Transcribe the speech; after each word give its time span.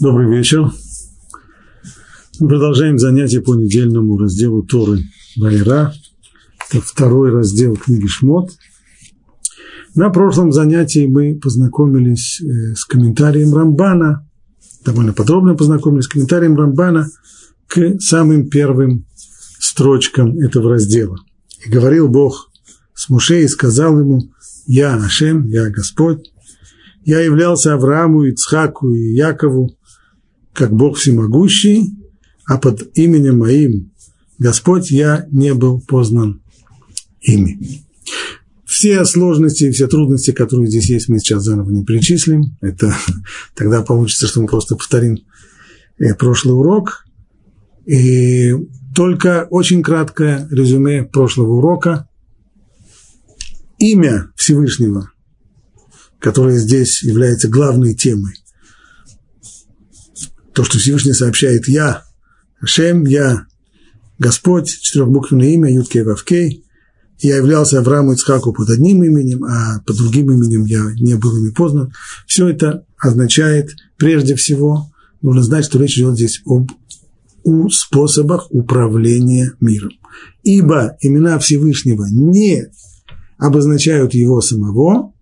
Добрый 0.00 0.30
вечер. 0.30 0.70
Мы 2.38 2.48
продолжаем 2.48 3.00
занятие 3.00 3.40
по 3.40 3.56
недельному 3.56 4.16
разделу 4.16 4.62
Торы 4.62 5.00
Вайра. 5.36 5.92
Это 6.70 6.80
второй 6.80 7.32
раздел 7.32 7.74
книги 7.74 8.06
Шмот. 8.06 8.52
На 9.96 10.10
прошлом 10.10 10.52
занятии 10.52 11.06
мы 11.06 11.34
познакомились 11.34 12.40
э, 12.40 12.76
с 12.76 12.84
комментарием 12.84 13.52
Рамбана, 13.52 14.24
довольно 14.84 15.12
подробно 15.12 15.56
познакомились 15.56 16.04
с 16.04 16.08
комментарием 16.08 16.56
Рамбана 16.56 17.08
к 17.66 17.98
самым 17.98 18.48
первым 18.48 19.04
строчкам 19.58 20.38
этого 20.38 20.70
раздела. 20.70 21.16
И 21.66 21.70
говорил 21.70 22.06
Бог 22.06 22.52
с 22.94 23.08
Муше 23.08 23.42
и 23.42 23.48
сказал 23.48 23.98
ему, 23.98 24.32
«Я 24.64 24.94
Ашем, 24.94 25.48
я 25.48 25.68
Господь, 25.70 26.30
я 27.04 27.18
являлся 27.18 27.74
Аврааму, 27.74 28.26
Ицхаку 28.26 28.94
и 28.94 29.14
Якову 29.14 29.74
как 30.58 30.72
Бог 30.72 30.96
всемогущий, 30.96 31.94
а 32.44 32.58
под 32.58 32.90
именем 32.98 33.38
моим 33.38 33.92
Господь 34.38 34.90
я 34.90 35.24
не 35.30 35.54
был 35.54 35.80
познан 35.80 36.42
ими. 37.20 37.84
Все 38.64 39.04
сложности 39.04 39.64
и 39.64 39.70
все 39.70 39.86
трудности, 39.86 40.32
которые 40.32 40.68
здесь 40.68 40.90
есть, 40.90 41.08
мы 41.08 41.20
сейчас 41.20 41.44
заново 41.44 41.70
не 41.70 41.84
перечислим. 41.84 42.56
Это 42.60 42.92
тогда 43.54 43.82
получится, 43.82 44.26
что 44.26 44.40
мы 44.40 44.48
просто 44.48 44.74
повторим 44.74 45.20
э, 45.98 46.14
прошлый 46.14 46.56
урок. 46.56 47.04
И 47.86 48.52
только 48.96 49.46
очень 49.48 49.84
краткое 49.84 50.48
резюме 50.50 51.04
прошлого 51.04 51.54
урока. 51.54 52.08
Имя 53.78 54.32
Всевышнего, 54.34 55.12
которое 56.18 56.58
здесь 56.58 57.04
является 57.04 57.48
главной 57.48 57.94
темой– 57.94 58.34
то, 60.58 60.64
что 60.64 60.76
Всевышний 60.78 61.12
сообщает 61.12 61.68
«Я», 61.68 62.02
Ашем, 62.60 63.04
«Я», 63.04 63.46
Господь, 64.18 64.66
четырехбуквенное 64.80 65.50
имя, 65.50 65.72
Юткей 65.72 66.02
Вавкей, 66.02 66.64
я 67.20 67.36
являлся 67.36 67.78
Аврааму 67.78 68.14
Ицхаку 68.14 68.52
под 68.52 68.68
одним 68.68 69.04
именем, 69.04 69.44
а 69.44 69.80
под 69.86 69.96
другим 69.98 70.32
именем 70.32 70.64
я 70.64 70.82
не 70.98 71.14
был 71.14 71.36
ими 71.36 71.50
познан. 71.50 71.92
Все 72.26 72.48
это 72.48 72.84
означает, 72.98 73.70
прежде 73.98 74.34
всего, 74.34 74.90
нужно 75.22 75.44
знать, 75.44 75.64
что 75.64 75.78
речь 75.78 75.96
идет 75.96 76.16
здесь 76.16 76.42
об 76.44 76.72
у 77.44 77.68
способах 77.70 78.48
управления 78.50 79.52
миром. 79.60 79.92
Ибо 80.42 80.96
имена 81.00 81.38
Всевышнего 81.38 82.04
не 82.10 82.66
обозначают 83.38 84.12
его 84.12 84.40
самого, 84.40 85.12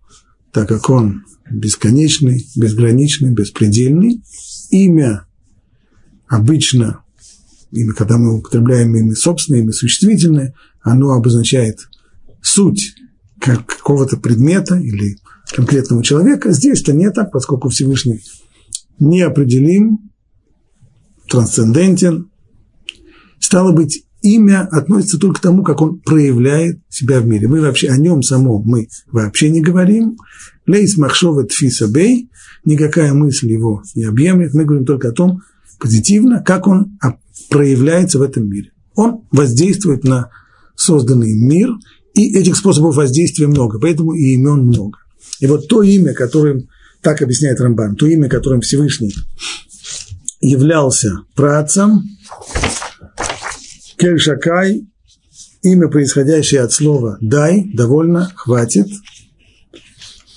так 0.50 0.66
как 0.66 0.88
он 0.88 1.24
бесконечный, 1.50 2.46
безграничный, 2.56 3.32
беспредельный. 3.32 4.22
Имя 4.70 5.25
обычно, 6.28 7.00
имя, 7.72 7.92
когда 7.92 8.18
мы 8.18 8.38
употребляем 8.38 8.94
имя 8.96 9.14
собственное, 9.14 9.60
имя 9.60 9.72
существительное, 9.72 10.54
оно 10.82 11.12
обозначает 11.12 11.88
суть 12.42 12.94
как 13.40 13.66
какого-то 13.66 14.16
предмета 14.16 14.76
или 14.76 15.18
конкретного 15.54 16.02
человека. 16.02 16.52
Здесь 16.52 16.82
это 16.82 16.92
не 16.92 17.10
так, 17.10 17.32
поскольку 17.32 17.68
Всевышний 17.68 18.22
неопределим, 18.98 20.10
трансцендентен. 21.28 22.30
Стало 23.38 23.72
быть, 23.72 24.04
имя 24.22 24.66
относится 24.70 25.18
только 25.18 25.38
к 25.38 25.42
тому, 25.42 25.62
как 25.62 25.80
он 25.80 26.00
проявляет 26.00 26.80
себя 26.88 27.20
в 27.20 27.26
мире. 27.26 27.48
Мы 27.48 27.60
вообще 27.60 27.88
о 27.88 27.96
нем 27.96 28.22
самом 28.22 28.62
мы 28.64 28.88
вообще 29.10 29.50
не 29.50 29.60
говорим. 29.60 30.18
Лейс 30.66 30.96
махшова 30.96 31.44
тфиса 31.44 31.86
бей, 31.86 32.30
никакая 32.64 33.12
мысль 33.12 33.50
его 33.50 33.82
не 33.94 34.04
объемлет. 34.04 34.54
Мы 34.54 34.64
говорим 34.64 34.86
только 34.86 35.08
о 35.08 35.12
том, 35.12 35.42
позитивно, 35.78 36.42
как 36.42 36.66
он 36.66 36.98
проявляется 37.50 38.18
в 38.18 38.22
этом 38.22 38.48
мире. 38.48 38.72
Он 38.94 39.26
воздействует 39.30 40.04
на 40.04 40.30
созданный 40.74 41.34
мир, 41.34 41.70
и 42.14 42.34
этих 42.36 42.56
способов 42.56 42.96
воздействия 42.96 43.46
много, 43.46 43.78
поэтому 43.78 44.12
и 44.12 44.34
имен 44.34 44.66
много. 44.66 44.98
И 45.40 45.46
вот 45.46 45.68
то 45.68 45.82
имя, 45.82 46.14
которым, 46.14 46.68
так 47.02 47.20
объясняет 47.20 47.60
Рамбан, 47.60 47.96
то 47.96 48.06
имя, 48.06 48.28
которым 48.28 48.62
Всевышний 48.62 49.14
являлся 50.40 51.20
працем, 51.34 52.04
Кельшакай, 53.98 54.86
имя, 55.62 55.88
происходящее 55.88 56.62
от 56.62 56.72
слова 56.72 57.18
«дай», 57.20 57.70
довольно, 57.74 58.32
хватит, 58.34 58.88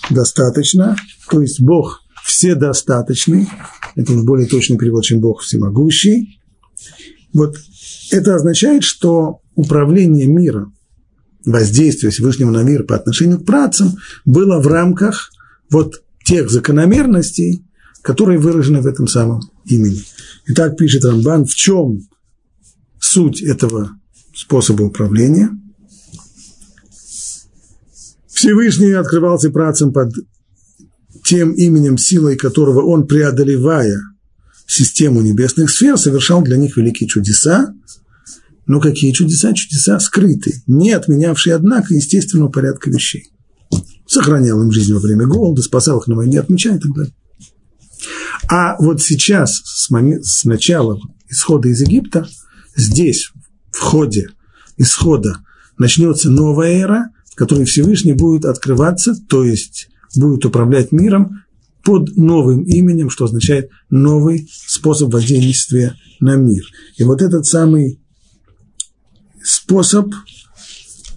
достаточно, 0.09 0.95
то 1.29 1.41
есть 1.41 1.61
Бог 1.61 2.01
вседостаточный, 2.25 3.47
это 3.95 4.13
уж 4.13 4.23
более 4.23 4.47
точный 4.47 4.77
перевод, 4.77 5.03
чем 5.03 5.19
Бог 5.19 5.41
всемогущий. 5.41 6.39
Вот 7.33 7.57
это 8.11 8.35
означает, 8.35 8.83
что 8.83 9.41
управление 9.55 10.27
миром, 10.27 10.75
воздействие 11.45 12.11
Всевышнего 12.11 12.51
на 12.51 12.63
мир 12.63 12.83
по 12.83 12.95
отношению 12.95 13.39
к 13.39 13.45
працам 13.45 13.95
было 14.25 14.59
в 14.59 14.67
рамках 14.67 15.31
вот 15.69 16.01
тех 16.23 16.49
закономерностей, 16.49 17.65
которые 18.01 18.39
выражены 18.39 18.81
в 18.81 18.87
этом 18.87 19.07
самом 19.07 19.41
имени. 19.65 20.01
Итак, 20.47 20.77
пишет 20.77 21.05
Рамбан, 21.05 21.45
в 21.45 21.53
чем 21.53 22.01
суть 22.99 23.41
этого 23.41 23.91
способа 24.35 24.83
управления. 24.83 25.49
Всевышний 28.27 28.91
открывался 28.91 29.51
працам 29.51 29.91
под 29.91 30.13
тем 31.29 31.51
именем, 31.51 31.99
силой 31.99 32.35
которого 32.35 32.81
он, 32.81 33.05
преодолевая 33.05 34.01
систему 34.65 35.21
небесных 35.21 35.69
сфер, 35.69 35.95
совершал 35.95 36.41
для 36.41 36.57
них 36.57 36.75
великие 36.75 37.07
чудеса. 37.07 37.71
Но 38.65 38.79
какие 38.79 39.11
чудеса? 39.11 39.53
Чудеса 39.53 39.99
скрытые, 39.99 40.63
не 40.65 40.91
отменявшие, 40.91 41.53
однако, 41.53 41.93
естественного 41.93 42.49
порядка 42.49 42.89
вещей. 42.89 43.27
Сохранял 44.07 44.59
им 44.63 44.71
жизнь 44.71 44.91
во 44.91 44.99
время 44.99 45.27
голода, 45.27 45.61
спасал 45.61 45.99
их 45.99 46.07
на 46.07 46.15
войне, 46.15 46.39
отмечая 46.39 46.77
и 46.77 46.79
так 46.79 46.95
далее. 46.95 47.13
А 48.47 48.75
вот 48.79 48.99
сейчас, 48.99 49.61
с, 49.63 49.91
момент, 49.91 50.25
с 50.25 50.45
начала 50.45 50.99
исхода 51.29 51.69
из 51.69 51.79
Египта, 51.81 52.27
здесь, 52.75 53.29
в 53.71 53.77
ходе 53.77 54.29
исхода, 54.77 55.37
начнется 55.77 56.31
новая 56.31 56.71
эра, 56.71 57.11
в 57.31 57.35
которой 57.35 57.65
Всевышний 57.65 58.13
будет 58.13 58.45
открываться, 58.45 59.15
то 59.29 59.43
есть 59.43 59.88
будет 60.15 60.45
управлять 60.45 60.91
миром 60.91 61.43
под 61.83 62.15
новым 62.15 62.63
именем, 62.63 63.09
что 63.09 63.25
означает 63.25 63.69
новый 63.89 64.49
способ 64.51 65.13
воздействия 65.13 65.95
на 66.19 66.35
мир. 66.35 66.63
И 66.97 67.03
вот 67.03 67.21
этот 67.21 67.45
самый 67.45 67.99
способ 69.43 70.13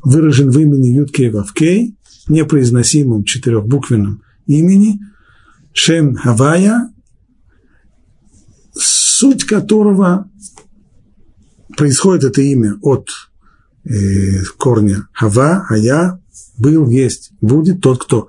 выражен 0.02 0.50
в 0.50 0.58
имени 0.58 0.88
Юткей 0.88 1.31
Вавкей, 1.31 1.97
непроизносимом 2.28 3.25
четырехбуквенном 3.25 4.22
имени, 4.47 5.00
Шем 5.72 6.14
Хавая, 6.16 6.92
суть 8.75 9.44
которого 9.44 10.31
происходит 11.76 12.25
это 12.25 12.42
имя 12.42 12.78
от 12.82 13.08
э, 13.84 14.42
корня 14.58 15.08
Хава, 15.12 15.66
а 15.69 15.76
я 15.76 16.20
был, 16.58 16.88
есть, 16.88 17.32
будет 17.41 17.81
тот, 17.81 18.04
кто 18.04 18.28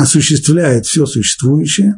осуществляет 0.00 0.86
все 0.86 1.06
существующее. 1.06 1.94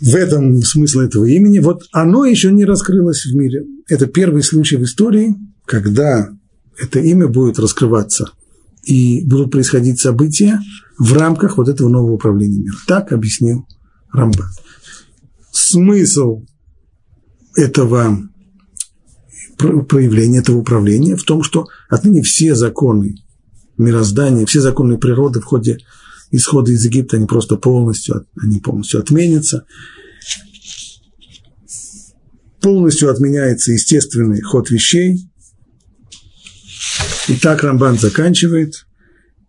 В 0.00 0.14
этом 0.14 0.62
смысл 0.62 1.00
этого 1.00 1.26
имени. 1.26 1.58
Вот 1.58 1.82
оно 1.92 2.24
еще 2.24 2.50
не 2.50 2.64
раскрылось 2.64 3.26
в 3.26 3.34
мире. 3.34 3.64
Это 3.86 4.06
первый 4.06 4.42
случай 4.42 4.76
в 4.76 4.84
истории, 4.84 5.36
когда 5.66 6.30
это 6.78 7.00
имя 7.00 7.28
будет 7.28 7.58
раскрываться 7.58 8.30
и 8.82 9.22
будут 9.26 9.50
происходить 9.50 10.00
события 10.00 10.58
в 10.98 11.12
рамках 11.12 11.58
вот 11.58 11.68
этого 11.68 11.90
нового 11.90 12.14
управления 12.14 12.60
миром. 12.60 12.78
Так 12.86 13.12
объяснил 13.12 13.66
Рамбан. 14.10 14.48
Смысл 15.52 16.46
этого 17.54 18.18
проявления, 19.58 20.38
этого 20.38 20.56
управления 20.56 21.16
в 21.16 21.24
том, 21.24 21.42
что 21.42 21.66
отныне 21.90 22.22
все 22.22 22.54
законы 22.54 23.16
мироздания, 23.80 24.46
все 24.46 24.60
законы 24.60 24.98
природы 24.98 25.40
в 25.40 25.44
ходе 25.44 25.78
исхода 26.30 26.72
из 26.72 26.84
Египта, 26.84 27.16
они 27.16 27.26
просто 27.26 27.56
полностью, 27.56 28.26
они 28.40 28.60
полностью 28.60 29.00
отменятся. 29.00 29.64
Полностью 32.60 33.10
отменяется 33.10 33.72
естественный 33.72 34.40
ход 34.42 34.70
вещей. 34.70 35.18
И 37.28 37.34
так 37.36 37.62
Рамбан 37.62 37.98
заканчивает. 37.98 38.86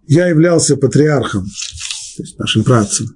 Я 0.08 0.28
являлся 0.28 0.78
патриархом, 0.78 1.46
то 1.46 2.24
есть 2.24 2.40
нашим 2.40 2.64
працем, 2.64 3.08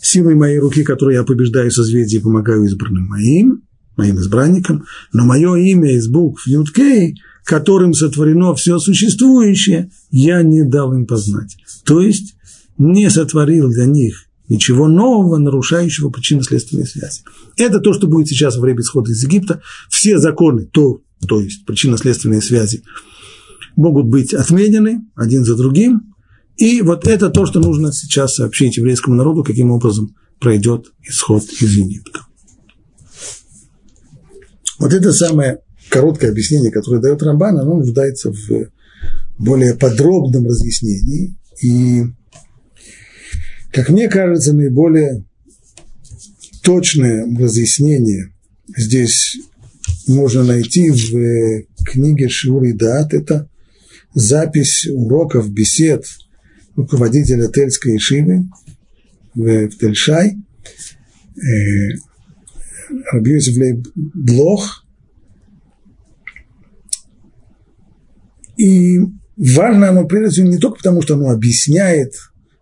силой 0.00 0.34
моей 0.34 0.58
руки, 0.58 0.82
которой 0.82 1.14
я 1.14 1.24
побеждаю 1.24 1.70
созвездие 1.70 2.20
и 2.20 2.22
помогаю 2.22 2.64
избранным 2.64 3.06
моим, 3.06 3.62
моим 3.96 4.18
избранникам, 4.18 4.84
но 5.12 5.24
мое 5.24 5.54
имя 5.56 5.94
из 5.94 6.08
букв 6.08 6.46
Юткей– 6.46 7.20
которым 7.48 7.94
сотворено 7.94 8.54
все 8.54 8.78
существующее, 8.78 9.90
я 10.10 10.42
не 10.42 10.64
дал 10.64 10.92
им 10.92 11.06
познать. 11.06 11.56
То 11.84 12.02
есть 12.02 12.34
не 12.76 13.08
сотворил 13.08 13.70
для 13.70 13.86
них 13.86 14.26
ничего 14.50 14.86
нового, 14.86 15.38
нарушающего 15.38 16.10
причинно-следственные 16.10 16.86
связи. 16.86 17.22
Это 17.56 17.80
то, 17.80 17.94
что 17.94 18.06
будет 18.06 18.28
сейчас 18.28 18.56
во 18.56 18.60
время 18.60 18.82
исхода 18.82 19.12
из 19.12 19.22
Египта. 19.22 19.62
Все 19.88 20.18
законы, 20.18 20.66
то, 20.66 21.00
то 21.26 21.40
есть 21.40 21.64
причинно-следственные 21.64 22.42
связи, 22.42 22.82
могут 23.76 24.08
быть 24.08 24.34
отменены 24.34 25.06
один 25.14 25.42
за 25.46 25.56
другим. 25.56 26.14
И 26.58 26.82
вот 26.82 27.06
это 27.06 27.30
то, 27.30 27.46
что 27.46 27.60
нужно 27.60 27.94
сейчас 27.94 28.34
сообщить 28.34 28.76
еврейскому 28.76 29.16
народу, 29.16 29.42
каким 29.42 29.70
образом 29.70 30.14
пройдет 30.38 30.92
исход 31.02 31.44
из 31.60 31.76
Египта. 31.76 32.26
Вот 34.78 34.92
это 34.92 35.14
самое 35.14 35.60
короткое 35.88 36.30
объяснение, 36.30 36.70
которое 36.70 37.00
дает 37.00 37.22
Рамбан, 37.22 37.58
оно 37.58 37.76
нуждается 37.76 38.32
в 38.32 38.70
более 39.38 39.74
подробном 39.74 40.46
разъяснении. 40.46 41.36
И, 41.62 42.04
как 43.72 43.88
мне 43.90 44.08
кажется, 44.08 44.52
наиболее 44.52 45.24
точное 46.62 47.24
разъяснение 47.38 48.32
здесь 48.76 49.38
можно 50.06 50.44
найти 50.44 50.90
в 50.90 51.64
книге 51.84 52.28
Шиур 52.28 52.64
и 52.64 52.72
Даат. 52.72 53.14
Это 53.14 53.48
запись 54.14 54.86
уроков, 54.90 55.50
бесед 55.50 56.04
руководителя 56.76 57.48
Тельской 57.48 57.96
Ишивы 57.96 58.44
в, 59.34 59.68
Тельшай, 59.70 60.36
э, 61.36 61.88
Рабиосиф 63.12 63.56
Блох. 63.94 64.84
И 68.58 68.98
важно 69.36 69.88
оно, 69.88 70.04
прежде 70.04 70.42
всего, 70.42 70.48
не 70.48 70.58
только 70.58 70.78
потому, 70.78 71.00
что 71.00 71.14
оно 71.14 71.30
объясняет 71.30 72.12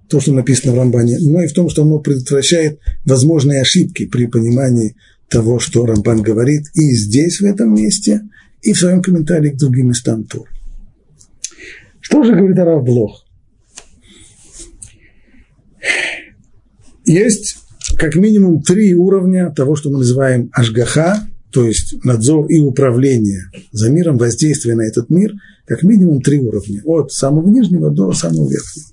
то, 0.09 0.21
что 0.21 0.33
написано 0.33 0.73
в 0.73 0.77
Рамбане, 0.77 1.19
но 1.19 1.43
и 1.43 1.49
в 1.49 1.53
том, 1.53 1.69
что 1.69 1.83
оно 1.83 1.99
предотвращает 1.99 2.79
возможные 3.05 3.63
ошибки 3.63 4.07
при 4.07 4.27
понимании 4.27 4.95
того, 5.29 5.59
что 5.59 5.85
Рамбан 5.85 6.23
говорит 6.23 6.67
и 6.75 6.93
здесь, 6.93 7.41
в 7.41 7.45
этом 7.45 7.75
месте, 7.75 8.21
и 8.63 8.73
в 8.73 8.79
своем 8.79 9.03
комментарии 9.03 9.51
к 9.51 9.57
другим 9.57 9.89
местам 9.89 10.25
Тур. 10.25 10.47
Что 12.01 12.23
же 12.23 12.37
говорит 12.37 12.59
Арав 12.59 12.85
Блох? 12.85 13.25
Есть 17.05 17.57
как 17.97 18.17
минимум 18.17 18.63
три 18.63 18.95
уровня 18.95 19.51
того, 19.51 19.77
что 19.77 19.91
мы 19.91 19.99
называем 19.99 20.51
ашгаха, 20.53 21.27
то 21.51 21.65
есть 21.65 22.05
надзор 22.05 22.47
и 22.47 22.59
управление 22.59 23.51
за 23.73 23.91
миром, 23.91 24.19
воздействие 24.19 24.75
на 24.75 24.83
этот 24.83 25.11
мир, 25.11 25.33
как 25.67 25.83
минимум 25.83 26.21
три 26.21 26.41
уровня, 26.41 26.83
от 26.85 27.13
самого 27.13 27.49
нижнего 27.49 27.91
до 27.91 28.13
самого 28.13 28.49
верхнего. 28.51 28.87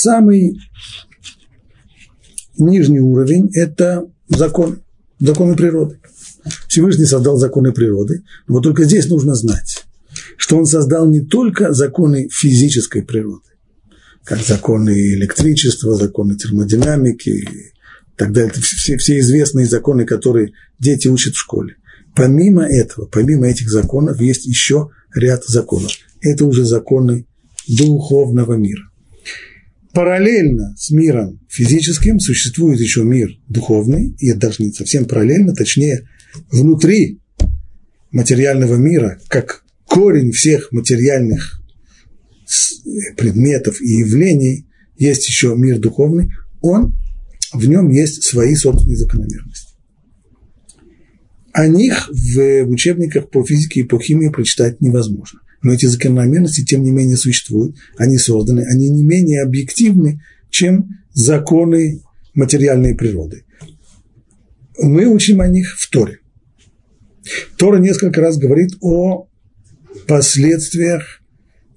Самый 0.00 0.58
нижний 2.56 3.00
уровень– 3.00 3.50
это 3.54 4.08
закон, 4.28 4.80
законы 5.18 5.56
природы. 5.56 6.00
Всевышний 6.68 7.04
создал 7.04 7.36
законы 7.36 7.72
природы, 7.72 8.22
но 8.46 8.54
вот 8.54 8.62
только 8.62 8.84
здесь 8.84 9.08
нужно 9.08 9.34
знать, 9.34 9.84
что 10.36 10.56
он 10.56 10.66
создал 10.66 11.08
не 11.08 11.20
только 11.20 11.72
законы 11.72 12.28
физической 12.30 13.02
природы, 13.02 13.47
как 14.28 14.40
законы 14.42 14.90
электричества, 15.14 15.96
законы 15.96 16.36
термодинамики 16.36 17.30
и 17.30 17.48
так 18.14 18.30
далее, 18.32 18.50
это 18.50 18.60
все, 18.60 18.98
все 18.98 19.18
известные 19.20 19.64
законы, 19.64 20.04
которые 20.04 20.52
дети 20.78 21.08
учат 21.08 21.32
в 21.32 21.38
школе. 21.38 21.76
Помимо 22.14 22.62
этого, 22.62 23.06
помимо 23.06 23.46
этих 23.46 23.70
законов, 23.70 24.20
есть 24.20 24.44
еще 24.44 24.90
ряд 25.14 25.46
законов. 25.46 25.92
Это 26.20 26.44
уже 26.44 26.66
законы 26.66 27.26
духовного 27.68 28.52
мира. 28.54 28.82
Параллельно 29.94 30.74
с 30.76 30.90
миром 30.90 31.40
физическим 31.48 32.20
существует 32.20 32.80
еще 32.80 33.04
мир 33.04 33.30
духовный, 33.48 34.14
и 34.18 34.28
это 34.28 34.40
даже 34.40 34.62
не 34.62 34.72
совсем 34.72 35.06
параллельно, 35.06 35.54
точнее, 35.54 36.06
внутри 36.50 37.20
материального 38.10 38.76
мира, 38.76 39.18
как 39.28 39.64
корень 39.86 40.32
всех 40.32 40.70
материальных 40.70 41.57
предметов 43.16 43.80
и 43.80 43.98
явлений, 43.98 44.66
есть 44.96 45.26
еще 45.28 45.54
мир 45.56 45.78
духовный, 45.78 46.30
он, 46.60 46.94
в 47.52 47.66
нем 47.66 47.90
есть 47.90 48.24
свои 48.24 48.54
собственные 48.54 48.96
закономерности. 48.96 49.74
О 51.52 51.66
них 51.66 52.08
в 52.08 52.62
учебниках 52.64 53.30
по 53.30 53.44
физике 53.44 53.80
и 53.80 53.84
по 53.84 53.98
химии 53.98 54.28
прочитать 54.28 54.80
невозможно. 54.80 55.40
Но 55.62 55.72
эти 55.72 55.86
закономерности, 55.86 56.64
тем 56.64 56.82
не 56.82 56.90
менее, 56.90 57.16
существуют, 57.16 57.76
они 57.96 58.16
созданы, 58.16 58.60
они 58.60 58.88
не 58.90 59.02
менее 59.02 59.42
объективны, 59.42 60.22
чем 60.50 60.88
законы 61.12 62.02
материальной 62.34 62.94
природы. 62.94 63.44
Мы 64.78 65.06
учим 65.06 65.40
о 65.40 65.48
них 65.48 65.76
в 65.76 65.90
Торе. 65.90 66.20
Тора 67.56 67.78
несколько 67.78 68.20
раз 68.20 68.38
говорит 68.38 68.76
о 68.80 69.28
последствиях 70.06 71.20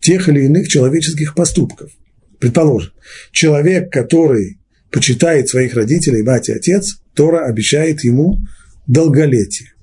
тех 0.01 0.27
или 0.29 0.45
иных 0.45 0.67
человеческих 0.67 1.35
поступков. 1.35 1.91
Предположим, 2.39 2.91
человек, 3.31 3.91
который 3.91 4.59
почитает 4.91 5.47
своих 5.47 5.75
родителей, 5.75 6.23
мать 6.23 6.49
и 6.49 6.53
отец, 6.53 6.97
Тора 7.13 7.45
обещает 7.45 8.03
ему 8.03 8.39
долголетие. 8.87 9.73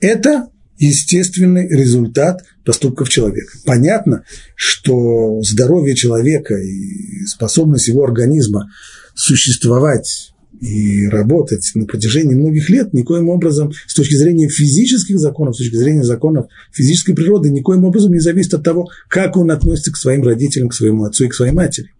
Это 0.00 0.48
естественный 0.78 1.68
результат 1.68 2.42
поступков 2.64 3.10
человека. 3.10 3.58
Понятно, 3.66 4.24
что 4.54 5.42
здоровье 5.42 5.94
человека 5.94 6.56
и 6.56 7.26
способность 7.26 7.88
его 7.88 8.02
организма 8.02 8.70
существовать 9.14 10.29
и 10.60 11.08
работать 11.08 11.70
на 11.74 11.86
протяжении 11.86 12.34
многих 12.34 12.68
лет 12.68 12.92
никоим 12.92 13.30
образом, 13.30 13.72
с 13.86 13.94
точки 13.94 14.14
зрения 14.14 14.48
физических 14.48 15.18
законов, 15.18 15.54
с 15.54 15.58
точки 15.58 15.76
зрения 15.76 16.04
законов 16.04 16.46
физической 16.72 17.14
природы, 17.14 17.50
никоим 17.50 17.84
образом 17.84 18.12
не 18.12 18.20
зависит 18.20 18.54
от 18.54 18.62
того, 18.62 18.88
как 19.08 19.36
он 19.36 19.50
относится 19.50 19.90
к 19.90 19.96
своим 19.96 20.22
родителям, 20.22 20.68
к 20.68 20.74
своему 20.74 21.04
отцу 21.04 21.24
и 21.24 21.28
к 21.28 21.34
своей 21.34 21.52
матери. 21.52 21.90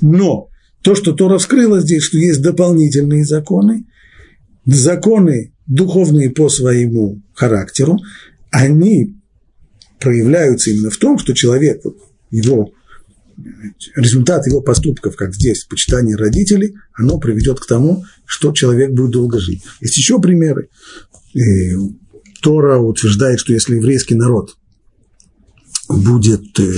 Но 0.00 0.48
то, 0.82 0.96
что 0.96 1.12
Тора 1.12 1.38
вскрыла 1.38 1.80
здесь, 1.80 2.02
что 2.02 2.18
есть 2.18 2.42
дополнительные 2.42 3.24
законы, 3.24 3.84
законы 4.66 5.52
духовные 5.66 6.30
по 6.30 6.48
своему 6.48 7.22
характеру, 7.34 7.98
они 8.50 9.16
проявляются 10.00 10.70
именно 10.70 10.90
в 10.90 10.96
том, 10.96 11.18
что 11.18 11.34
человек, 11.34 11.82
его 12.32 12.72
результат 13.96 14.46
его 14.46 14.60
поступков, 14.60 15.16
как 15.16 15.34
здесь, 15.34 15.64
почитание 15.64 16.16
родителей, 16.16 16.74
оно 16.94 17.18
приведет 17.18 17.60
к 17.60 17.66
тому, 17.66 18.04
что 18.26 18.52
человек 18.52 18.92
будет 18.92 19.10
долго 19.10 19.38
жить. 19.38 19.62
Есть 19.80 19.96
еще 19.96 20.20
примеры. 20.20 20.68
Тора 22.42 22.78
утверждает, 22.78 23.40
что 23.40 23.52
если 23.52 23.76
еврейский 23.76 24.14
народ 24.14 24.56
будет 25.88 26.58
э, 26.58 26.72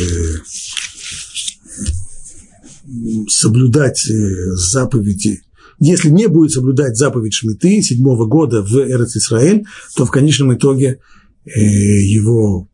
соблюдать 3.28 4.08
э, 4.08 4.54
заповеди, 4.54 5.40
если 5.80 6.10
не 6.10 6.28
будет 6.28 6.52
соблюдать 6.52 6.96
заповедь 6.96 7.34
Шмиты 7.34 7.82
седьмого 7.82 8.26
года 8.26 8.62
в 8.62 8.76
Эрец 8.76 9.16
Исраэль, 9.16 9.64
то 9.96 10.04
в 10.04 10.10
конечном 10.10 10.54
итоге 10.54 11.00
э, 11.44 11.60
его 11.60 12.68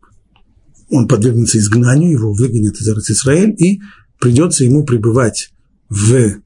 он 0.90 1.09
подвергнется 1.09 1.59
изгнанию, 1.59 2.12
его 2.12 2.32
выгонят 2.32 2.76
из 2.76 2.88
Израиль, 3.11 3.54
и 3.59 3.80
придется 4.18 4.64
ему 4.64 4.85
пребывать 4.85 5.50
в 5.88 6.40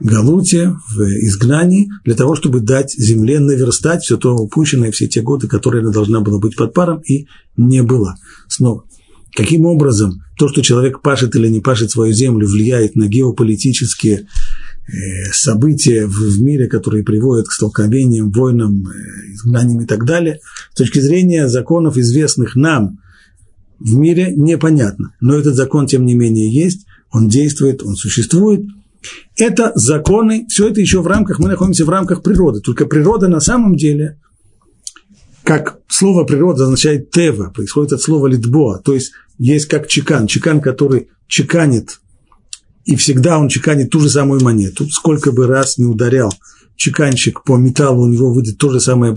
Галуте, 0.00 0.74
в 0.88 1.02
изгнании, 1.02 1.90
для 2.04 2.14
того, 2.14 2.34
чтобы 2.34 2.60
дать 2.60 2.92
земле 2.92 3.38
наверстать 3.38 4.02
все 4.02 4.16
то 4.16 4.34
упущенное, 4.34 4.90
все 4.90 5.06
те 5.06 5.20
годы, 5.20 5.46
которые 5.46 5.82
она 5.82 5.92
должна 5.92 6.20
была 6.20 6.38
быть 6.38 6.56
под 6.56 6.72
паром, 6.72 7.00
и 7.00 7.26
не 7.58 7.82
была. 7.82 8.16
Снова, 8.48 8.84
каким 9.36 9.66
образом 9.66 10.22
то, 10.38 10.48
что 10.48 10.62
человек 10.62 11.02
пашет 11.02 11.36
или 11.36 11.48
не 11.48 11.60
пашет 11.60 11.90
свою 11.90 12.14
землю, 12.14 12.48
влияет 12.48 12.96
на 12.96 13.08
геополитические 13.08 14.20
э, 14.20 15.32
события 15.32 16.06
в, 16.06 16.40
мире, 16.40 16.66
которые 16.66 17.04
приводят 17.04 17.48
к 17.48 17.52
столкновениям, 17.52 18.30
войнам, 18.30 18.86
э, 18.86 19.34
изгнаниям 19.34 19.82
и 19.82 19.86
так 19.86 20.06
далее, 20.06 20.40
с 20.72 20.78
точки 20.78 21.00
зрения 21.00 21.46
законов, 21.48 21.98
известных 21.98 22.56
нам– 22.56 23.00
в 23.80 23.96
мире 23.96 24.32
непонятно. 24.36 25.14
Но 25.20 25.34
этот 25.34 25.54
закон, 25.56 25.86
тем 25.86 26.04
не 26.04 26.14
менее, 26.14 26.52
есть, 26.52 26.86
он 27.10 27.28
действует, 27.28 27.82
он 27.82 27.96
существует. 27.96 28.62
Это 29.36 29.72
законы, 29.74 30.46
все 30.48 30.68
это 30.68 30.80
еще 30.80 31.00
в 31.00 31.06
рамках, 31.06 31.38
мы 31.38 31.48
находимся 31.48 31.84
в 31.84 31.88
рамках 31.88 32.22
природы. 32.22 32.60
Только 32.60 32.86
природа 32.86 33.28
на 33.28 33.40
самом 33.40 33.74
деле, 33.76 34.20
как 35.42 35.78
слово 35.88 36.24
природа 36.24 36.64
означает 36.64 37.10
тева, 37.10 37.50
происходит 37.50 37.94
от 37.94 38.02
слова 38.02 38.26
литбоа, 38.26 38.78
то 38.78 38.92
есть 38.92 39.12
есть 39.38 39.66
как 39.66 39.88
чекан, 39.88 40.26
чекан, 40.26 40.60
который 40.60 41.08
чеканит, 41.26 42.00
и 42.84 42.94
всегда 42.96 43.38
он 43.38 43.48
чеканит 43.48 43.90
ту 43.90 44.00
же 44.00 44.10
самую 44.10 44.42
монету, 44.42 44.88
сколько 44.90 45.32
бы 45.32 45.46
раз 45.46 45.78
не 45.78 45.86
ударял 45.86 46.32
чеканщик 46.76 47.42
по 47.44 47.56
металлу, 47.56 48.04
у 48.04 48.08
него 48.08 48.32
выйдет 48.32 48.58
то 48.58 48.70
же 48.70 48.80
самое 48.80 49.14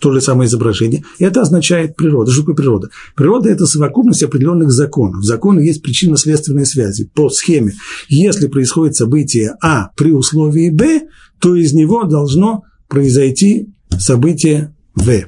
то 0.00 0.12
же 0.12 0.20
самое 0.20 0.48
изображение. 0.48 1.04
Это 1.18 1.42
означает 1.42 1.96
природа. 1.96 2.30
Что 2.30 2.42
такое 2.42 2.56
природа? 2.56 2.90
Природа– 3.16 3.48
это 3.50 3.66
совокупность 3.66 4.22
определенных 4.22 4.70
законов. 4.70 5.22
В 5.22 5.24
законе 5.24 5.66
есть 5.66 5.82
причинно-следственные 5.82 6.66
связи 6.66 7.10
по 7.14 7.30
схеме. 7.30 7.72
Если 8.08 8.48
происходит 8.48 8.96
событие 8.96 9.56
А 9.62 9.90
при 9.96 10.12
условии 10.12 10.70
Б, 10.70 11.08
то 11.40 11.56
из 11.56 11.72
него 11.72 12.04
должно 12.04 12.64
произойти 12.88 13.72
событие 13.98 14.74
В. 14.94 15.24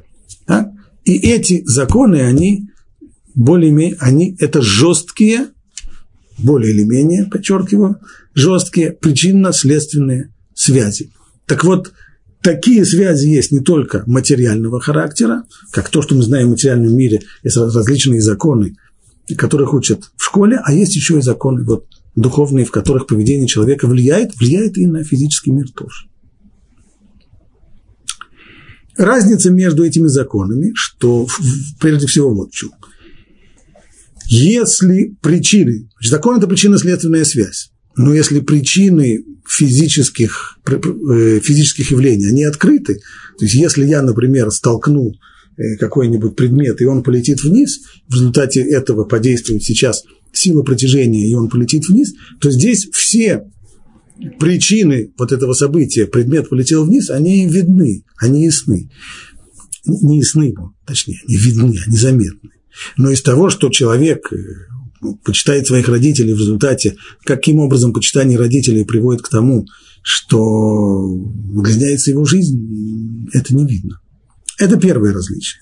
Да? 0.47 0.73
И 1.05 1.17
эти 1.17 1.62
законы, 1.64 2.17
они 2.17 2.69
более-менее, 3.35 3.97
они 4.00 4.37
это 4.38 4.61
жесткие, 4.61 5.49
более 6.38 6.73
или 6.73 6.85
менее, 6.85 7.26
подчеркиваю, 7.26 7.97
жесткие 8.35 8.93
причинно-следственные 8.93 10.33
связи. 10.55 11.12
Так 11.47 11.64
вот, 11.64 11.93
такие 12.42 12.85
связи 12.85 13.28
есть 13.28 13.52
не 13.52 13.61
только 13.61 14.02
материального 14.06 14.80
характера, 14.80 15.44
как 15.70 15.88
то, 15.88 16.02
что 16.02 16.14
мы 16.14 16.23
знаем 16.23 16.49
в 16.49 16.50
материальном 16.50 16.97
мире, 16.97 17.20
есть 17.42 17.56
различные 17.56 18.20
законы, 18.20 18.76
которых 19.37 19.75
учат 19.75 20.11
в 20.16 20.25
школе, 20.25 20.61
а 20.62 20.73
есть 20.73 20.97
еще 20.97 21.18
и 21.18 21.23
законы 21.23 21.64
вот, 21.64 21.87
духовные, 22.16 22.64
в 22.64 22.70
которых 22.70 23.06
поведение 23.06 23.47
человека 23.47 23.87
влияет, 23.87 24.37
влияет 24.37 24.76
и 24.76 24.87
на 24.87 25.04
физический 25.04 25.52
мир 25.52 25.70
тоже. 25.70 26.06
Разница 28.97 29.50
между 29.50 29.85
этими 29.85 30.09
законами, 30.09 30.73
что 30.75 31.26
прежде 31.80 32.06
всего 32.06 32.35
вот 32.35 32.50
в 32.50 32.54
чем. 32.54 32.70
Если 34.28 35.16
причины, 35.23 35.88
закон– 36.00 36.37
это 36.38 36.47
причинно-следственная 36.47 37.25
связь, 37.25 37.73
но 37.97 38.14
если 38.14 38.40
причины 38.40 39.25
физических, 39.49 40.59
э, 40.66 41.40
физических 41.42 41.90
явлений, 41.90 42.26
они 42.26 42.44
открыты, 42.44 43.00
то 43.38 43.44
есть 43.44 43.54
если 43.54 43.85
я, 43.87 44.02
например, 44.02 44.50
столкну 44.50 45.12
э, 45.56 45.76
какой-нибудь 45.78 46.37
предмет, 46.37 46.80
и 46.80 46.85
он 46.85 47.02
полетит 47.02 47.42
вниз, 47.42 47.80
в 48.09 48.14
результате 48.14 48.61
этого 48.61 49.04
подействует 49.04 49.62
сейчас 49.62 50.04
сила 50.32 50.62
притяжения, 50.62 51.28
и 51.28 51.35
он 51.35 51.49
полетит 51.49 51.88
вниз, 51.88 52.14
то 52.40 52.50
здесь 52.50 52.88
все 52.92 53.44
причины 54.38 55.12
вот 55.18 55.32
этого 55.32 55.54
события, 55.54 56.06
предмет 56.06 56.49
полетел 56.49 56.85
вниз, 56.85 57.11
они 57.11 57.47
видны, 57.47 58.04
они 58.18 58.44
ясны. 58.44 58.90
Не 59.87 60.18
ясны, 60.18 60.54
точнее, 60.87 61.20
они 61.26 61.37
видны, 61.37 61.75
они 61.87 61.97
заметны. 61.97 62.50
Но 62.97 63.11
из 63.11 63.23
того, 63.23 63.50
что 63.50 63.70
человек 63.70 64.32
э, 64.32 64.37
почитает 65.25 65.66
своих 65.66 65.88
родителей 65.88 66.35
в 66.35 66.38
результате, 66.38 66.97
каким 67.25 67.61
образом 67.61 67.92
почитание 67.92 68.38
родителей 68.38 68.85
приводит 68.85 69.23
к 69.23 69.28
тому, 69.28 69.66
что 70.02 70.40
удлиняется 70.40 72.11
его 72.11 72.25
жизнь, 72.25 73.28
это 73.33 73.54
не 73.54 73.66
видно. 73.66 74.00
Это 74.59 74.78
первое 74.78 75.12
различие. 75.12 75.61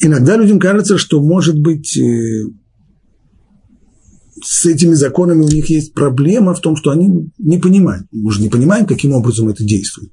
Иногда 0.00 0.36
людям 0.36 0.58
кажется, 0.58 0.98
что, 0.98 1.20
может 1.22 1.58
быть, 1.58 1.96
э, 1.96 2.44
с 4.42 4.66
этими 4.66 4.94
законами 4.94 5.42
у 5.42 5.48
них 5.48 5.70
есть 5.70 5.94
проблема 5.94 6.54
в 6.54 6.60
том, 6.60 6.76
что 6.76 6.90
они 6.90 7.30
не 7.38 7.58
понимают. 7.58 8.06
Мы 8.12 8.30
же 8.32 8.42
не 8.42 8.48
понимаем, 8.48 8.86
каким 8.86 9.12
образом 9.12 9.48
это 9.48 9.64
действует. 9.64 10.12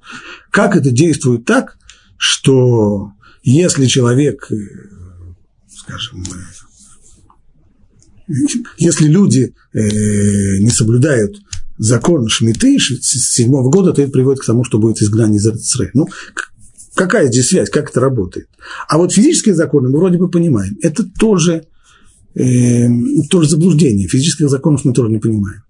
Как 0.52 0.76
это 0.76 0.92
действует 0.92 1.46
так, 1.46 1.78
что 2.18 3.12
если 3.44 3.88
человек, 3.88 4.48
э, 4.52 4.56
скажем, 5.68 6.24
если 8.78 9.08
люди 9.08 9.54
э, 9.74 10.60
не 10.60 10.70
соблюдают 10.70 11.38
закон 11.78 12.28
Шмиты 12.28 12.78
седьмого 12.80 13.70
года, 13.72 13.92
то 13.92 14.02
это 14.02 14.12
приводит 14.12 14.42
к 14.42 14.46
тому, 14.46 14.64
что 14.64 14.78
будет 14.78 15.02
изгнание 15.02 15.38
из 15.38 15.48
Израиля. 15.48 15.92
Ну, 15.96 16.08
какая 16.94 17.28
здесь 17.28 17.48
связь, 17.48 17.70
как 17.70 17.90
это 17.90 18.00
работает? 18.00 18.48
А 18.88 18.98
вот 18.98 19.14
физические 19.14 19.56
законы 19.56 19.90
мы 19.90 19.98
вроде 19.98 20.18
бы 20.18 20.30
понимаем. 20.30 20.78
Это 20.82 21.04
тоже 21.04 21.66
э, 22.36 22.88
тоже 23.30 23.50
заблуждение. 23.50 24.08
Физических 24.08 24.50
законов 24.50 24.86
мы 24.86 24.94
тоже 24.94 25.10
не 25.10 25.20
понимаем. 25.20 25.64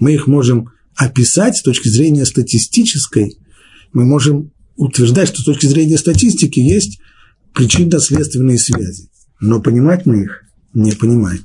Мы 0.00 0.14
их 0.14 0.26
можем 0.26 0.70
описать 0.94 1.56
с 1.56 1.62
точки 1.62 1.88
зрения 1.88 2.24
статистической. 2.24 3.38
Мы 3.92 4.04
можем 4.04 4.52
утверждать, 4.76 5.28
что 5.28 5.42
с 5.42 5.44
точки 5.44 5.66
зрения 5.66 5.98
статистики 5.98 6.60
есть 6.60 6.98
причинно-следственные 7.54 8.58
связи. 8.58 9.10
Но 9.40 9.60
понимать 9.60 10.06
мы 10.06 10.22
их 10.22 10.44
не 10.72 10.92
понимаем. 10.92 11.44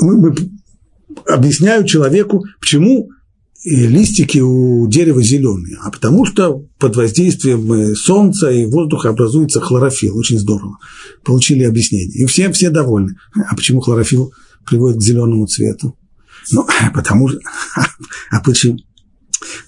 Мы, 0.00 0.16
мы 0.16 0.34
объясняю 1.26 1.84
человеку, 1.84 2.44
почему 2.60 3.10
листики 3.64 4.38
у 4.38 4.86
дерева 4.88 5.22
зеленые, 5.22 5.78
а 5.82 5.90
потому 5.90 6.26
что 6.26 6.66
под 6.78 6.96
воздействием 6.96 7.72
э, 7.72 7.94
солнца 7.94 8.50
и 8.50 8.66
воздуха 8.66 9.08
образуется 9.08 9.60
хлорофилл. 9.60 10.16
Очень 10.18 10.38
здорово. 10.38 10.78
Получили 11.24 11.64
объяснение. 11.64 12.22
И 12.22 12.26
все, 12.26 12.52
все 12.52 12.68
довольны. 12.68 13.16
А 13.34 13.56
почему 13.56 13.80
хлорофилл 13.80 14.34
приводит 14.66 14.98
к 14.98 15.02
зеленому 15.02 15.46
цвету? 15.46 15.96
Ну, 16.52 16.66
потому 16.94 17.28
что... 17.28 17.40
А 18.30 18.40
почему? 18.40 18.78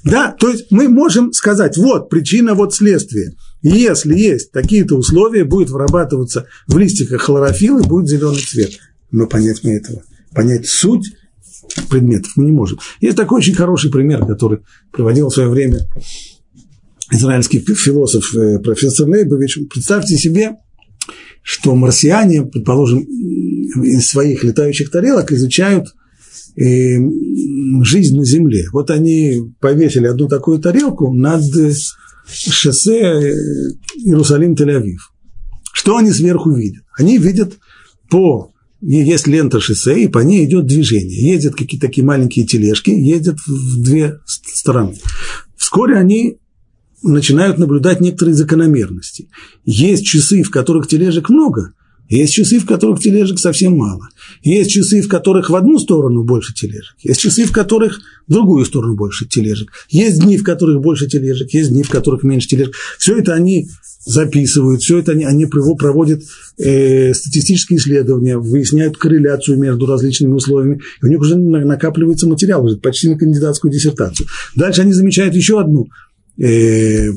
Да, 0.05 0.33
то 0.33 0.51
есть 0.51 0.71
мы 0.71 0.89
можем 0.89 1.33
сказать, 1.33 1.77
вот 1.77 2.09
причина, 2.09 2.55
вот 2.55 2.75
следствие. 2.75 3.35
Если 3.63 4.17
есть 4.17 4.53
такие-то 4.53 4.97
условия, 4.97 5.45
будет 5.45 5.71
вырабатываться 5.71 6.47
в 6.67 6.77
листиках 6.79 7.23
хлорофилл 7.23 7.79
и 7.79 7.87
будет 7.87 8.09
зеленый 8.09 8.43
цвет. 8.43 8.79
Но 9.11 9.27
понять 9.27 9.65
мы 9.65 9.73
этого, 9.73 10.03
понять 10.35 10.67
суть 10.67 11.13
предметов 11.89 12.33
мы 12.37 12.45
не 12.47 12.53
можем. 12.53 12.79
Есть 13.01 13.17
такой 13.17 13.39
очень 13.39 13.55
хороший 13.55 13.91
пример, 13.91 14.25
который 14.27 14.61
приводил 14.93 15.29
в 15.29 15.35
свое 15.35 15.49
время 15.49 15.87
израильский 17.11 17.61
философ 17.61 18.35
э, 18.35 18.59
профессор 18.59 19.09
Лейбович. 19.09 19.61
Представьте 19.73 20.17
себе, 20.17 20.57
что 21.43 21.75
марсиане, 21.75 22.45
предположим, 22.45 23.03
из 23.03 24.09
своих 24.09 24.43
летающих 24.43 24.91
тарелок 24.91 25.33
изучают 25.33 25.87
э, 26.57 26.99
жизнь 27.83 28.17
на 28.17 28.25
Земле. 28.25 28.65
Вот 28.73 28.91
они 28.91 29.55
повесили 29.61 30.07
одну 30.07 30.29
такую 30.29 30.59
тарелку 30.59 31.13
над 31.13 31.45
шоссе 32.29 33.01
э, 33.01 33.35
Иерусалим-Тель-Авив. 34.05 34.99
Что 35.73 35.99
они 35.99 36.11
сверху 36.11 36.53
видят? 36.53 36.83
Они 36.99 37.19
видят 37.19 37.59
по 38.11 38.53
есть 38.87 39.27
лента 39.27 39.61
шоссе, 39.61 40.03
и 40.03 40.09
по 40.09 40.21
ней 40.21 40.45
идет 40.45 40.67
движение. 40.67 41.33
Ездят 41.33 41.55
какие-то 41.55 41.87
такие 41.87 42.05
маленькие 42.05 42.47
тележки, 42.47 42.91
ездят 42.91 43.39
в 43.47 43.83
две 43.83 44.21
стороны. 44.27 44.97
Вскоре 45.57 45.97
они 45.97 46.39
начинают 47.03 47.59
наблюдать 47.59 48.01
некоторые 48.01 48.35
закономерности. 48.35 49.29
Есть 49.65 50.07
часы, 50.07 50.43
в 50.43 50.51
которых 50.51 50.89
тележек 50.89 51.29
много, 51.29 51.75
есть 52.09 52.35
часы, 52.35 52.61
в 52.61 52.67
которых 52.67 53.01
тележек 53.01 53.39
совсем 53.39 53.77
мало. 53.77 54.09
Есть 54.43 54.71
часы, 54.71 55.03
в 55.03 55.09
которых 55.09 55.51
в 55.51 55.57
одну 55.57 55.79
сторону 55.79 56.23
больше 56.23 56.55
тележек. 56.55 56.95
Есть 57.03 57.21
часы, 57.21 57.45
в 57.45 57.53
которых 57.53 58.01
в 58.29 58.33
другую 58.33 58.65
сторону 58.65 58.95
больше 58.95 59.27
тележек. 59.27 59.73
Есть 59.89 60.21
дни, 60.21 60.39
в 60.39 60.45
которых 60.45 60.81
больше 60.81 61.09
тележек. 61.09 61.53
Есть 61.53 61.71
дни, 61.71 61.83
в 61.83 61.91
которых 61.91 62.23
меньше 62.23 62.49
тележек. 62.49 62.75
Все 62.99 63.19
это 63.19 63.35
они 63.35 63.69
записывают, 64.07 64.83
все 64.83 65.01
это 65.01 65.13
они, 65.13 65.25
они 65.25 65.47
проводят 65.47 66.23
э, 66.59 67.13
статистические 67.13 67.79
исследования, 67.79 68.39
выясняют 68.39 68.97
корреляцию 68.97 69.59
между 69.59 69.85
различными 69.85 70.33
условиями, 70.33 70.81
и 71.03 71.07
у 71.07 71.09
них 71.09 71.21
уже 71.21 71.37
накапливается 71.37 72.29
материал, 72.29 72.65
уже 72.65 72.77
почти 72.77 73.09
на 73.09 73.19
кандидатскую 73.19 73.73
диссертацию. 73.73 74.29
Дальше 74.55 74.83
они 74.83 74.93
замечают 74.93 75.35
еще 75.35 75.61
одну 75.61 75.89
э, 76.39 77.11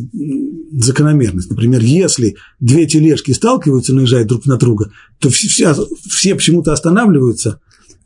закономерность. 0.74 1.52
Например, 1.52 1.80
если 1.82 2.36
две 2.60 2.88
тележки 2.88 3.32
сталкиваются, 3.32 3.94
наезжают 3.94 4.28
друг 4.28 4.48
на 4.48 4.58
друга, 4.58 4.92
то 5.20 5.30
все, 5.30 5.76
все 6.10 6.34
почему-то 6.34 6.74
останавливаются, 6.74 7.60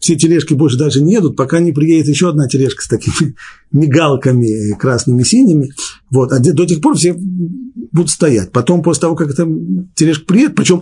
все 0.04 0.18
тележки 0.18 0.54
больше 0.54 0.78
даже 0.78 1.02
не 1.02 1.14
едут, 1.14 1.38
пока 1.38 1.60
не 1.60 1.72
приедет 1.72 2.10
еще 2.10 2.28
одна 2.28 2.50
тележка 2.50 2.84
с 2.84 2.90
такими 2.90 3.36
мигалками 3.72 4.78
красными, 4.78 5.24
синими. 5.24 5.72
Вот. 6.12 6.34
А 6.34 6.40
до 6.40 6.66
тех 6.66 6.82
пор 6.82 6.98
все 6.98 7.14
будут 7.14 8.10
стоять. 8.10 8.52
Потом, 8.52 8.84
после 8.84 9.02
того, 9.02 9.16
как 9.16 9.30
эта 9.30 9.48
тележка 9.96 10.26
приедет, 10.26 10.56
причем 10.56 10.82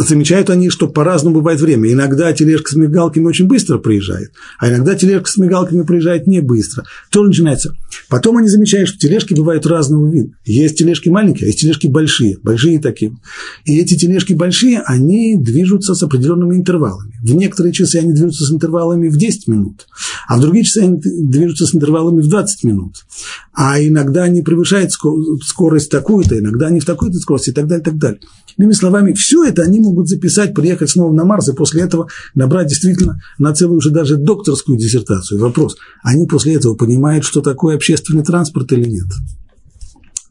замечают 0.00 0.50
они, 0.50 0.70
что 0.70 0.88
по-разному 0.88 1.36
бывает 1.36 1.60
время. 1.60 1.92
Иногда 1.92 2.32
тележка 2.32 2.72
с 2.72 2.74
мигалками 2.74 3.24
очень 3.24 3.46
быстро 3.46 3.78
приезжает, 3.78 4.32
а 4.58 4.68
иногда 4.68 4.94
тележка 4.94 5.30
с 5.30 5.36
мигалками 5.36 5.82
приезжает 5.82 6.26
не 6.26 6.40
быстро. 6.40 6.84
Тоже 7.10 7.28
начинается. 7.28 7.76
Потом 8.08 8.38
они 8.38 8.48
замечают, 8.48 8.88
что 8.88 8.98
тележки 8.98 9.34
бывают 9.34 9.66
разного 9.66 10.10
вида. 10.10 10.32
Есть 10.44 10.78
тележки 10.78 11.08
маленькие, 11.08 11.44
а 11.44 11.46
есть 11.48 11.60
тележки 11.60 11.86
большие, 11.86 12.38
большие 12.42 12.80
такие. 12.80 13.16
И 13.64 13.78
эти 13.78 13.96
тележки 13.96 14.32
большие, 14.32 14.80
они 14.80 15.36
движутся 15.36 15.94
с 15.94 16.02
определенными 16.02 16.56
интервалами. 16.56 17.14
В 17.22 17.34
некоторые 17.34 17.72
часы 17.72 17.96
они 17.96 18.12
движутся 18.12 18.44
с 18.44 18.52
интервалами 18.52 19.08
в 19.08 19.16
10 19.16 19.48
минут, 19.48 19.86
а 20.26 20.36
в 20.36 20.40
другие 20.40 20.64
часы 20.64 20.78
они 20.78 21.00
движутся 21.00 21.66
с 21.66 21.74
интервалами 21.74 22.20
в 22.20 22.28
20 22.28 22.64
минут. 22.64 23.04
А 23.52 23.80
иногда 23.80 24.24
они 24.24 24.42
превышают 24.42 24.92
скорость 24.92 25.90
такую-то, 25.90 26.38
иногда 26.38 26.68
они 26.68 26.80
в 26.80 26.84
такой-то 26.84 27.18
скорости 27.18 27.50
и 27.50 27.52
так 27.52 27.66
далее, 27.66 27.82
и 27.82 27.84
так 27.84 27.98
далее. 27.98 28.20
Иными 28.56 28.72
словами, 28.72 29.12
все 29.12 29.44
это 29.44 29.62
они 29.62 29.78
могут 29.90 30.08
записать, 30.08 30.54
приехать 30.54 30.90
снова 30.90 31.12
на 31.12 31.24
Марс 31.24 31.48
и 31.48 31.52
после 31.52 31.82
этого 31.82 32.08
набрать 32.34 32.68
действительно 32.68 33.20
на 33.38 33.54
целую 33.54 33.78
уже 33.78 33.90
даже 33.90 34.16
докторскую 34.16 34.78
диссертацию. 34.78 35.40
Вопрос, 35.40 35.76
они 36.02 36.26
после 36.26 36.54
этого 36.54 36.74
понимают, 36.74 37.24
что 37.24 37.40
такое 37.40 37.76
общественный 37.76 38.24
транспорт 38.24 38.72
или 38.72 38.88
нет? 38.88 39.06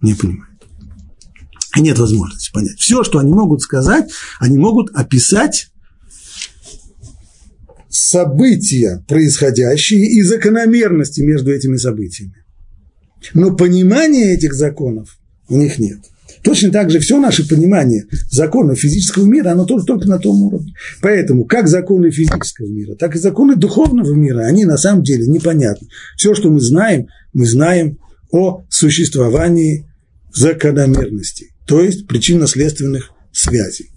не 0.02 0.14
понимают. 0.14 0.46
И 1.76 1.82
нет 1.82 2.00
возможности 2.00 2.52
понять. 2.52 2.80
Все, 2.80 3.04
что 3.04 3.20
они 3.20 3.32
могут 3.32 3.62
сказать, 3.62 4.10
они 4.40 4.58
могут 4.58 4.90
описать 4.96 5.70
события, 7.90 9.04
происходящие, 9.08 10.06
и 10.08 10.22
закономерности 10.24 11.22
между 11.22 11.52
этими 11.52 11.78
событиями. 11.78 12.34
Но 13.34 13.56
понимания 13.56 14.34
этих 14.34 14.54
законов 14.54 15.20
у 15.48 15.58
них 15.58 15.78
нет. 15.80 16.00
Точно 16.44 16.72
так 16.72 16.90
же 16.90 17.00
все 17.00 17.20
наше 17.20 17.48
понимание 17.48 18.06
законов 18.32 18.80
физического 18.80 19.26
мира, 19.26 19.52
оно 19.52 19.66
тоже 19.66 19.86
только 19.86 20.08
на 20.08 20.20
том 20.20 20.42
уровне. 20.42 20.74
Поэтому 21.02 21.46
как 21.46 21.68
законы 21.68 22.12
физического 22.12 22.68
мира, 22.68 22.96
так 22.96 23.16
и 23.16 23.20
законы 23.20 23.56
духовного 23.56 24.14
мира, 24.14 24.42
они 24.46 24.66
на 24.66 24.78
самом 24.78 25.04
деле 25.04 25.28
непонятны. 25.28 25.88
Все, 26.16 26.34
что 26.34 26.50
мы 26.50 26.62
знаем, 26.62 27.08
мы 27.34 27.46
знаем 27.46 27.98
о 28.32 28.64
существовании 28.70 29.88
закономерностей, 30.34 31.48
то 31.66 31.82
есть 31.82 32.08
причинно-следственных 32.08 33.12
связей. 33.32 33.90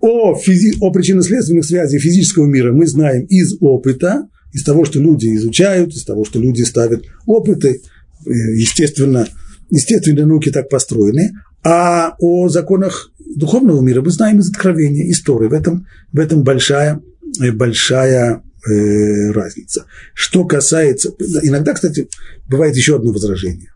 О, 0.00 0.34
физи- 0.34 0.76
о 0.80 0.90
причинно-следственных 0.90 1.64
связях 1.64 2.00
физического 2.00 2.46
мира 2.46 2.72
мы 2.72 2.86
знаем 2.86 3.24
из 3.24 3.56
опыта, 3.60 4.28
из 4.52 4.64
того, 4.64 4.84
что 4.84 4.98
люди 4.98 5.34
изучают, 5.36 5.94
из 5.94 6.04
того, 6.04 6.24
что 6.24 6.38
люди 6.40 6.62
ставят 6.62 7.04
опыты, 7.26 7.82
э, 8.26 8.30
естественно, 8.30 9.28
естественные 9.70 10.26
науки 10.26 10.50
так 10.50 10.68
построены, 10.68 11.32
а 11.62 12.14
о 12.18 12.48
законах 12.48 13.12
духовного 13.18 13.80
мира 13.80 14.02
мы 14.02 14.10
знаем 14.10 14.40
из 14.40 14.50
откровения, 14.50 15.10
истории. 15.10 15.48
В 15.48 15.52
этом, 15.52 15.86
в 16.12 16.18
этом 16.18 16.42
большая, 16.42 17.00
э, 17.40 17.52
большая 17.52 18.42
э, 18.66 19.30
разница. 19.32 19.86
Что 20.14 20.44
касается... 20.44 21.10
Иногда, 21.42 21.74
кстати, 21.74 22.08
бывает 22.48 22.76
еще 22.76 22.96
одно 22.96 23.12
возражение. 23.12 23.72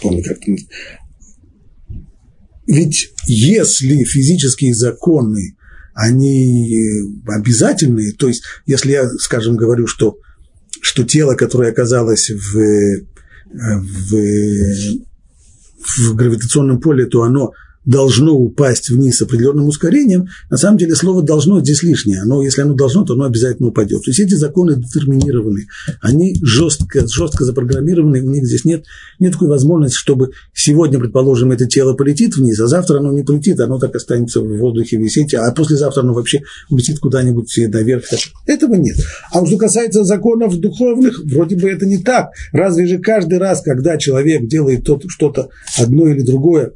Помню, 0.00 0.22
как 0.24 0.38
ведь 2.68 3.14
если 3.26 4.04
физические 4.04 4.74
законы, 4.74 5.56
они 5.94 6.78
обязательные, 7.26 8.12
то 8.12 8.28
есть 8.28 8.42
если 8.66 8.92
я, 8.92 9.08
скажем, 9.08 9.56
говорю, 9.56 9.86
что, 9.86 10.18
что 10.82 11.02
тело, 11.04 11.34
которое 11.34 11.72
оказалось 11.72 12.30
в 12.30 13.06
в, 13.52 14.14
в 15.80 16.14
гравитационном 16.14 16.80
поле, 16.80 17.06
то 17.06 17.22
оно 17.22 17.52
должно 17.84 18.34
упасть 18.34 18.90
вниз 18.90 19.18
с 19.18 19.22
определенным 19.22 19.66
ускорением, 19.66 20.28
на 20.50 20.56
самом 20.56 20.78
деле 20.78 20.94
слово 20.94 21.22
«должно» 21.22 21.60
здесь 21.60 21.82
лишнее. 21.82 22.22
Оно, 22.22 22.42
если 22.42 22.62
оно 22.62 22.74
должно, 22.74 23.04
то 23.04 23.14
оно 23.14 23.24
обязательно 23.24 23.68
упадет. 23.68 24.04
То 24.04 24.10
есть 24.10 24.20
эти 24.20 24.34
законы 24.34 24.76
детерминированы, 24.76 25.66
они 26.00 26.36
жестко, 26.42 27.06
жестко 27.06 27.44
запрограммированы, 27.44 28.20
у 28.22 28.30
них 28.30 28.44
здесь 28.44 28.64
нет, 28.64 28.84
нет 29.18 29.32
такой 29.32 29.48
возможности, 29.48 29.96
чтобы 29.96 30.32
сегодня, 30.52 30.98
предположим, 30.98 31.52
это 31.52 31.66
тело 31.66 31.94
полетит 31.94 32.36
вниз, 32.36 32.60
а 32.60 32.66
завтра 32.66 32.98
оно 32.98 33.12
не 33.12 33.22
полетит, 33.22 33.58
оно 33.60 33.78
так 33.78 33.94
останется 33.96 34.40
в 34.40 34.58
воздухе 34.58 34.96
висеть, 34.96 35.34
а 35.34 35.50
послезавтра 35.52 36.02
оно 36.02 36.14
вообще 36.14 36.42
улетит 36.68 36.98
куда-нибудь 36.98 37.52
наверх. 37.68 38.04
Этого 38.46 38.74
нет. 38.74 38.96
А 39.32 39.44
что 39.46 39.56
касается 39.56 40.04
законов 40.04 40.56
духовных, 40.58 41.20
вроде 41.24 41.56
бы 41.56 41.70
это 41.70 41.86
не 41.86 41.98
так. 41.98 42.30
Разве 42.52 42.86
же 42.86 42.98
каждый 42.98 43.38
раз, 43.38 43.62
когда 43.62 43.96
человек 43.96 44.46
делает 44.46 44.86
что-то 45.08 45.48
одно 45.78 46.08
или 46.08 46.22
другое, 46.22 46.72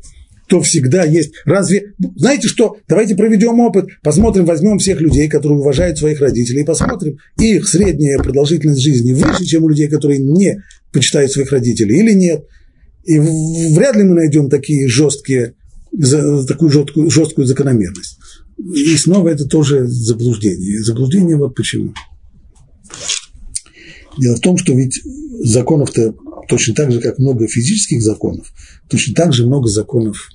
то 0.53 0.61
всегда 0.61 1.05
есть. 1.05 1.33
Разве, 1.47 1.95
знаете 2.15 2.47
что, 2.47 2.77
давайте 2.87 3.15
проведем 3.15 3.59
опыт, 3.61 3.87
посмотрим, 4.03 4.45
возьмем 4.45 4.77
всех 4.77 5.01
людей, 5.01 5.27
которые 5.27 5.59
уважают 5.59 5.97
своих 5.97 6.21
родителей, 6.21 6.63
посмотрим, 6.63 7.17
их 7.39 7.67
средняя 7.67 8.19
продолжительность 8.19 8.83
жизни 8.83 9.15
выше, 9.15 9.47
чем 9.47 9.65
у 9.65 9.69
людей, 9.71 9.89
которые 9.89 10.19
не 10.19 10.63
почитают 10.93 11.33
своих 11.33 11.53
родителей 11.53 12.01
или 12.01 12.13
нет. 12.13 12.45
И 13.05 13.19
вряд 13.19 13.97
ли 13.97 14.03
мы 14.03 14.15
найдем 14.15 14.51
такие 14.51 14.91
жесткие, 14.91 15.55
такую 16.47 16.71
жесткую, 16.71 17.11
жесткую 17.11 17.47
закономерность. 17.47 18.19
И 18.59 18.95
снова 18.99 19.31
это 19.31 19.47
тоже 19.47 19.87
заблуждение. 19.87 20.83
Заблуждение 20.83 21.39
вот 21.39 21.55
почему. 21.55 21.95
Дело 24.19 24.37
в 24.37 24.41
том, 24.41 24.59
что 24.59 24.75
ведь 24.75 25.01
законов-то 25.45 26.15
точно 26.47 26.75
так 26.75 26.93
же, 26.93 27.01
как 27.01 27.19
много 27.19 27.49
физических 27.49 28.03
законов, 28.03 28.53
точно 28.91 29.15
так 29.15 29.33
же 29.33 29.47
много 29.47 29.69
законов 29.69 30.29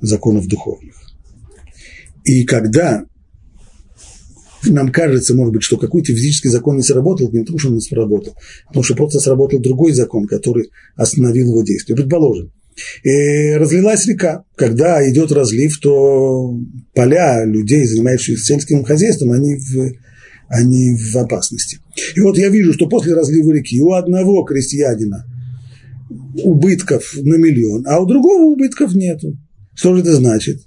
законов 0.00 0.46
духовных. 0.46 0.96
И 2.24 2.44
когда 2.44 3.04
нам 4.64 4.90
кажется, 4.90 5.34
может 5.34 5.54
быть, 5.54 5.62
что 5.62 5.76
какой-то 5.76 6.12
физический 6.12 6.48
закон 6.48 6.76
не 6.76 6.82
сработал, 6.82 7.30
не 7.30 7.40
потому 7.40 7.58
что 7.58 7.68
он 7.68 7.74
не 7.74 7.80
сработал, 7.80 8.34
а 8.64 8.68
потому 8.68 8.82
что 8.82 8.94
просто 8.94 9.20
сработал 9.20 9.60
другой 9.60 9.92
закон, 9.92 10.26
который 10.26 10.70
остановил 10.96 11.48
его 11.48 11.62
действие. 11.62 11.96
Предположим, 11.96 12.52
и 13.02 13.52
разлилась 13.54 14.06
река. 14.06 14.44
Когда 14.56 15.08
идет 15.10 15.32
разлив, 15.32 15.78
то 15.80 16.56
поля 16.94 17.44
людей, 17.44 17.86
занимающихся 17.86 18.44
сельским 18.44 18.84
хозяйством, 18.84 19.32
они 19.32 19.56
в, 19.56 19.92
они 20.48 20.96
в 20.96 21.16
опасности. 21.16 21.78
И 22.14 22.20
вот 22.20 22.38
я 22.38 22.48
вижу, 22.48 22.72
что 22.72 22.88
после 22.88 23.14
разлива 23.14 23.52
реки 23.52 23.80
у 23.80 23.92
одного 23.92 24.44
крестьянина 24.44 25.24
убытков 26.42 27.14
на 27.16 27.34
миллион, 27.36 27.84
а 27.86 28.00
у 28.00 28.06
другого 28.06 28.44
убытков 28.44 28.94
нету. 28.94 29.36
Что 29.78 29.94
же 29.94 30.00
это 30.00 30.16
значит? 30.16 30.60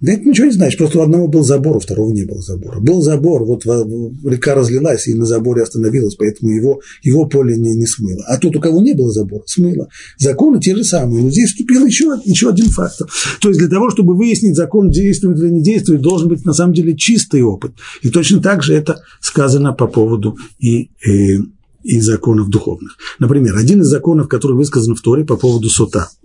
Да 0.00 0.12
это 0.12 0.28
ничего 0.28 0.46
не 0.46 0.52
значит, 0.52 0.78
просто 0.78 0.98
у 0.98 1.02
одного 1.02 1.26
был 1.26 1.42
забор, 1.42 1.78
у 1.78 1.80
второго 1.80 2.12
не 2.12 2.24
было 2.24 2.40
забора. 2.40 2.80
Был 2.80 3.00
забор, 3.00 3.44
вот 3.44 3.64
река 3.64 4.54
разлилась 4.54 5.08
и 5.08 5.14
на 5.14 5.24
заборе 5.24 5.62
остановилась, 5.62 6.14
поэтому 6.14 6.52
его, 6.52 6.80
его 7.02 7.26
поле 7.26 7.56
не, 7.56 7.74
не 7.74 7.86
смыло. 7.86 8.22
А 8.28 8.36
тут, 8.36 8.54
у 8.54 8.60
кого 8.60 8.82
не 8.82 8.92
было 8.92 9.10
забора, 9.10 9.42
смыло. 9.46 9.88
Законы 10.18 10.60
те 10.60 10.76
же 10.76 10.84
самые, 10.84 11.24
но 11.24 11.30
здесь 11.30 11.50
вступил 11.50 11.84
еще, 11.86 12.20
еще 12.24 12.50
один 12.50 12.68
фактор. 12.68 13.08
То 13.40 13.48
есть 13.48 13.58
для 13.58 13.68
того, 13.68 13.90
чтобы 13.90 14.14
выяснить, 14.14 14.54
закон 14.54 14.90
действует 14.90 15.38
или 15.38 15.48
не 15.48 15.62
действует, 15.62 16.02
должен 16.02 16.28
быть 16.28 16.44
на 16.44 16.52
самом 16.52 16.74
деле 16.74 16.94
чистый 16.94 17.42
опыт. 17.42 17.72
И 18.02 18.10
точно 18.10 18.40
так 18.40 18.62
же 18.62 18.74
это 18.74 19.00
сказано 19.20 19.72
по 19.72 19.88
поводу 19.88 20.36
и, 20.58 20.90
и, 21.04 21.40
и 21.82 22.00
законов 22.00 22.50
духовных. 22.50 22.96
Например, 23.18 23.56
один 23.56 23.80
из 23.80 23.86
законов, 23.86 24.28
который 24.28 24.56
высказан 24.58 24.94
в 24.94 25.00
Торе 25.00 25.24
по 25.24 25.36
поводу 25.36 25.68
сота– 25.68 26.10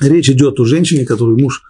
Речь 0.00 0.30
идет 0.30 0.58
о 0.58 0.64
женщине, 0.64 1.04
которую 1.04 1.38
муж 1.38 1.62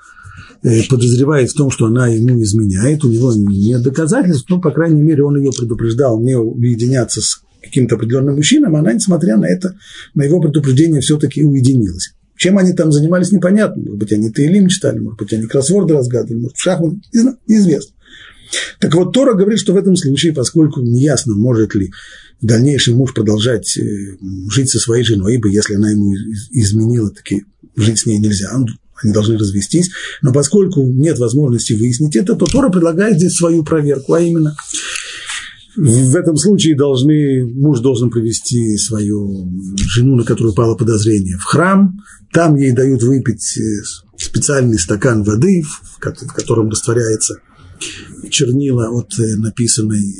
э, 0.62 0.82
подозревает 0.88 1.50
в 1.50 1.54
том, 1.54 1.70
что 1.70 1.86
она 1.86 2.08
ему 2.08 2.40
изменяет, 2.42 3.04
у 3.04 3.10
него 3.10 3.32
нет 3.34 3.82
доказательств, 3.82 4.48
но, 4.48 4.60
по 4.60 4.70
крайней 4.70 5.02
мере, 5.02 5.24
он 5.24 5.36
ее 5.36 5.50
предупреждал 5.56 6.20
не 6.20 6.36
уединяться 6.36 7.20
с 7.20 7.42
каким-то 7.62 7.96
определенным 7.96 8.36
мужчиной, 8.36 8.68
она, 8.68 8.92
несмотря 8.92 9.36
на 9.36 9.46
это, 9.46 9.76
на 10.14 10.22
его 10.22 10.40
предупреждение 10.40 11.00
все-таки 11.00 11.44
уединилась. 11.44 12.14
Чем 12.36 12.56
они 12.56 12.72
там 12.72 12.90
занимались, 12.90 13.32
непонятно. 13.32 13.82
Может 13.82 13.98
быть, 13.98 14.12
они 14.12 14.30
Таилим 14.30 14.68
читали, 14.68 14.98
может 14.98 15.18
быть, 15.18 15.32
они 15.34 15.46
кроссворды 15.46 15.92
разгадывали, 15.92 16.40
может, 16.40 16.56
шахмат, 16.56 16.94
неизвестно. 17.46 17.94
Так 18.78 18.94
вот, 18.94 19.12
Тора 19.12 19.34
говорит, 19.34 19.58
что 19.60 19.74
в 19.74 19.76
этом 19.76 19.94
случае, 19.94 20.32
поскольку 20.32 20.80
неясно, 20.80 21.34
может 21.34 21.74
ли 21.74 21.90
в 22.40 22.46
дальнейшем 22.46 22.96
муж 22.96 23.12
продолжать 23.12 23.76
э, 23.76 24.16
жить 24.50 24.70
со 24.70 24.78
своей 24.78 25.04
женой, 25.04 25.34
ибо 25.34 25.48
если 25.48 25.74
она 25.74 25.90
ему 25.90 26.14
изменила, 26.50 27.10
таки 27.10 27.44
жить 27.80 28.00
с 28.00 28.06
ней 28.06 28.18
нельзя, 28.18 28.50
они 29.02 29.12
должны 29.12 29.38
развестись. 29.38 29.90
Но 30.22 30.32
поскольку 30.32 30.82
нет 30.82 31.18
возможности 31.18 31.72
выяснить 31.72 32.16
это, 32.16 32.34
то 32.34 32.46
Тора 32.46 32.70
предлагает 32.70 33.16
здесь 33.16 33.34
свою 33.34 33.64
проверку, 33.64 34.14
а 34.14 34.20
именно 34.20 34.56
в 35.76 36.16
этом 36.16 36.36
случае 36.36 36.76
должны, 36.76 37.46
муж 37.46 37.80
должен 37.80 38.10
привести 38.10 38.76
свою 38.76 39.48
жену, 39.78 40.16
на 40.16 40.24
которую 40.24 40.52
пало 40.52 40.76
подозрение, 40.76 41.36
в 41.38 41.44
храм. 41.44 41.96
Там 42.32 42.56
ей 42.56 42.72
дают 42.72 43.02
выпить 43.02 43.56
э, 43.56 43.82
специальный 44.16 44.78
стакан 44.78 45.22
воды, 45.22 45.62
в 45.62 45.98
котором 45.98 46.70
растворяется 46.70 47.36
чернила 48.30 48.88
от 48.90 49.18
э, 49.18 49.36
написанной, 49.36 50.16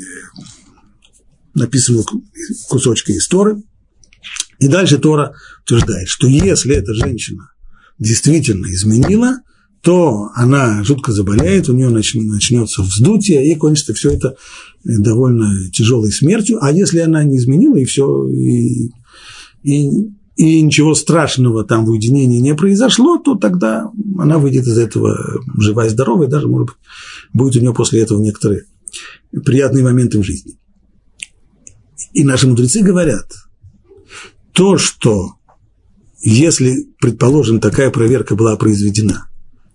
написанного 1.54 2.06
кусочка 2.68 3.16
истории. 3.16 3.62
И 4.60 4.68
дальше 4.68 4.98
Тора 4.98 5.34
утверждает, 5.64 6.08
что 6.08 6.26
если 6.26 6.76
эта 6.76 6.94
женщина 6.94 7.50
действительно 7.98 8.66
изменила, 8.66 9.38
то 9.82 10.28
она 10.34 10.84
жутко 10.84 11.12
заболеет, 11.12 11.68
у 11.68 11.72
нее 11.72 11.88
начнется 11.88 12.82
вздутие, 12.82 13.50
и 13.50 13.54
кончится 13.54 13.94
все 13.94 14.10
это 14.10 14.36
э, 14.84 14.98
довольно 14.98 15.70
тяжелой 15.70 16.12
смертью. 16.12 16.58
А 16.60 16.70
если 16.70 16.98
она 16.98 17.24
не 17.24 17.38
изменила, 17.38 17.76
и 17.76 17.86
все, 17.86 18.28
и, 18.28 18.90
и, 19.62 19.88
и 20.36 20.60
ничего 20.60 20.94
страшного 20.94 21.64
там 21.64 21.86
в 21.86 21.90
уединении 21.90 22.40
не 22.40 22.54
произошло, 22.54 23.16
то 23.16 23.36
тогда 23.36 23.90
она 24.18 24.38
выйдет 24.38 24.66
из 24.66 24.76
этого 24.76 25.18
живая 25.58 25.86
и 25.86 25.90
здоровая, 25.90 26.28
даже, 26.28 26.46
может 26.46 26.68
быть, 26.68 26.76
будет 27.32 27.56
у 27.56 27.60
нее 27.60 27.72
после 27.72 28.02
этого 28.02 28.20
некоторые 28.20 28.64
приятные 29.46 29.84
моменты 29.84 30.18
в 30.18 30.24
жизни. 30.24 30.58
И 32.12 32.24
наши 32.24 32.46
мудрецы 32.46 32.82
говорят, 32.82 33.32
то, 34.52 34.78
что 34.78 35.34
если, 36.22 36.86
предположим, 37.00 37.60
такая 37.60 37.90
проверка 37.90 38.34
была 38.34 38.56
произведена, 38.56 39.28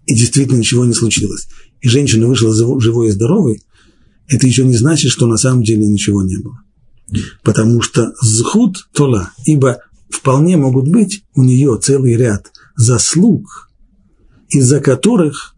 и 0.06 0.14
действительно 0.14 0.58
ничего 0.58 0.86
не 0.86 0.94
случилось, 0.94 1.48
и 1.82 1.90
женщина 1.90 2.28
вышла 2.28 2.54
живой 2.80 3.08
и 3.08 3.12
здоровой, 3.12 3.64
это 4.28 4.46
еще 4.48 4.66
не 4.66 4.76
значит, 4.76 5.12
что 5.12 5.28
на 5.28 5.38
самом 5.38 5.64
деле 5.64 5.88
ничего 5.88 6.24
не 6.24 6.38
было. 6.38 6.60
Потому 7.44 7.82
что 7.82 8.14
зхут 8.22 8.88
тола, 8.94 9.32
ибо 9.46 9.80
вполне 10.10 10.58
могут 10.58 10.88
быть 10.88 11.24
у 11.36 11.44
нее 11.44 11.80
целый 11.82 12.16
ряд 12.16 12.52
заслуг, 12.76 13.70
из-за 14.50 14.80
которых 14.80 15.56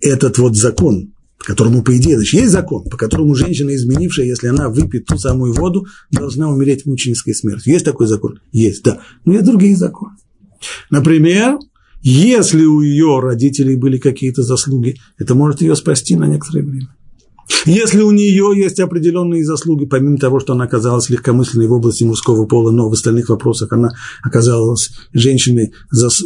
этот 0.00 0.38
вот 0.38 0.56
закон, 0.56 1.12
которому, 1.48 1.82
по 1.82 1.96
идее, 1.96 2.16
значит, 2.16 2.40
есть 2.40 2.52
закон, 2.52 2.84
по 2.84 2.98
которому 2.98 3.34
женщина, 3.34 3.74
изменившая, 3.74 4.26
если 4.26 4.48
она 4.48 4.68
выпьет 4.68 5.06
ту 5.06 5.16
самую 5.16 5.54
воду, 5.54 5.86
должна 6.10 6.50
умереть 6.50 6.84
мученической 6.84 7.34
смертью. 7.34 7.72
Есть 7.72 7.86
такой 7.86 8.06
закон? 8.06 8.40
Есть, 8.52 8.82
да. 8.84 9.00
Но 9.24 9.32
есть 9.32 9.46
другие 9.46 9.74
законы. 9.74 10.12
Например, 10.90 11.58
если 12.02 12.66
у 12.66 12.82
ее 12.82 13.20
родителей 13.20 13.76
были 13.76 13.96
какие-то 13.96 14.42
заслуги, 14.42 14.96
это 15.16 15.34
может 15.34 15.62
ее 15.62 15.74
спасти 15.74 16.16
на 16.16 16.26
некоторое 16.26 16.64
время. 16.64 16.94
Если 17.64 18.02
у 18.02 18.10
нее 18.10 18.52
есть 18.54 18.78
определенные 18.78 19.42
заслуги, 19.42 19.86
помимо 19.86 20.18
того, 20.18 20.40
что 20.40 20.52
она 20.52 20.64
оказалась 20.64 21.08
легкомысленной 21.08 21.66
в 21.66 21.72
области 21.72 22.04
мужского 22.04 22.44
пола, 22.44 22.72
но 22.72 22.90
в 22.90 22.92
остальных 22.92 23.30
вопросах 23.30 23.72
она 23.72 23.88
оказалась 24.22 24.90
женщиной, 25.14 25.72
зас... 25.90 26.22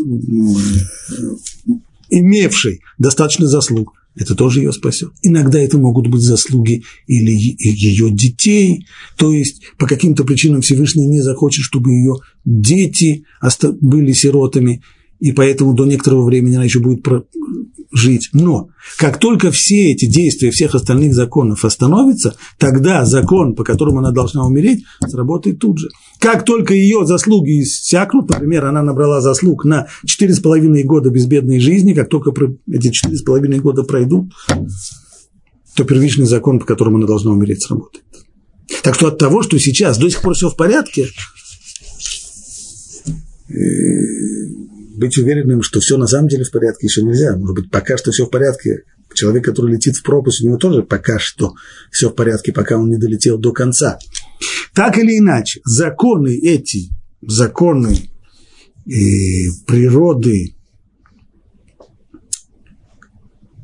имевшей 2.13 2.83
достаточно 2.99 3.47
заслуг, 3.47 3.95
это 4.15 4.35
тоже 4.35 4.61
ее 4.61 4.73
спасет. 4.73 5.11
Иногда 5.23 5.59
это 5.59 5.79
могут 5.79 6.07
быть 6.09 6.21
заслуги 6.21 6.83
или 7.07 7.33
ее 7.33 8.11
детей, 8.11 8.87
то 9.17 9.33
есть 9.33 9.63
по 9.79 9.87
каким-то 9.87 10.25
причинам 10.25 10.61
Всевышний 10.61 11.07
не 11.07 11.23
захочет, 11.23 11.65
чтобы 11.65 11.93
ее 11.93 12.17
дети 12.45 13.25
были 13.81 14.13
сиротами, 14.13 14.83
и 15.19 15.33
поэтому 15.33 15.73
до 15.73 15.87
некоторого 15.87 16.25
времени 16.25 16.57
она 16.57 16.65
еще 16.65 16.81
будет 16.81 17.03
жить. 17.93 18.31
Но 18.33 18.71
как 18.99 19.19
только 19.19 19.51
все 19.51 19.93
эти 19.93 20.07
действия 20.07 20.51
всех 20.51 20.75
остальных 20.75 21.15
законов 21.15 21.65
остановятся, 21.65 22.35
тогда 22.59 23.05
закон, 23.05 23.55
по 23.55 23.65
которому 23.65 23.99
она 23.99 24.11
должна 24.11 24.45
умереть, 24.45 24.85
сработает 25.07 25.59
тут 25.59 25.79
же. 25.79 25.89
Как 26.19 26.45
только 26.45 26.75
ее 26.75 27.07
заслуги 27.07 27.63
иссякнут, 27.63 28.31
например, 28.31 28.67
она 28.67 28.83
набрала 28.83 29.21
заслуг 29.21 29.65
на 29.65 29.89
4,5 30.07 30.83
года 30.85 31.11
безбедной 31.11 31.61
жизни, 31.61 31.95
как 31.95 32.09
только 32.09 32.33
эти 32.71 32.89
4,5 32.89 33.59
года 33.61 33.83
пройдут, 33.83 34.33
то 35.75 35.85
первичный 35.85 36.27
закон, 36.27 36.59
по 36.59 36.67
которому 36.67 36.99
она 36.99 37.07
должна 37.07 37.33
умереть, 37.33 37.63
сработает. 37.63 38.05
Так 38.83 38.95
что 38.95 39.09
от 39.09 39.19
того, 39.19 39.43
что 39.43 39.59
сейчас 39.59 39.99
до 39.99 40.09
сих 40.09 40.23
пор 40.23 40.35
все 40.35 40.49
в 40.49 40.57
порядке, 40.57 41.07
э, 43.49 44.62
быть 44.97 45.19
уверенным, 45.19 45.63
что 45.63 45.81
все 45.81 45.97
на 45.97 46.07
самом 46.07 46.29
деле 46.29 46.45
в 46.45 46.51
порядке, 46.51 46.87
еще 46.87 47.03
нельзя. 47.03 47.37
Может 47.37 47.55
быть, 47.55 47.71
пока 47.71 47.97
что 47.97 48.11
все 48.13 48.27
в 48.27 48.31
порядке. 48.31 48.85
Человек, 49.15 49.45
который 49.45 49.75
летит 49.75 49.97
в 49.97 50.03
пропасть, 50.03 50.41
у 50.41 50.47
него 50.47 50.57
тоже 50.57 50.83
пока 50.83 51.19
что 51.19 51.53
все 51.91 52.09
в 52.09 52.15
порядке, 52.15 52.53
пока 52.53 52.79
он 52.79 52.89
не 52.89 52.97
долетел 52.97 53.37
до 53.37 53.53
конца. 53.53 53.99
Так 54.75 54.97
или 54.97 55.19
иначе, 55.19 55.61
законы 55.65 56.35
эти, 56.35 56.89
законы 57.21 58.11
э, 58.87 58.91
природы 59.67 60.57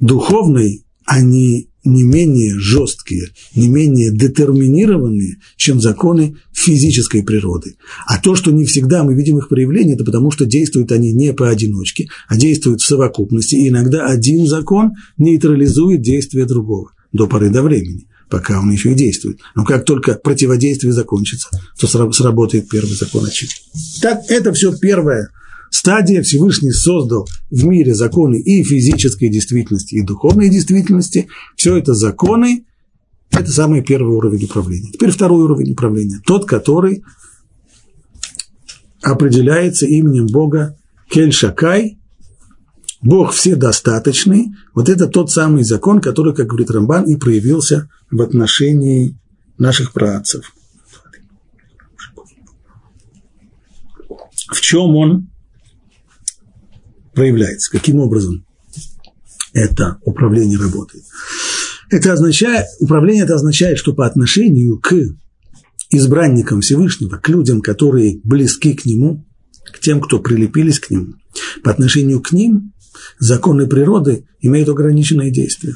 духовной, 0.00 0.84
они 1.06 1.67
не 1.92 2.02
менее 2.02 2.58
жесткие, 2.58 3.30
не 3.54 3.68
менее 3.68 4.10
детерминированные, 4.12 5.38
чем 5.56 5.80
законы 5.80 6.36
физической 6.52 7.22
природы. 7.22 7.76
А 8.06 8.18
то, 8.18 8.34
что 8.34 8.50
не 8.50 8.64
всегда 8.64 9.04
мы 9.04 9.14
видим 9.14 9.38
их 9.38 9.48
проявление, 9.48 9.94
это 9.94 10.04
потому 10.04 10.30
что 10.30 10.44
действуют 10.44 10.92
они 10.92 11.12
не 11.12 11.32
поодиночке, 11.32 12.08
а 12.28 12.36
действуют 12.36 12.80
в 12.80 12.86
совокупности. 12.86 13.54
И 13.54 13.68
иногда 13.68 14.06
один 14.06 14.46
закон 14.46 14.92
нейтрализует 15.16 16.02
действие 16.02 16.46
другого 16.46 16.92
до 17.12 17.26
поры 17.26 17.50
до 17.50 17.62
времени, 17.62 18.06
пока 18.28 18.60
он 18.60 18.70
еще 18.70 18.92
и 18.92 18.94
действует. 18.94 19.38
Но 19.54 19.64
как 19.64 19.84
только 19.84 20.14
противодействие 20.14 20.92
закончится, 20.92 21.48
то 21.78 21.86
сработает 22.12 22.68
первый 22.68 22.94
закон 22.94 23.24
очевидно. 23.24 23.56
Так, 24.00 24.20
это 24.28 24.52
все 24.52 24.76
первое 24.76 25.30
стадия 25.70 26.22
Всевышний 26.22 26.72
создал 26.72 27.28
в 27.50 27.64
мире 27.64 27.94
законы 27.94 28.40
и 28.40 28.62
физической 28.62 29.28
действительности, 29.28 29.94
и 29.94 30.02
духовной 30.02 30.48
действительности. 30.48 31.28
Все 31.56 31.76
это 31.76 31.94
законы, 31.94 32.66
это 33.30 33.50
самый 33.50 33.82
первый 33.82 34.16
уровень 34.16 34.44
управления. 34.44 34.90
Теперь 34.92 35.10
второй 35.10 35.42
уровень 35.44 35.72
управления, 35.72 36.20
тот, 36.24 36.46
который 36.46 37.02
определяется 39.02 39.86
именем 39.86 40.26
Бога 40.26 40.76
Кель-Шакай, 41.10 41.98
Бог 43.00 43.32
вседостаточный, 43.32 44.48
вот 44.74 44.88
это 44.88 45.06
тот 45.06 45.30
самый 45.30 45.62
закон, 45.62 46.00
который, 46.00 46.34
как 46.34 46.48
говорит 46.48 46.70
Рамбан, 46.70 47.04
и 47.04 47.16
проявился 47.16 47.88
в 48.10 48.20
отношении 48.20 49.16
наших 49.56 49.92
працев. 49.92 50.52
В 54.50 54.60
чем 54.60 54.96
он 54.96 55.28
проявляется. 57.18 57.72
Каким 57.72 57.98
образом 57.98 58.46
это 59.52 59.98
управление 60.04 60.56
работает? 60.56 61.04
Это 61.90 62.12
означает, 62.12 62.66
управление 62.78 63.24
это 63.24 63.34
означает, 63.34 63.76
что 63.78 63.92
по 63.92 64.06
отношению 64.06 64.78
к 64.78 64.94
избранникам 65.90 66.60
Всевышнего, 66.60 67.16
к 67.16 67.28
людям, 67.28 67.60
которые 67.60 68.20
близки 68.22 68.72
к 68.74 68.84
Нему, 68.84 69.26
к 69.72 69.80
тем, 69.80 70.00
кто 70.00 70.20
прилепились 70.20 70.78
к 70.78 70.90
Нему, 70.90 71.14
по 71.64 71.72
отношению 71.72 72.20
к 72.20 72.30
ним 72.30 72.72
законы 73.18 73.66
природы 73.66 74.26
имеют 74.40 74.68
ограниченное 74.68 75.30
действие. 75.30 75.74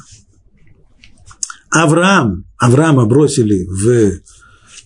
Авраам, 1.69 2.45
Авраама 2.57 3.05
бросили 3.05 3.65
в, 3.65 4.21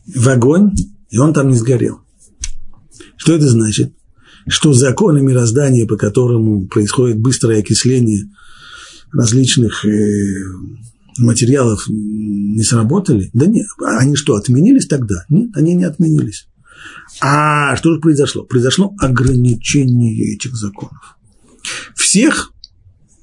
в 0.07 0.29
огонь, 0.29 0.71
и 1.09 1.19
он 1.19 1.33
там 1.33 1.49
не 1.49 1.55
сгорел. 1.55 1.99
Что 3.17 3.33
это 3.33 3.47
значит? 3.47 3.93
Что 4.47 4.73
законы 4.73 5.21
мироздания, 5.21 5.85
по 5.85 5.97
которому 5.97 6.67
происходит 6.67 7.19
быстрое 7.19 7.59
окисление 7.59 8.29
различных 9.11 9.85
э, 9.85 10.43
материалов, 11.17 11.85
не 11.87 12.63
сработали? 12.63 13.29
Да 13.33 13.45
нет, 13.45 13.67
они 13.79 14.15
что, 14.15 14.35
отменились 14.35 14.87
тогда? 14.87 15.25
Нет, 15.29 15.51
они 15.55 15.75
не 15.75 15.83
отменились. 15.83 16.47
А 17.21 17.75
что 17.75 17.93
же 17.93 17.99
произошло? 17.99 18.43
Произошло 18.43 18.93
ограничение 18.99 20.33
этих 20.33 20.55
законов. 20.55 21.17
Всех 21.95 22.53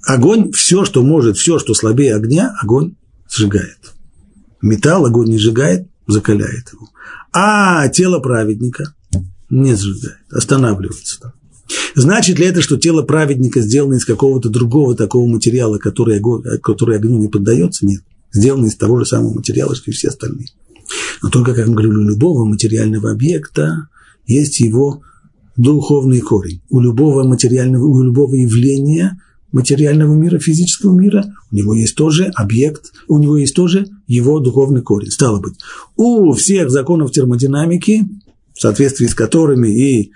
огонь, 0.07 0.53
все, 0.53 0.85
что 0.85 1.03
может, 1.03 1.37
все, 1.37 1.59
что 1.59 1.75
слабее 1.75 2.15
огня, 2.15 2.55
огонь 2.63 2.97
сжигает. 3.31 3.79
Металл 4.61 5.07
огонь 5.07 5.29
не 5.29 5.39
сжигает, 5.39 5.89
закаляет 6.07 6.73
его. 6.73 6.89
А 7.33 7.89
тело 7.89 8.21
праведника 8.21 8.94
не 9.55 9.75
сжигает, 9.75 10.19
останавливается 10.31 11.21
там. 11.21 11.33
Значит 11.95 12.39
ли 12.39 12.47
это, 12.47 12.61
что 12.61 12.77
тело 12.77 13.03
праведника 13.03 13.61
сделано 13.61 13.95
из 13.95 14.05
какого-то 14.05 14.51
другого 14.51 14.95
такого 14.95 15.27
материала, 15.27 15.79
который, 15.79 16.21
который 16.61 16.97
огню 16.97 17.19
не 17.19 17.29
поддается? 17.29 17.87
Нет. 17.87 18.03
Сделано 18.33 18.67
из 18.67 18.77
того 18.77 18.99
же 18.99 19.07
самого 19.07 19.35
материала, 19.35 19.75
что 19.75 19.91
и 19.91 19.95
все 19.95 20.09
остальные. 20.09 20.49
Но 21.23 21.31
только, 21.31 21.55
как 21.55 21.69
мы 21.69 21.75
говорили, 21.75 21.95
у 21.95 22.03
любого 22.03 22.45
материального 22.45 23.13
объекта 23.13 23.89
есть 24.27 24.61
его 24.61 25.03
духовный 25.57 26.21
корень. 26.21 26.61
У 26.69 26.81
любого 26.81 27.23
материального, 27.23 27.87
у 27.87 28.03
любого 28.03 28.35
явления 28.35 29.19
материального 29.53 30.15
мира, 30.15 30.41
физического 30.41 30.99
мира, 30.99 31.25
у 31.53 31.55
него 31.55 31.75
есть 31.75 31.95
тоже 31.95 32.25
объект, 32.35 32.93
у 33.07 33.19
него 33.19 33.39
есть 33.39 33.55
тоже 33.55 33.87
его 34.09 34.41
духовный 34.41 34.83
корень. 34.83 35.11
Стало 35.11 35.41
быть, 35.41 35.55
у 35.97 36.33
всех 36.33 36.71
законов 36.71 37.13
термодинамики 37.13 38.03
в 38.55 38.61
соответствии 38.61 39.07
с 39.07 39.15
которыми 39.15 39.69
и, 39.69 40.13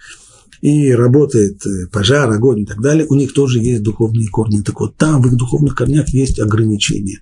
и 0.61 0.92
работает 0.92 1.64
э, 1.66 1.88
пожар, 1.92 2.31
огонь 2.31 2.61
и 2.61 2.66
так 2.66 2.81
далее, 2.81 3.07
у 3.09 3.14
них 3.14 3.33
тоже 3.33 3.59
есть 3.59 3.83
духовные 3.83 4.29
корни. 4.29 4.62
Так 4.62 4.81
вот, 4.81 4.96
там 4.96 5.20
в 5.22 5.27
их 5.27 5.37
духовных 5.37 5.74
корнях 5.74 6.09
есть 6.11 6.38
ограничения. 6.38 7.20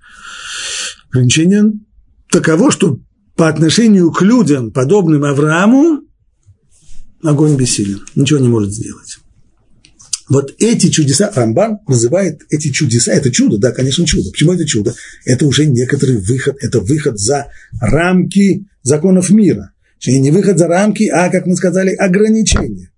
Ограничение 1.10 1.72
таково, 2.30 2.70
что 2.70 3.00
по 3.34 3.48
отношению 3.48 4.10
к 4.12 4.22
людям, 4.22 4.70
подобным 4.70 5.24
Аврааму, 5.24 6.02
огонь 7.22 7.56
бессилен, 7.56 8.02
ничего 8.14 8.38
не 8.38 8.48
может 8.48 8.72
сделать. 8.72 9.18
Вот 10.28 10.54
эти 10.58 10.88
чудеса, 10.90 11.30
Рамбан 11.32 11.78
называет 11.86 12.40
эти 12.50 12.72
чудеса, 12.72 13.12
это 13.12 13.30
чудо, 13.30 13.58
да, 13.58 13.70
конечно, 13.70 14.04
чудо. 14.04 14.30
Почему 14.30 14.54
это 14.54 14.66
чудо? 14.66 14.94
Это 15.24 15.46
уже 15.46 15.66
некоторый 15.66 16.16
выход, 16.16 16.56
это 16.60 16.80
выход 16.80 17.18
за 17.18 17.46
рамки 17.80 18.66
законов 18.82 19.30
мира. 19.30 19.72
И 20.06 20.20
не 20.20 20.30
выход 20.30 20.58
за 20.58 20.68
рамки, 20.68 21.08
а, 21.08 21.28
как 21.30 21.46
мы 21.46 21.56
сказали, 21.56 21.94
ограничение. 21.94 22.90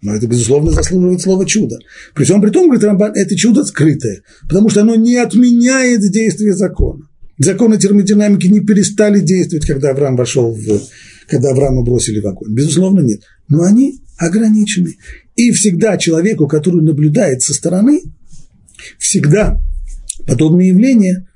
Но 0.00 0.14
это, 0.14 0.26
безусловно, 0.26 0.70
заслуживает 0.70 1.20
слова 1.20 1.46
чудо. 1.46 1.78
При 2.14 2.24
всем 2.24 2.40
при 2.42 2.50
том, 2.50 2.66
говорит 2.66 2.84
Рамбан, 2.84 3.12
это 3.14 3.36
чудо 3.36 3.64
скрытое, 3.64 4.22
потому 4.48 4.68
что 4.68 4.82
оно 4.82 4.94
не 4.96 5.16
отменяет 5.16 6.00
действие 6.10 6.54
закона. 6.54 7.08
Законы 7.38 7.78
термодинамики 7.78 8.46
не 8.46 8.60
перестали 8.60 9.20
действовать, 9.20 9.66
когда 9.66 9.90
Авраам 9.90 10.16
вошел 10.16 10.52
в... 10.52 10.82
когда 11.26 11.50
Авраама 11.50 11.82
бросили 11.82 12.20
в 12.20 12.26
огонь. 12.26 12.54
Безусловно, 12.54 13.00
нет. 13.00 13.22
Но 13.48 13.62
они 13.62 14.00
ограничены. 14.18 14.94
И 15.36 15.50
всегда 15.50 15.96
человеку, 15.96 16.46
который 16.46 16.82
наблюдает 16.82 17.42
со 17.42 17.54
стороны, 17.54 18.02
всегда 18.98 19.60
подобные 20.26 20.68
явления 20.68 21.26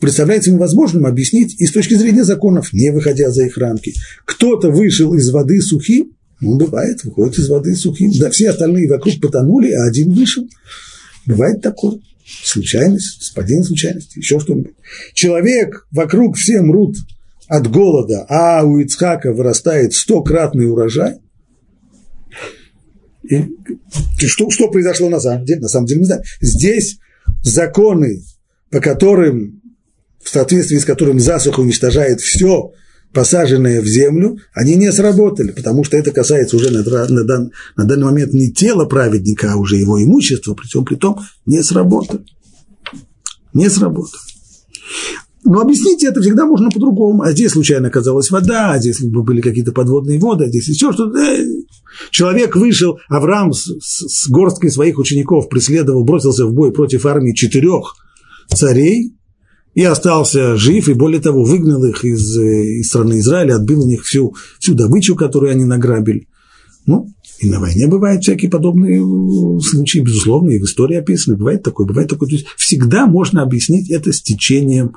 представляется 0.00 0.50
ему 0.50 0.58
возможным 0.58 1.06
объяснить 1.06 1.60
и 1.60 1.66
с 1.66 1.72
точки 1.72 1.94
зрения 1.94 2.24
законов, 2.24 2.72
не 2.72 2.90
выходя 2.90 3.30
за 3.30 3.44
их 3.46 3.56
рамки. 3.58 3.94
Кто-то 4.24 4.70
вышел 4.70 5.14
из 5.14 5.30
воды 5.30 5.60
сухим, 5.60 6.16
Он 6.42 6.58
бывает, 6.58 7.04
выходит 7.04 7.38
из 7.38 7.48
воды 7.48 7.74
сухим. 7.76 8.10
Да, 8.18 8.30
все 8.30 8.50
остальные 8.50 8.88
вокруг 8.88 9.20
потонули, 9.20 9.72
а 9.72 9.84
один 9.84 10.12
вышел. 10.12 10.48
Бывает 11.26 11.60
такое. 11.60 12.00
Случайность, 12.44 13.22
совпадение 13.22 13.64
случайности, 13.64 14.18
еще 14.18 14.40
что-нибудь. 14.40 14.72
Человек, 15.14 15.86
вокруг 15.90 16.36
все 16.36 16.60
мрут 16.62 16.96
от 17.48 17.68
голода, 17.70 18.24
а 18.28 18.64
у 18.64 18.78
Ицхака 18.78 19.32
вырастает 19.32 19.92
стократный 19.92 20.70
урожай. 20.70 21.16
И 23.28 23.44
что, 24.26 24.50
что 24.50 24.70
произошло 24.70 25.08
на 25.08 25.20
самом 25.20 25.44
деле? 25.44 25.60
На 25.60 25.68
самом 25.68 25.86
деле 25.86 26.00
не 26.00 26.06
знаю. 26.06 26.22
Здесь 26.40 26.98
законы, 27.42 28.22
по 28.70 28.80
которым, 28.80 29.59
в 30.22 30.28
соответствии 30.28 30.78
с 30.78 30.84
которым 30.84 31.18
засуха 31.18 31.60
уничтожает 31.60 32.20
все, 32.20 32.72
посаженные 33.12 33.80
в 33.80 33.86
землю, 33.86 34.38
они 34.54 34.76
не 34.76 34.92
сработали, 34.92 35.50
потому 35.50 35.84
что 35.84 35.96
это 35.96 36.12
касается 36.12 36.56
уже 36.56 36.70
на, 36.70 36.82
на, 36.82 37.24
дан, 37.24 37.50
на 37.76 37.84
данный 37.84 38.04
момент 38.04 38.32
не 38.32 38.52
тела 38.52 38.84
праведника, 38.84 39.52
а 39.52 39.56
уже 39.56 39.76
его 39.76 40.02
имущества, 40.02 40.54
при 40.54 40.66
всем 40.66 40.84
при 40.84 40.94
том 40.94 41.18
не 41.46 41.62
сработали. 41.62 42.24
Не 43.52 43.68
сработали. 43.68 44.20
Но 45.42 45.60
объяснить 45.60 46.04
это 46.04 46.20
всегда 46.20 46.44
можно 46.44 46.70
по-другому. 46.70 47.22
А 47.22 47.32
здесь 47.32 47.52
случайно 47.52 47.88
оказалась 47.88 48.30
вода, 48.30 48.72
а 48.72 48.78
здесь 48.78 49.00
были 49.00 49.40
какие-то 49.40 49.72
подводные 49.72 50.18
воды, 50.18 50.44
а 50.44 50.48
здесь 50.48 50.68
еще 50.68 50.92
что-то. 50.92 51.18
Э, 51.18 51.44
человек 52.10 52.56
вышел, 52.56 52.98
Авраам 53.08 53.52
с, 53.52 53.64
с, 53.80 54.06
с 54.06 54.28
горсткой 54.28 54.70
своих 54.70 54.98
учеников 54.98 55.48
преследовал, 55.48 56.04
бросился 56.04 56.46
в 56.46 56.52
бой 56.52 56.72
против 56.72 57.06
армии 57.06 57.32
четырех 57.32 57.94
царей, 58.54 59.16
и 59.74 59.84
остался 59.84 60.56
жив, 60.56 60.88
и 60.88 60.94
более 60.94 61.20
того, 61.20 61.44
выгнал 61.44 61.84
их 61.84 62.04
из, 62.04 62.36
э, 62.36 62.80
из 62.80 62.88
страны 62.88 63.20
Израиля, 63.20 63.56
отбил 63.56 63.82
у 63.82 63.88
них 63.88 64.04
всю, 64.04 64.34
всю 64.58 64.74
добычу, 64.74 65.14
которую 65.14 65.52
они 65.52 65.64
награбили. 65.64 66.28
Ну, 66.86 67.08
и 67.38 67.48
на 67.48 67.60
войне 67.60 67.86
бывают 67.86 68.22
всякие 68.22 68.50
подобные 68.50 69.00
э, 69.00 69.60
случаи, 69.60 70.00
безусловно, 70.00 70.50
и 70.50 70.58
в 70.58 70.64
истории 70.64 70.96
описаны, 70.96 71.36
бывает 71.36 71.62
такое, 71.62 71.86
бывает 71.86 72.08
такое. 72.08 72.28
То 72.28 72.34
есть 72.34 72.46
всегда 72.56 73.06
можно 73.06 73.42
объяснить 73.42 73.90
это 73.90 74.12
с 74.12 74.20
течением 74.20 74.96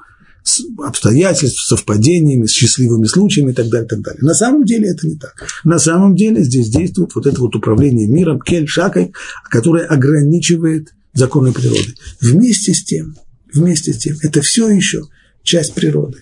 обстоятельств, 0.83 1.65
совпадениями, 1.65 2.45
с 2.45 2.51
счастливыми 2.51 3.05
случаями 3.05 3.51
и 3.51 3.53
так 3.53 3.69
далее, 3.69 3.85
и 3.85 3.89
так 3.89 4.01
далее. 4.01 4.21
На 4.21 4.33
самом 4.33 4.65
деле 4.65 4.89
это 4.89 5.07
не 5.07 5.15
так. 5.15 5.47
На 5.63 5.79
самом 5.79 6.15
деле 6.15 6.43
здесь 6.43 6.69
действует 6.69 7.15
вот 7.15 7.25
это 7.25 7.39
вот 7.39 7.55
управление 7.55 8.07
миром, 8.07 8.41
кель 8.41 8.67
шакой, 8.67 9.13
которое 9.49 9.85
ограничивает 9.85 10.93
законы 11.13 11.53
природы. 11.53 11.95
Вместе 12.19 12.73
с 12.73 12.83
тем, 12.83 13.15
вместе 13.53 13.93
с 13.93 13.97
тем, 13.97 14.17
это 14.21 14.41
все 14.41 14.69
еще 14.69 15.03
часть 15.43 15.73
природы. 15.73 16.19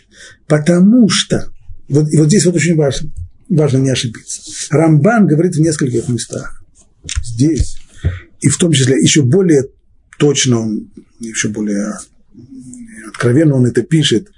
Потому 0.47 1.09
что, 1.09 1.49
вот, 1.87 2.11
и 2.11 2.17
вот 2.17 2.27
здесь 2.27 2.45
вот 2.45 2.55
очень 2.55 2.75
важно, 2.75 3.11
важно 3.49 3.77
не 3.77 3.89
ошибиться. 3.89 4.41
Рамбан 4.69 5.27
говорит 5.27 5.55
в 5.55 5.61
нескольких 5.61 6.07
местах, 6.09 6.63
здесь, 7.23 7.77
и 8.41 8.49
в 8.49 8.57
том 8.57 8.71
числе 8.71 8.99
еще 9.01 9.21
более 9.21 9.67
точно, 10.17 10.59
он, 10.59 10.91
еще 11.19 11.49
более 11.49 11.93
откровенно 13.07 13.55
он 13.55 13.65
это 13.65 13.81
пишет 13.83 14.29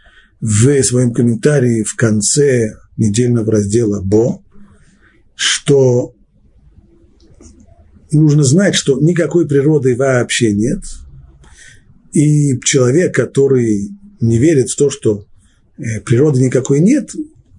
в 0.41 0.83
своем 0.83 1.13
комментарии 1.13 1.83
в 1.83 1.95
конце 1.95 2.75
недельного 2.97 3.51
раздела 3.51 4.01
Бо, 4.01 4.43
что 5.35 6.13
нужно 8.11 8.43
знать, 8.43 8.75
что 8.75 8.99
никакой 8.99 9.47
природы 9.47 9.95
вообще 9.95 10.53
нет– 10.53 10.83
и 12.13 12.59
человек, 12.61 13.13
который 13.13 13.89
не 14.21 14.37
верит 14.37 14.69
в 14.69 14.75
то, 14.75 14.89
что 14.89 15.25
э, 15.77 15.99
природы 16.01 16.41
никакой 16.41 16.79
нет, 16.79 17.11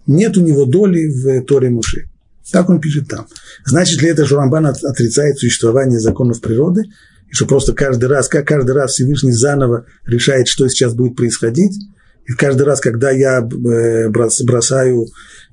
нет 0.07 0.37
у 0.37 0.41
него 0.41 0.65
доли 0.65 1.07
в 1.07 1.45
Торе 1.45 1.71
Муши. 1.71 2.09
Так 2.51 2.69
он 2.69 2.81
пишет 2.81 3.09
там. 3.09 3.27
Значит 3.65 4.03
ли 4.03 4.09
это, 4.09 4.27
что 4.27 4.37
Рамбан 4.37 4.67
отрицает 4.67 5.39
существование 5.39 5.99
законов 5.99 6.41
природы? 6.41 6.83
И 7.31 7.35
что 7.35 7.47
просто 7.47 7.73
каждый 7.73 8.07
раз, 8.07 8.29
как 8.29 8.47
каждый 8.47 8.73
раз 8.73 8.93
Всевышний 8.93 9.33
заново 9.33 9.87
решает, 10.05 10.47
что 10.47 10.69
сейчас 10.69 10.95
будет 10.95 11.17
происходить? 11.17 11.75
И 12.27 12.33
каждый 12.33 12.63
раз, 12.63 12.81
когда 12.81 13.11
я 13.11 13.41
э, 13.41 14.09
бросаю 14.09 15.07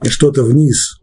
что-то 0.06 0.44
вниз, 0.44 1.01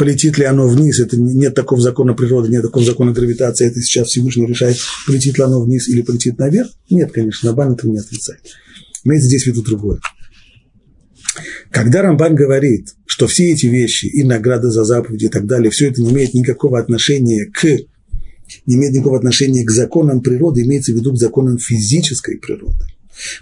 полетит 0.00 0.38
ли 0.38 0.46
оно 0.46 0.66
вниз, 0.66 0.98
это 0.98 1.18
нет 1.20 1.54
такого 1.54 1.78
закона 1.78 2.14
природы, 2.14 2.48
нет 2.48 2.62
такого 2.62 2.82
закона 2.82 3.12
гравитации, 3.12 3.66
это 3.66 3.82
сейчас 3.82 4.08
Всевышний 4.08 4.46
решает, 4.46 4.78
полетит 5.06 5.36
ли 5.36 5.44
оно 5.44 5.60
вниз 5.60 5.88
или 5.90 6.00
полетит 6.00 6.38
наверх. 6.38 6.70
Нет, 6.88 7.12
конечно, 7.12 7.50
Рамбан 7.50 7.74
этого 7.74 7.90
не 7.90 7.98
отрицает. 7.98 8.40
Имеется 9.04 9.28
здесь 9.28 9.42
в 9.42 9.48
виду 9.48 9.62
другое. 9.62 10.00
Когда 11.70 12.00
Рамбан 12.00 12.34
говорит, 12.34 12.94
что 13.04 13.26
все 13.26 13.52
эти 13.52 13.66
вещи, 13.66 14.06
и 14.06 14.24
награда 14.24 14.70
за 14.70 14.84
заповеди 14.84 15.26
и 15.26 15.28
так 15.28 15.44
далее, 15.44 15.70
все 15.70 15.90
это 15.90 16.00
не 16.00 16.12
имеет 16.12 16.32
никакого 16.32 16.78
отношения 16.78 17.44
к 17.44 17.66
не 18.64 18.76
имеет 18.76 18.94
никакого 18.94 19.18
отношения 19.18 19.66
к 19.66 19.70
законам 19.70 20.22
природы, 20.22 20.62
имеется 20.62 20.92
в 20.92 20.96
виду 20.96 21.12
к 21.12 21.18
законам 21.18 21.58
физической 21.58 22.38
природы. 22.38 22.86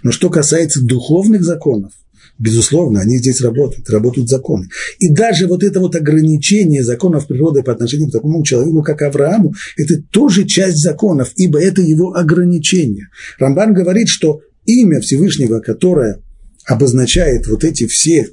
Но 0.03 0.11
что 0.11 0.29
касается 0.29 0.83
духовных 0.83 1.41
законов, 1.41 1.93
Безусловно, 2.39 3.01
они 3.01 3.17
здесь 3.17 3.41
работают, 3.41 3.89
работают 3.89 4.29
законы. 4.29 4.69
И 4.97 5.09
даже 5.09 5.45
вот 5.45 5.61
это 5.61 5.81
вот 5.81 5.93
ограничение 5.97 6.85
законов 6.85 7.27
природы 7.27 7.63
по 7.63 7.73
отношению 7.73 8.07
к 8.07 8.13
такому 8.13 8.43
человеку, 8.45 8.81
как 8.81 9.01
Аврааму, 9.01 9.53
это 9.75 10.01
тоже 10.09 10.45
часть 10.45 10.77
законов, 10.77 11.33
ибо 11.35 11.61
это 11.61 11.81
его 11.81 12.15
ограничение. 12.15 13.09
Рамбан 13.39 13.73
говорит, 13.73 14.07
что 14.07 14.39
имя 14.65 15.01
Всевышнего, 15.01 15.59
которое 15.59 16.21
обозначает 16.65 17.45
вот 17.47 17.65
эти 17.65 17.87
все, 17.87 18.29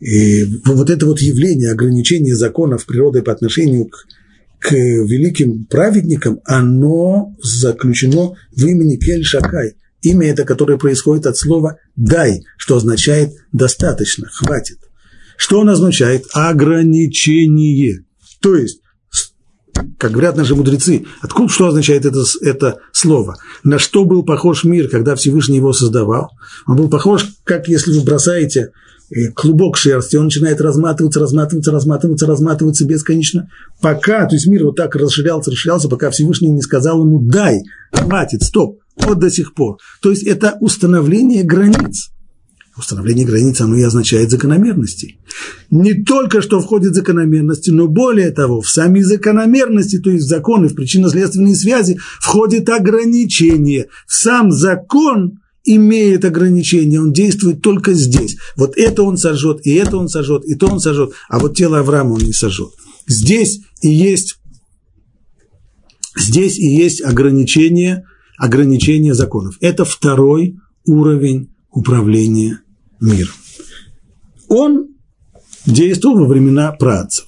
и 0.00 0.42
э, 0.42 0.46
вот 0.66 0.90
это 0.90 1.06
вот 1.06 1.20
явление 1.20 1.70
ограничения 1.70 2.34
законов 2.34 2.86
природы 2.86 3.22
по 3.22 3.30
отношению 3.30 3.86
к, 3.86 4.06
к 4.58 4.72
великим 4.72 5.66
праведникам, 5.66 6.40
оно 6.44 7.36
заключено 7.40 8.34
в 8.50 8.66
имени 8.66 8.96
Кель-Шакай– 8.96 9.74
Имя 10.04 10.28
это, 10.28 10.44
которое 10.44 10.76
происходит 10.76 11.26
от 11.26 11.36
слова 11.38 11.78
«дай», 11.96 12.42
что 12.58 12.76
означает 12.76 13.32
«достаточно», 13.52 14.28
«хватит». 14.30 14.78
Что 15.36 15.60
он 15.60 15.70
означает? 15.70 16.26
Ограничение. 16.32 18.04
То 18.40 18.54
есть, 18.54 18.80
как 19.98 20.12
говорят 20.12 20.36
наши 20.36 20.54
мудрецы, 20.54 21.06
откуда 21.22 21.48
что 21.50 21.68
означает 21.68 22.04
это, 22.04 22.22
это 22.42 22.76
слово? 22.92 23.38
На 23.64 23.78
что 23.78 24.04
был 24.04 24.24
похож 24.24 24.64
мир, 24.64 24.88
когда 24.88 25.14
Всевышний 25.16 25.56
его 25.56 25.72
создавал? 25.72 26.30
Он 26.66 26.76
был 26.76 26.90
похож, 26.90 27.26
как 27.44 27.66
если 27.68 27.98
вы 27.98 28.04
бросаете 28.04 28.72
э, 29.10 29.30
клубок 29.34 29.78
шерсти, 29.78 30.16
он 30.16 30.24
начинает 30.26 30.60
разматываться, 30.60 31.18
разматываться, 31.18 31.72
разматываться, 31.72 32.26
разматываться 32.26 32.86
бесконечно, 32.86 33.48
пока, 33.80 34.26
то 34.26 34.34
есть 34.34 34.46
мир 34.46 34.66
вот 34.66 34.76
так 34.76 34.94
расширялся, 34.94 35.50
расширялся, 35.50 35.88
пока 35.88 36.10
Всевышний 36.10 36.50
не 36.50 36.60
сказал 36.60 37.02
ему 37.02 37.20
«дай», 37.20 37.62
хватит, 37.90 38.42
стоп, 38.42 38.83
вот 38.96 39.18
до 39.18 39.30
сих 39.30 39.54
пор. 39.54 39.78
То 40.00 40.10
есть 40.10 40.24
это 40.24 40.56
установление 40.60 41.42
границ. 41.42 42.10
Установление 42.76 43.24
границ, 43.24 43.60
оно 43.60 43.76
и 43.76 43.82
означает 43.82 44.30
закономерности. 44.30 45.18
Не 45.70 46.02
только 46.02 46.42
что 46.42 46.60
входит 46.60 46.94
закономерности, 46.94 47.70
но 47.70 47.86
более 47.86 48.32
того, 48.32 48.60
в 48.60 48.68
сами 48.68 49.00
закономерности, 49.00 49.98
то 50.00 50.10
есть 50.10 50.24
в 50.24 50.28
законы, 50.28 50.68
в 50.68 50.74
причинно-следственные 50.74 51.54
связи, 51.54 51.98
входит 52.20 52.68
ограничение. 52.68 53.86
Сам 54.08 54.50
закон 54.50 55.38
имеет 55.64 56.24
ограничения, 56.24 57.00
он 57.00 57.12
действует 57.12 57.62
только 57.62 57.92
здесь. 57.92 58.36
Вот 58.56 58.76
это 58.76 59.04
он 59.04 59.18
сожжет, 59.18 59.60
и 59.64 59.74
это 59.74 59.96
он 59.96 60.08
сожжет, 60.08 60.44
и 60.44 60.56
то 60.56 60.66
он 60.66 60.80
сожжет, 60.80 61.12
а 61.28 61.38
вот 61.38 61.56
тело 61.56 61.78
Авраама 61.78 62.14
он 62.14 62.22
не 62.22 62.32
сожжет. 62.32 62.70
Здесь 63.06 63.60
и 63.82 63.88
есть, 63.88 64.36
здесь 66.16 66.58
и 66.58 66.66
есть 66.66 67.02
ограничение– 67.02 68.04
ограничения 68.36 69.14
законов. 69.14 69.56
Это 69.60 69.84
второй 69.84 70.58
уровень 70.84 71.54
управления 71.70 72.60
миром. 73.00 73.34
Он 74.48 74.88
действовал 75.66 76.18
во 76.18 76.26
времена 76.26 76.72
працев. 76.72 77.26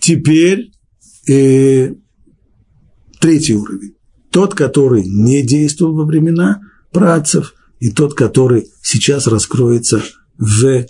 Теперь 0.00 0.72
э, 1.28 1.94
третий 3.20 3.54
уровень. 3.54 3.94
Тот, 4.30 4.54
который 4.54 5.04
не 5.04 5.42
действовал 5.42 5.94
во 5.94 6.04
времена 6.04 6.60
працев, 6.90 7.54
и 7.80 7.90
тот, 7.90 8.14
который 8.14 8.68
сейчас 8.82 9.26
раскроется 9.26 10.02
в 10.38 10.66
э, 10.66 10.86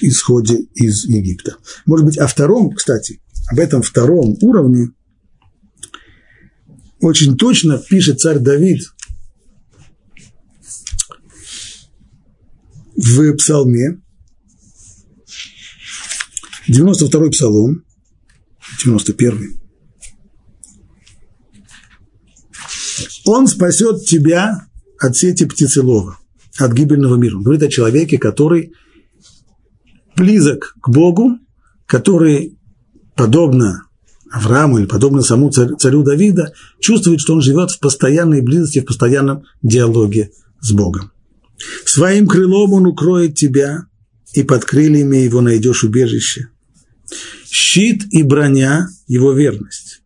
исходе 0.00 0.66
из 0.74 1.04
Египта. 1.04 1.56
Может 1.86 2.06
быть, 2.06 2.18
о 2.18 2.26
втором, 2.26 2.72
кстати, 2.72 3.20
об 3.50 3.58
этом 3.58 3.82
втором 3.82 4.36
уровне 4.40 4.90
очень 7.00 7.36
точно 7.36 7.78
пишет 7.78 8.20
царь 8.20 8.38
Давид 8.38 8.82
в 12.96 13.36
псалме, 13.36 14.00
92-й 16.68 17.30
псалом, 17.30 17.84
91-й. 18.84 19.60
Он 23.24 23.46
спасет 23.46 24.04
тебя 24.04 24.66
от 24.98 25.16
сети 25.16 25.44
птицелова, 25.44 26.18
от 26.58 26.72
гибельного 26.72 27.16
мира. 27.16 27.36
Он 27.36 27.42
говорит 27.42 27.62
о 27.62 27.68
человеке, 27.68 28.18
который 28.18 28.72
близок 30.16 30.74
к 30.80 30.88
Богу, 30.88 31.38
который 31.86 32.58
подобно 33.14 33.85
Аврааму 34.30 34.78
или 34.78 34.86
подобно 34.86 35.22
самому 35.22 35.50
царю 35.50 36.02
Давида, 36.02 36.52
чувствует, 36.80 37.20
что 37.20 37.34
он 37.34 37.42
живет 37.42 37.70
в 37.70 37.78
постоянной 37.78 38.42
близости, 38.42 38.80
в 38.80 38.84
постоянном 38.84 39.44
диалоге 39.62 40.30
с 40.60 40.72
Богом. 40.72 41.12
Своим 41.84 42.26
крылом 42.26 42.72
он 42.72 42.86
укроет 42.86 43.34
тебя, 43.34 43.86
и 44.32 44.42
под 44.42 44.64
крыльями 44.64 45.16
его 45.16 45.40
найдешь 45.40 45.84
убежище. 45.84 46.48
Щит 47.50 48.04
и 48.10 48.22
броня– 48.22 48.88
его 49.06 49.32
верность. 49.32 50.02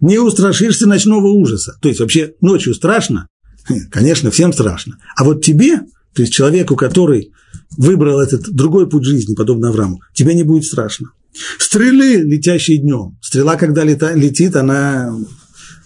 Не 0.00 0.18
устрашишься 0.18 0.86
ночного 0.86 1.26
ужаса. 1.26 1.76
То 1.82 1.88
есть 1.88 2.00
вообще 2.00 2.34
ночью 2.40 2.74
страшно? 2.74 3.28
Конечно, 3.90 4.30
всем 4.30 4.52
страшно. 4.52 4.98
А 5.16 5.24
вот 5.24 5.44
тебе, 5.44 5.80
то 6.14 6.22
есть 6.22 6.32
человеку, 6.32 6.76
который 6.76 7.32
выбрал 7.76 8.20
этот 8.20 8.48
другой 8.54 8.88
путь 8.88 9.04
жизни, 9.04 9.34
подобно 9.34 9.68
Аврааму, 9.68 10.00
тебе 10.14 10.34
не 10.34 10.44
будет 10.44 10.64
страшно. 10.64 11.10
Стрелы, 11.58 12.22
летящие 12.22 12.78
днем. 12.78 13.18
Стрела, 13.20 13.56
когда 13.56 13.84
лета, 13.84 14.14
летит, 14.14 14.56
она, 14.56 15.16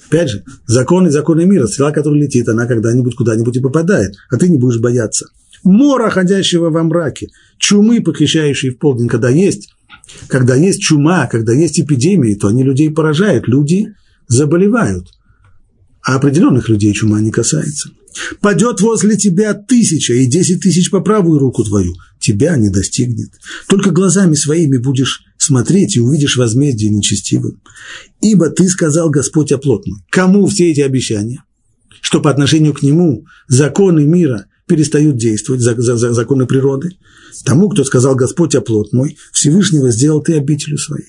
опять 0.07 0.31
же, 0.31 0.45
законы, 0.67 1.11
законы 1.11 1.45
мира. 1.45 1.67
Стрела, 1.67 1.93
которая 1.93 2.21
летит, 2.21 2.49
она 2.49 2.67
когда-нибудь 2.67 3.15
куда-нибудь 3.17 3.57
и 3.57 3.61
попадает, 3.61 4.15
а 4.31 4.37
ты 4.37 4.49
не 4.49 4.59
будешь 4.59 4.81
бояться. 4.81 5.27
Мора, 5.63 6.11
ходящего 6.11 6.71
во 6.71 6.83
мраке, 6.83 7.29
чумы, 7.59 8.01
похищающие 8.01 8.73
в 8.73 8.79
полдень, 8.79 9.09
когда 9.09 9.29
есть, 9.29 9.71
когда 10.29 10.55
есть 10.55 10.81
чума, 10.81 11.27
когда 11.27 11.53
есть 11.53 11.79
эпидемии, 11.81 12.35
то 12.35 12.49
они 12.49 12.63
людей 12.63 12.91
поражают, 12.91 13.47
люди 13.47 13.95
заболевают. 14.27 15.09
А 16.03 16.17
определенных 16.17 16.69
людей 16.69 16.95
чума 16.95 17.21
не 17.21 17.31
касается. 17.31 17.91
Падет 18.41 18.81
возле 18.81 19.17
тебя 19.17 19.55
тысяча 19.55 20.15
и 20.15 20.27
десять 20.27 20.63
тысяч 20.63 20.91
по 20.91 21.01
правую 21.01 21.39
руку 21.39 21.63
твою, 21.63 21.95
тебя 22.19 22.57
не 22.57 22.71
достигнет. 22.71 23.31
Только 23.69 23.91
глазами 23.91 24.35
своими 24.35 24.79
будешь 24.79 25.23
смотреть 25.41 25.97
и 25.97 26.01
увидишь 26.01 26.37
возмездие 26.37 26.91
нечестивым. 26.91 27.63
Ибо 28.21 28.51
ты 28.51 28.69
сказал 28.69 29.09
Господь 29.09 29.53
оплот 29.53 29.87
мой. 29.87 29.99
Кому 30.11 30.47
все 30.47 30.71
эти 30.71 30.81
обещания? 30.81 31.43
Что 32.03 32.21
по 32.21 32.31
отношению 32.31 32.75
к 32.75 32.83
нему 32.83 33.25
законы 33.49 34.05
мира 34.05 34.47
перестают 34.67 35.17
действовать, 35.17 35.63
за, 35.63 35.75
за, 35.81 35.97
за 35.97 36.13
законы 36.13 36.47
природы. 36.47 36.91
Тому, 37.45 37.71
кто 37.71 37.85
сказал 37.85 38.15
Господь 38.15 38.55
оплот 38.55 38.93
мой, 38.93 39.17
Всевышнего 39.33 39.91
сделал 39.91 40.23
ты 40.23 40.37
обителю 40.37 40.77
своей. 40.79 41.09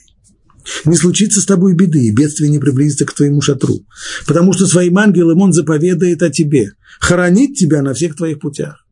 Не 0.85 0.95
случится 0.95 1.41
с 1.41 1.45
тобой 1.45 1.75
беды, 1.75 2.05
и 2.05 2.11
бедствие 2.11 2.49
не 2.49 2.59
приблизится 2.59 3.05
к 3.05 3.13
твоему 3.13 3.41
шатру, 3.41 3.85
потому 4.25 4.53
что 4.53 4.65
своим 4.65 4.97
ангелом 4.97 5.41
он 5.41 5.53
заповедает 5.53 6.23
о 6.23 6.29
тебе, 6.29 6.71
хоронить 6.99 7.59
тебя 7.59 7.81
на 7.81 7.93
всех 7.93 8.15
твоих 8.15 8.39
путях. 8.39 8.85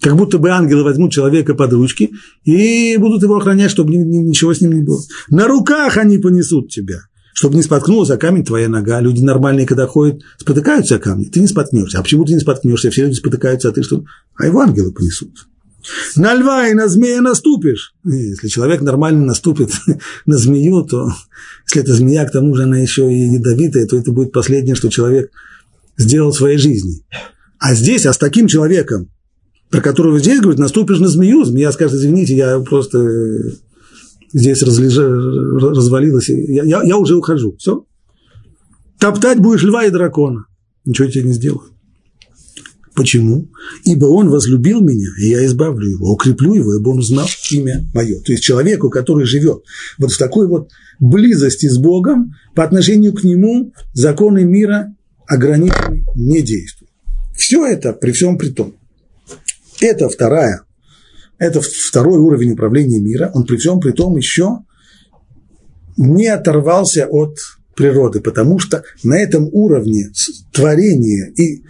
Как 0.00 0.16
будто 0.16 0.38
бы 0.38 0.50
ангелы 0.50 0.82
возьмут 0.82 1.12
человека 1.12 1.54
под 1.54 1.72
ручки 1.72 2.12
и 2.44 2.96
будут 2.96 3.22
его 3.22 3.36
охранять, 3.36 3.70
чтобы 3.70 3.94
ничего 3.94 4.54
с 4.54 4.60
ним 4.60 4.72
не 4.72 4.82
было. 4.82 5.00
На 5.28 5.46
руках 5.46 5.98
они 5.98 6.18
понесут 6.18 6.70
тебя, 6.70 7.00
чтобы 7.34 7.56
не 7.56 7.62
споткнулся 7.62 8.14
о 8.14 8.16
камень 8.16 8.44
твоя 8.44 8.68
нога. 8.68 9.00
Люди 9.00 9.22
нормальные, 9.22 9.66
когда 9.66 9.86
ходят, 9.86 10.22
спотыкаются 10.38 10.96
о 10.96 10.98
камни, 10.98 11.24
ты 11.24 11.40
не 11.40 11.46
споткнешься. 11.46 11.98
А 11.98 12.02
почему 12.02 12.24
ты 12.24 12.32
не 12.32 12.40
споткнешься? 12.40 12.90
Все 12.90 13.04
люди 13.04 13.16
спотыкаются, 13.16 13.68
а 13.68 13.72
ты 13.72 13.82
что? 13.82 14.04
А 14.36 14.46
его 14.46 14.60
ангелы 14.60 14.92
понесут. 14.92 15.46
На 16.16 16.34
льва 16.34 16.68
и 16.68 16.74
на 16.74 16.88
змея 16.88 17.20
наступишь. 17.20 17.94
Если 18.04 18.48
человек 18.48 18.80
нормально 18.80 19.24
наступит 19.24 19.70
на 20.26 20.36
змею, 20.36 20.82
то 20.82 21.08
если 21.66 21.82
эта 21.82 21.94
змея, 21.94 22.24
к 22.26 22.32
тому 22.32 22.54
же 22.54 22.64
она 22.64 22.78
еще 22.78 23.12
и 23.12 23.34
ядовитая, 23.34 23.86
то 23.86 23.96
это 23.96 24.12
будет 24.12 24.32
последнее, 24.32 24.74
что 24.74 24.88
человек 24.88 25.30
сделал 25.96 26.32
в 26.32 26.36
своей 26.36 26.58
жизни. 26.58 27.04
А 27.58 27.74
здесь, 27.74 28.06
а 28.06 28.12
с 28.12 28.18
таким 28.18 28.46
человеком, 28.46 29.10
про 29.70 29.80
которого 29.80 30.18
здесь 30.18 30.40
говорит, 30.40 30.58
наступишь 30.58 30.98
на 30.98 31.08
змею, 31.08 31.44
змея 31.44 31.72
скажет, 31.72 31.94
извините, 31.94 32.36
я 32.36 32.58
просто 32.60 32.98
э, 32.98 33.38
здесь 34.32 34.62
разлежа, 34.62 35.08
развалилась, 35.08 36.28
я, 36.28 36.64
я, 36.64 36.82
я 36.82 36.96
уже 36.96 37.16
ухожу, 37.16 37.56
все. 37.56 37.84
Топтать 38.98 39.38
будешь 39.38 39.62
льва 39.62 39.84
и 39.84 39.90
дракона, 39.90 40.46
ничего 40.84 41.08
тебе 41.08 41.24
не 41.24 41.32
сделаю. 41.32 41.70
Почему? 42.96 43.48
Ибо 43.84 44.06
он 44.06 44.28
возлюбил 44.28 44.80
меня, 44.80 45.08
и 45.20 45.28
я 45.28 45.46
избавлю 45.46 45.88
его, 45.88 46.12
укреплю 46.12 46.54
его, 46.54 46.74
ибо 46.74 46.90
он 46.90 46.98
узнал 46.98 47.28
имя 47.50 47.88
мое. 47.94 48.20
То 48.20 48.32
есть 48.32 48.42
человеку, 48.42 48.90
который 48.90 49.24
живет 49.24 49.62
вот 49.96 50.12
в 50.12 50.18
такой 50.18 50.48
вот 50.48 50.70
близости 50.98 51.66
с 51.66 51.78
Богом, 51.78 52.34
по 52.54 52.64
отношению 52.64 53.14
к 53.14 53.22
нему 53.22 53.72
законы 53.94 54.44
мира 54.44 54.94
ограничены, 55.26 56.04
не 56.16 56.42
действуют. 56.42 56.90
Все 57.36 57.64
это 57.64 57.92
при 57.92 58.10
всем 58.10 58.36
при 58.36 58.50
том. 58.50 58.74
Это 59.80 60.08
вторая, 60.08 60.62
это 61.38 61.60
второй 61.60 62.18
уровень 62.18 62.52
управления 62.52 63.00
мира, 63.00 63.30
он 63.34 63.46
при 63.46 63.56
всем 63.56 63.80
при 63.80 63.92
том 63.92 64.16
еще 64.16 64.58
не 65.96 66.26
оторвался 66.28 67.06
от 67.06 67.38
природы, 67.74 68.20
потому 68.20 68.58
что 68.58 68.84
на 69.02 69.18
этом 69.18 69.48
уровне 69.52 70.12
творения 70.52 71.32
и 71.36 71.62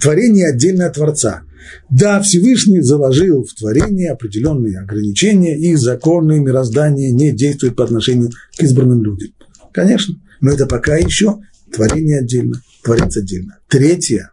творение 0.00 0.48
отдельно 0.48 0.86
от 0.86 0.94
Творца. 0.94 1.42
Да, 1.90 2.20
Всевышний 2.20 2.80
заложил 2.82 3.44
в 3.44 3.54
творение 3.54 4.10
определенные 4.10 4.80
ограничения, 4.80 5.58
и 5.58 5.74
законы 5.76 6.40
мироздания 6.40 7.10
не 7.12 7.32
действуют 7.32 7.76
по 7.76 7.84
отношению 7.84 8.30
к 8.56 8.62
избранным 8.62 9.02
людям. 9.02 9.30
Конечно, 9.72 10.14
но 10.40 10.50
это 10.50 10.66
пока 10.66 10.96
еще 10.96 11.38
творение 11.72 12.20
отдельно, 12.20 12.60
творец 12.82 13.16
отдельно. 13.16 13.58
Третье, 13.68 14.30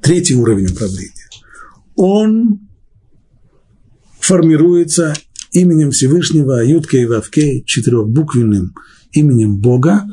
третий 0.00 0.34
уровень 0.34 0.66
управления. 0.66 1.17
Он 2.00 2.60
формируется 4.20 5.14
именем 5.50 5.90
Всевышнего, 5.90 6.64
Юткей 6.64 7.06
Вавкей, 7.06 7.64
четырехбуквенным 7.66 8.72
именем 9.10 9.58
Бога, 9.58 10.04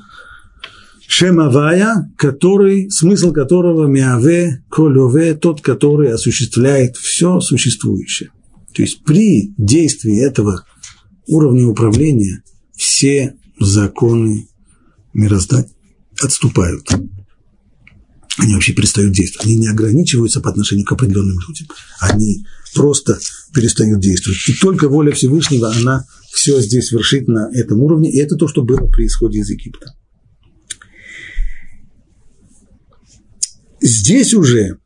Шемавая, 1.08 2.12
который, 2.18 2.90
смысл 2.90 3.32
которого 3.32 3.86
Миаве, 3.86 4.64
Колеве, 4.72 5.36
тот, 5.36 5.62
который 5.62 6.12
осуществляет 6.12 6.98
все 6.98 7.40
существующее. 7.40 8.32
То 8.74 8.82
есть 8.82 9.04
при 9.04 9.54
действии 9.60 10.26
этого 10.26 10.66
уровня 11.28 11.68
управления 11.68 12.42
все 12.76 13.36
законы 13.60 14.48
мироздания 15.14 15.70
отступают. 16.20 16.90
Они 18.38 18.54
вообще 18.54 18.74
перестают 18.74 19.14
действовать. 19.14 19.48
Они 19.48 19.56
не 19.56 19.68
ограничиваются 19.68 20.42
по 20.42 20.50
отношению 20.50 20.86
к 20.86 20.92
определенным 20.92 21.38
людям. 21.48 21.68
Они 22.00 22.46
просто 22.74 23.18
перестают 23.54 24.02
действовать. 24.02 24.40
И 24.48 24.54
только 24.54 24.90
воля 24.90 25.12
Всевышнего, 25.14 25.74
она 25.74 26.06
все 26.34 26.60
здесь 26.60 26.92
вершит 26.92 27.28
на 27.28 27.50
этом 27.54 27.82
уровне. 27.82 28.12
И 28.12 28.18
это 28.20 28.36
то, 28.36 28.48
что 28.48 28.62
было 28.62 28.88
при 28.88 29.06
исходе 29.06 29.40
из 29.40 29.50
Египта. 29.50 29.94
Здесь 33.80 34.34
уже, 34.34 34.80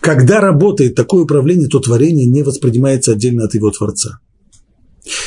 когда 0.00 0.40
работает 0.40 0.94
такое 0.94 1.22
управление, 1.22 1.68
то 1.68 1.80
творение 1.80 2.26
не 2.26 2.42
воспринимается 2.42 3.12
отдельно 3.12 3.44
от 3.44 3.54
его 3.54 3.70
Творца. 3.70 4.20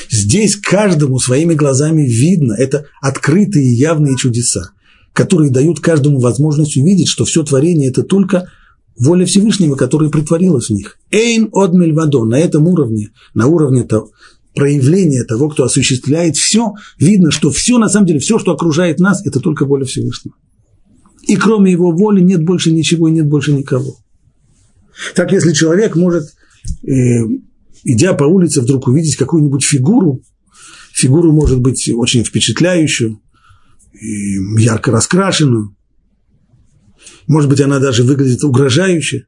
Здесь 0.10 0.56
каждому 0.56 1.20
своими 1.20 1.56
глазами 1.56 2.04
видно, 2.04 2.54
это 2.54 2.86
открытые 3.02 3.74
явные 3.74 4.16
чудеса, 4.16 4.72
которые 5.13 5.52
дают 5.52 5.80
каждому 5.80 6.19
возможность 6.19 6.78
увидеть, 6.78 7.08
что 7.08 7.26
все 7.26 7.43
творение– 7.43 7.89
это 7.91 8.04
только 8.04 8.50
воля 8.97 9.26
Всевышнего, 9.26 9.76
которая 9.76 10.10
притворилась 10.10 10.67
в 10.67 10.74
них. 10.74 10.97
Эйн 11.12 11.50
от 11.52 11.74
мельвадо, 11.74 12.24
на 12.26 12.39
этом 12.39 12.67
уровне, 12.67 13.10
на 13.34 13.47
уровне 13.47 13.84
того, 13.84 14.12
проявления 14.56 15.24
того, 15.24 15.50
кто 15.50 15.63
осуществляет 15.63 16.38
все, 16.38 16.74
видно, 17.00 17.32
что 17.32 17.52
все, 17.52 17.78
на 17.78 17.89
самом 17.89 18.08
деле, 18.08 18.19
все, 18.19 18.39
что 18.39 18.52
окружает 18.52 19.00
нас, 19.00 19.26
это 19.26 19.39
только 19.39 19.65
воля 19.65 19.86
Всевышнего 19.86 20.36
и 21.28 21.36
кроме 21.36 21.71
его 21.71 21.91
воли 21.91 22.21
нет 22.21 22.43
больше 22.43 22.71
ничего 22.71 23.08
и 23.08 23.12
нет 23.12 23.28
больше 23.28 23.54
никого. 23.54 23.97
Так, 25.15 25.32
если 25.32 25.54
человек 25.54 25.95
может, 25.95 26.24
э, 26.84 27.21
идя 27.84 28.13
по 28.13 28.26
улице, 28.26 28.62
вдруг 28.62 28.88
увидеть 28.88 29.15
какую-нибудь 29.15 29.63
фигуру, 29.63 30.21
фигуру 30.94 31.31
может 31.31 31.60
быть 31.62 31.90
очень 31.96 32.23
впечатляющую, 32.23 33.19
ярко 34.02 34.91
раскрашенную, 34.91 35.75
может 37.27 37.49
быть, 37.49 37.62
она 37.62 37.79
даже 37.79 38.04
выглядит 38.04 38.43
угрожающе, 38.43 39.25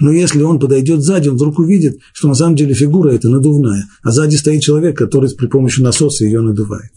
но 0.00 0.10
если 0.10 0.42
он 0.42 0.58
подойдет 0.58 1.02
сзади, 1.02 1.28
он 1.28 1.36
вдруг 1.36 1.58
увидит, 1.58 1.98
что 2.12 2.28
на 2.28 2.34
самом 2.34 2.56
деле 2.56 2.74
фигура 2.74 3.10
эта 3.10 3.28
надувная, 3.28 3.86
а 4.02 4.10
сзади 4.10 4.36
стоит 4.36 4.62
человек, 4.62 4.96
который 4.96 5.30
при 5.30 5.46
помощи 5.46 5.80
насоса 5.80 6.24
ее 6.24 6.40
надувает. 6.40 6.92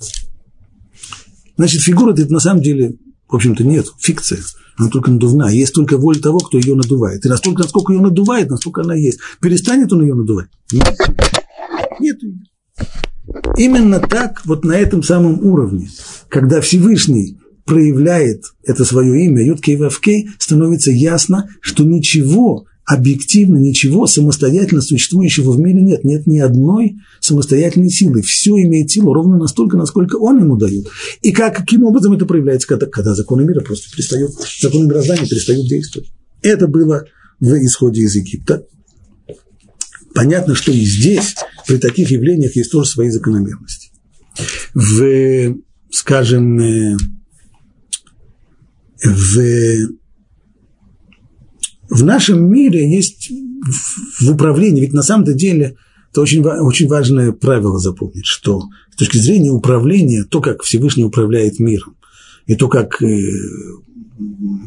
Значит, 1.57 1.81
фигура 1.81 2.13
это 2.13 2.31
на 2.31 2.39
самом 2.39 2.61
деле 2.61 2.97
в 3.29 3.35
общем-то, 3.35 3.63
нет, 3.63 3.85
фикция. 3.99 4.39
Она 4.77 4.89
только 4.89 5.11
надувная. 5.11 5.51
Есть 5.51 5.73
только 5.73 5.97
воля 5.97 6.19
того, 6.19 6.39
кто 6.39 6.57
ее 6.57 6.75
надувает. 6.75 7.25
И 7.25 7.29
настолько, 7.29 7.61
насколько 7.61 7.93
ее 7.93 8.01
надувает, 8.01 8.49
насколько 8.49 8.81
она 8.81 8.95
есть. 8.95 9.19
Перестанет 9.39 9.93
он 9.93 10.01
ее 10.01 10.15
надувать? 10.15 10.49
Нет. 10.71 10.97
Нет 11.99 12.23
ее. 12.23 12.39
Именно 13.57 13.99
так, 13.99 14.41
вот 14.45 14.63
на 14.63 14.73
этом 14.73 15.03
самом 15.03 15.45
уровне, 15.45 15.89
когда 16.29 16.61
Всевышний 16.61 17.37
проявляет 17.65 18.43
это 18.63 18.85
свое 18.85 19.25
имя, 19.25 19.45
Юткей 19.45 19.75
Вавкей, 19.75 20.29
становится 20.39 20.91
ясно, 20.91 21.49
что 21.61 21.83
ничего 21.83 22.65
объективно 22.89 23.57
ничего 23.57 24.07
самостоятельно 24.07 24.81
существующего 24.81 25.51
в 25.51 25.59
мире 25.59 25.79
нет. 25.79 26.03
Нет 26.03 26.25
ни 26.25 26.39
одной 26.39 26.95
самостоятельной 27.19 27.91
силы. 27.91 28.23
Все 28.23 28.55
имеет 28.63 28.89
силу 28.89 29.13
ровно 29.13 29.37
настолько, 29.37 29.77
насколько 29.77 30.15
он 30.15 30.39
ему 30.39 30.57
дает. 30.57 30.87
И 31.21 31.31
как, 31.31 31.55
каким 31.55 31.83
образом 31.83 32.13
это 32.13 32.25
проявляется, 32.25 32.67
когда, 32.67 32.87
когда 32.87 33.13
законы 33.13 33.43
мира 33.43 33.61
просто 33.61 33.91
перестают, 33.91 34.31
законы 34.59 34.87
мироздания 34.87 35.27
перестают 35.27 35.67
действовать. 35.67 36.09
Это 36.41 36.67
было 36.67 37.05
в 37.39 37.53
исходе 37.63 38.01
из 38.01 38.15
Египта. 38.15 38.65
Понятно, 40.19 40.53
что 40.53 40.73
и 40.73 40.81
здесь, 40.81 41.33
при 41.65 41.77
таких 41.77 42.11
явлениях, 42.11 42.53
есть 42.57 42.73
тоже 42.73 42.89
свои 42.89 43.09
закономерности. 43.09 43.89
В, 44.73 45.55
скажем, 45.91 46.57
в, 49.01 49.37
в 51.89 52.03
нашем 52.03 52.51
мире 52.51 52.93
есть 52.93 53.31
в 54.19 54.29
управлении, 54.29 54.81
ведь 54.81 54.91
на 54.91 55.03
самом-то 55.03 55.33
деле 55.33 55.77
это 56.11 56.19
очень, 56.19 56.43
очень 56.43 56.89
важное 56.89 57.31
правило 57.31 57.79
запомнить, 57.79 58.25
что 58.25 58.63
с 58.91 58.97
точки 58.97 59.19
зрения 59.19 59.51
управления, 59.51 60.25
то, 60.25 60.41
как 60.41 60.63
Всевышний 60.63 61.05
управляет 61.05 61.59
миром, 61.59 61.95
и 62.45 62.57
то, 62.57 62.67
как 62.67 63.01
э, 63.01 63.21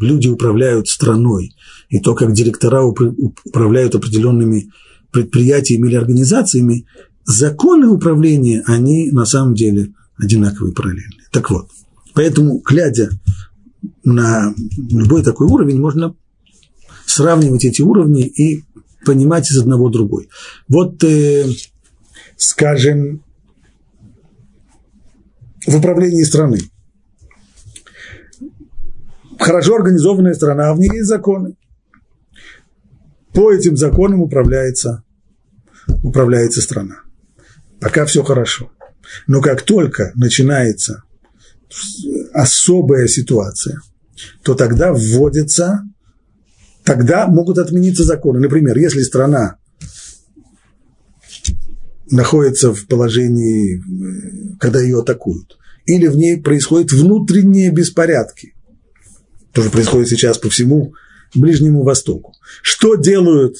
люди 0.00 0.28
управляют 0.28 0.88
страной, 0.88 1.54
и 1.90 2.00
то, 2.00 2.14
как 2.14 2.32
директора 2.32 2.84
управляют 2.84 3.94
определенными 3.94 4.70
предприятиями 5.12 5.88
или 5.88 5.96
организациями, 5.96 6.86
законы 7.24 7.86
управления, 7.86 8.62
они 8.66 9.10
на 9.10 9.24
самом 9.24 9.54
деле 9.54 9.92
одинаковые, 10.18 10.74
параллельные. 10.74 11.28
Так 11.30 11.50
вот, 11.50 11.68
поэтому, 12.14 12.60
глядя 12.60 13.10
на 14.04 14.54
любой 14.90 15.22
такой 15.22 15.46
уровень, 15.46 15.80
можно 15.80 16.14
сравнивать 17.06 17.64
эти 17.64 17.82
уровни 17.82 18.24
и 18.24 18.64
понимать 19.04 19.50
из 19.50 19.58
одного 19.58 19.88
другой. 19.90 20.28
Вот, 20.68 21.02
э, 21.04 21.46
скажем, 22.36 23.22
в 25.66 25.76
управлении 25.76 26.22
страны. 26.22 26.58
Хорошо 29.38 29.76
организованная 29.76 30.34
страна, 30.34 30.70
а 30.70 30.74
в 30.74 30.78
ней 30.78 30.90
есть 30.90 31.06
законы. 31.06 31.56
По 33.32 33.52
этим 33.52 33.76
законам 33.76 34.20
управляется, 34.20 35.04
управляется 36.02 36.60
страна. 36.60 37.02
Пока 37.80 38.04
все 38.06 38.22
хорошо. 38.22 38.70
Но 39.26 39.40
как 39.40 39.62
только 39.62 40.12
начинается 40.14 41.02
особая 42.32 43.06
ситуация, 43.08 43.80
то 44.42 44.54
тогда 44.54 44.92
вводится, 44.92 45.82
тогда 46.84 47.26
могут 47.26 47.58
отмениться 47.58 48.04
законы. 48.04 48.40
Например, 48.40 48.76
если 48.78 49.02
страна 49.02 49.56
находится 52.10 52.74
в 52.74 52.86
положении, 52.86 53.82
когда 54.60 54.80
ее 54.80 55.00
атакуют, 55.00 55.58
или 55.86 56.06
в 56.06 56.16
ней 56.16 56.40
происходят 56.40 56.92
внутренние 56.92 57.70
беспорядки, 57.70 58.54
тоже 59.52 59.70
происходит 59.70 60.08
сейчас 60.08 60.38
по 60.38 60.48
всему 60.48 60.94
Ближнему 61.34 61.82
Востоку. 61.82 62.34
Что 62.62 62.94
делают 62.96 63.56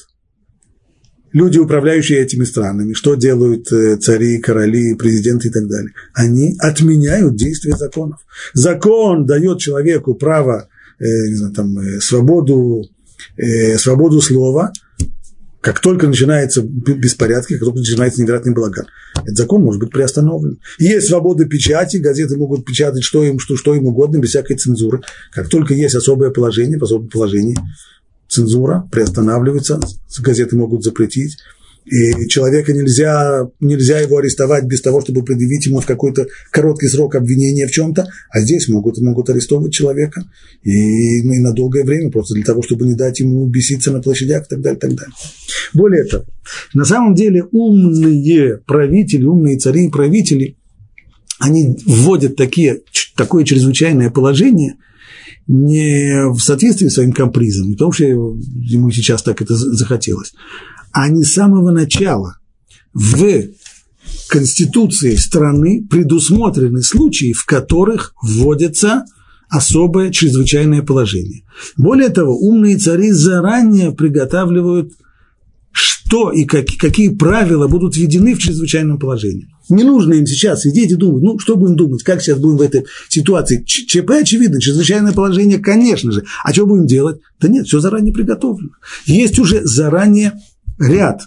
люди, 1.33 1.59
управляющие 1.59 2.19
этими 2.19 2.45
странами, 2.45 2.93
что 2.93 3.15
делают 3.15 3.73
э, 3.73 3.97
цари, 3.97 4.39
короли, 4.39 4.95
президенты 4.95 5.49
и 5.49 5.51
так 5.51 5.67
далее? 5.67 5.93
Они 6.15 6.57
отменяют 6.59 7.37
действие 7.37 7.77
законов. 7.77 8.21
Закон 8.53 9.27
дает 9.27 9.59
человеку 9.59 10.15
право, 10.15 10.69
э, 10.99 11.05
не 11.05 11.35
знаю, 11.35 11.55
там, 11.55 11.79
э, 11.79 12.01
свободу, 12.01 12.85
свободу 13.79 14.21
слова, 14.21 14.73
как 15.63 15.79
только 15.79 16.09
начинается 16.09 16.61
беспорядки, 16.61 17.53
как 17.53 17.63
только 17.63 17.79
начинается 17.79 18.21
невероятный 18.21 18.53
балаган, 18.53 18.87
этот 19.23 19.37
закон 19.37 19.63
может 19.63 19.81
быть 19.81 19.93
приостановлен. 19.93 20.59
Есть 20.79 21.07
свобода 21.07 21.45
печати, 21.45 21.99
газеты 21.99 22.37
могут 22.37 22.65
печатать 22.65 23.05
что 23.05 23.23
им, 23.23 23.39
что, 23.39 23.57
что 23.57 23.73
им 23.75 23.87
угодно, 23.87 24.19
без 24.19 24.31
всякой 24.31 24.57
цензуры. 24.57 25.03
Как 25.31 25.49
только 25.49 25.73
есть 25.73 25.95
особое 25.95 26.31
положение, 26.31 26.79
в 26.79 26.83
особом 26.83 27.09
положении 27.09 27.57
цензура 28.29 28.89
приостанавливается, 28.91 29.81
газеты 30.19 30.57
могут 30.57 30.83
запретить, 30.83 31.39
и 31.85 32.29
человека 32.29 32.73
нельзя, 32.73 33.49
нельзя 33.61 33.99
его 33.99 34.19
арестовать 34.19 34.65
без 34.65 34.81
того, 34.81 35.01
чтобы 35.01 35.25
предъявить 35.25 35.67
ему 35.67 35.81
в 35.81 35.87
какой-то 35.87 36.29
короткий 36.51 36.89
срок 36.89 37.15
обвинения 37.15 37.67
в 37.67 37.73
чем-то, 37.73 38.07
а 38.31 38.41
здесь 38.41 38.69
могут, 38.69 38.99
могут 38.99 39.31
арестовывать 39.31 39.73
человека 39.73 40.25
и, 40.63 41.23
ну, 41.23 41.33
и 41.33 41.39
на 41.39 41.53
долгое 41.53 41.85
время, 41.85 42.11
просто 42.11 42.35
для 42.35 42.45
того, 42.45 42.63
чтобы 42.63 42.87
не 42.87 42.95
дать 42.95 43.21
ему 43.21 43.47
беситься 43.47 43.91
на 43.91 44.01
площадях 44.01 44.47
и 44.47 44.49
так 44.49 44.61
далее, 44.61 44.79
и 44.79 44.81
так 44.81 44.91
далее. 44.95 45.15
Более 45.73 46.05
того, 46.05 46.25
на 46.75 46.85
самом 46.85 47.15
деле 47.15 47.45
умные 47.51 48.59
правители, 48.59 49.25
умные 49.25 49.59
цари 49.59 49.87
и 49.87 49.91
правители, 49.91 50.57
они 51.41 51.77
вводят 51.87 52.37
такие, 52.37 52.83
такое 53.17 53.45
чрезвычайное 53.45 54.11
положение– 54.11 54.75
не 55.49 56.31
в 56.33 56.39
соответствии 56.39 56.89
с 56.89 56.95
своим 56.95 57.13
капризом, 57.13 57.69
не 57.69 57.75
потому 57.75 57.93
что 57.93 58.05
ему 58.05 58.91
сейчас 58.91 59.23
так 59.23 59.43
это 59.43 59.55
захотелось, 59.57 60.33
а 60.93 61.09
не 61.09 61.25
с 61.25 61.35
самого 61.35 61.71
начала 61.71 62.37
в 62.93 63.45
Конституции 64.29 65.17
страны 65.17 65.87
предусмотрены 65.89 66.83
случаи, 66.83 67.33
в 67.33 67.45
которых 67.45 68.15
вводится 68.23 69.05
особое 69.49 70.11
чрезвычайное 70.11 70.83
положение. 70.83 71.45
Более 71.77 72.09
того, 72.09 72.37
умные 72.39 72.79
цари 72.79 73.11
заранее 73.11 73.93
приготавливают, 73.93 74.93
что 75.71 76.33
и 76.33 76.45
как, 76.45 76.67
какие 76.79 77.11
правила 77.11 77.69
будут 77.69 77.97
введены 77.97 78.35
в 78.35 78.39
чрезвычайном 78.39 78.99
положении. 78.99 79.49
Не 79.69 79.85
нужно 79.85 80.15
им 80.15 80.27
сейчас 80.27 80.63
сидеть 80.63 80.91
и 80.91 80.97
думать, 80.97 81.23
ну, 81.23 81.39
что 81.39 81.57
будем 81.57 81.77
думать, 81.77 82.03
как 82.03 82.21
сейчас 82.21 82.39
будем 82.39 82.59
в 82.59 82.63
этой 82.63 82.85
ситуации. 83.09 83.63
ЧП, 83.65 84.11
очевидно, 84.23 84.61
чрезвычайное 84.61 85.13
положение, 85.13 85.59
конечно 85.59 86.13
же. 86.13 86.25
А 86.43 86.53
что 86.53 86.67
будем 86.67 86.87
делать? 86.87 87.21
Да 87.41 87.49
нет, 87.49 87.67
все 87.67 87.81
заранее 87.81 88.13
приготовлено. 88.13 88.71
Есть 89.07 89.39
уже 89.39 89.65
заранее 89.65 90.33
ряд 90.83 91.23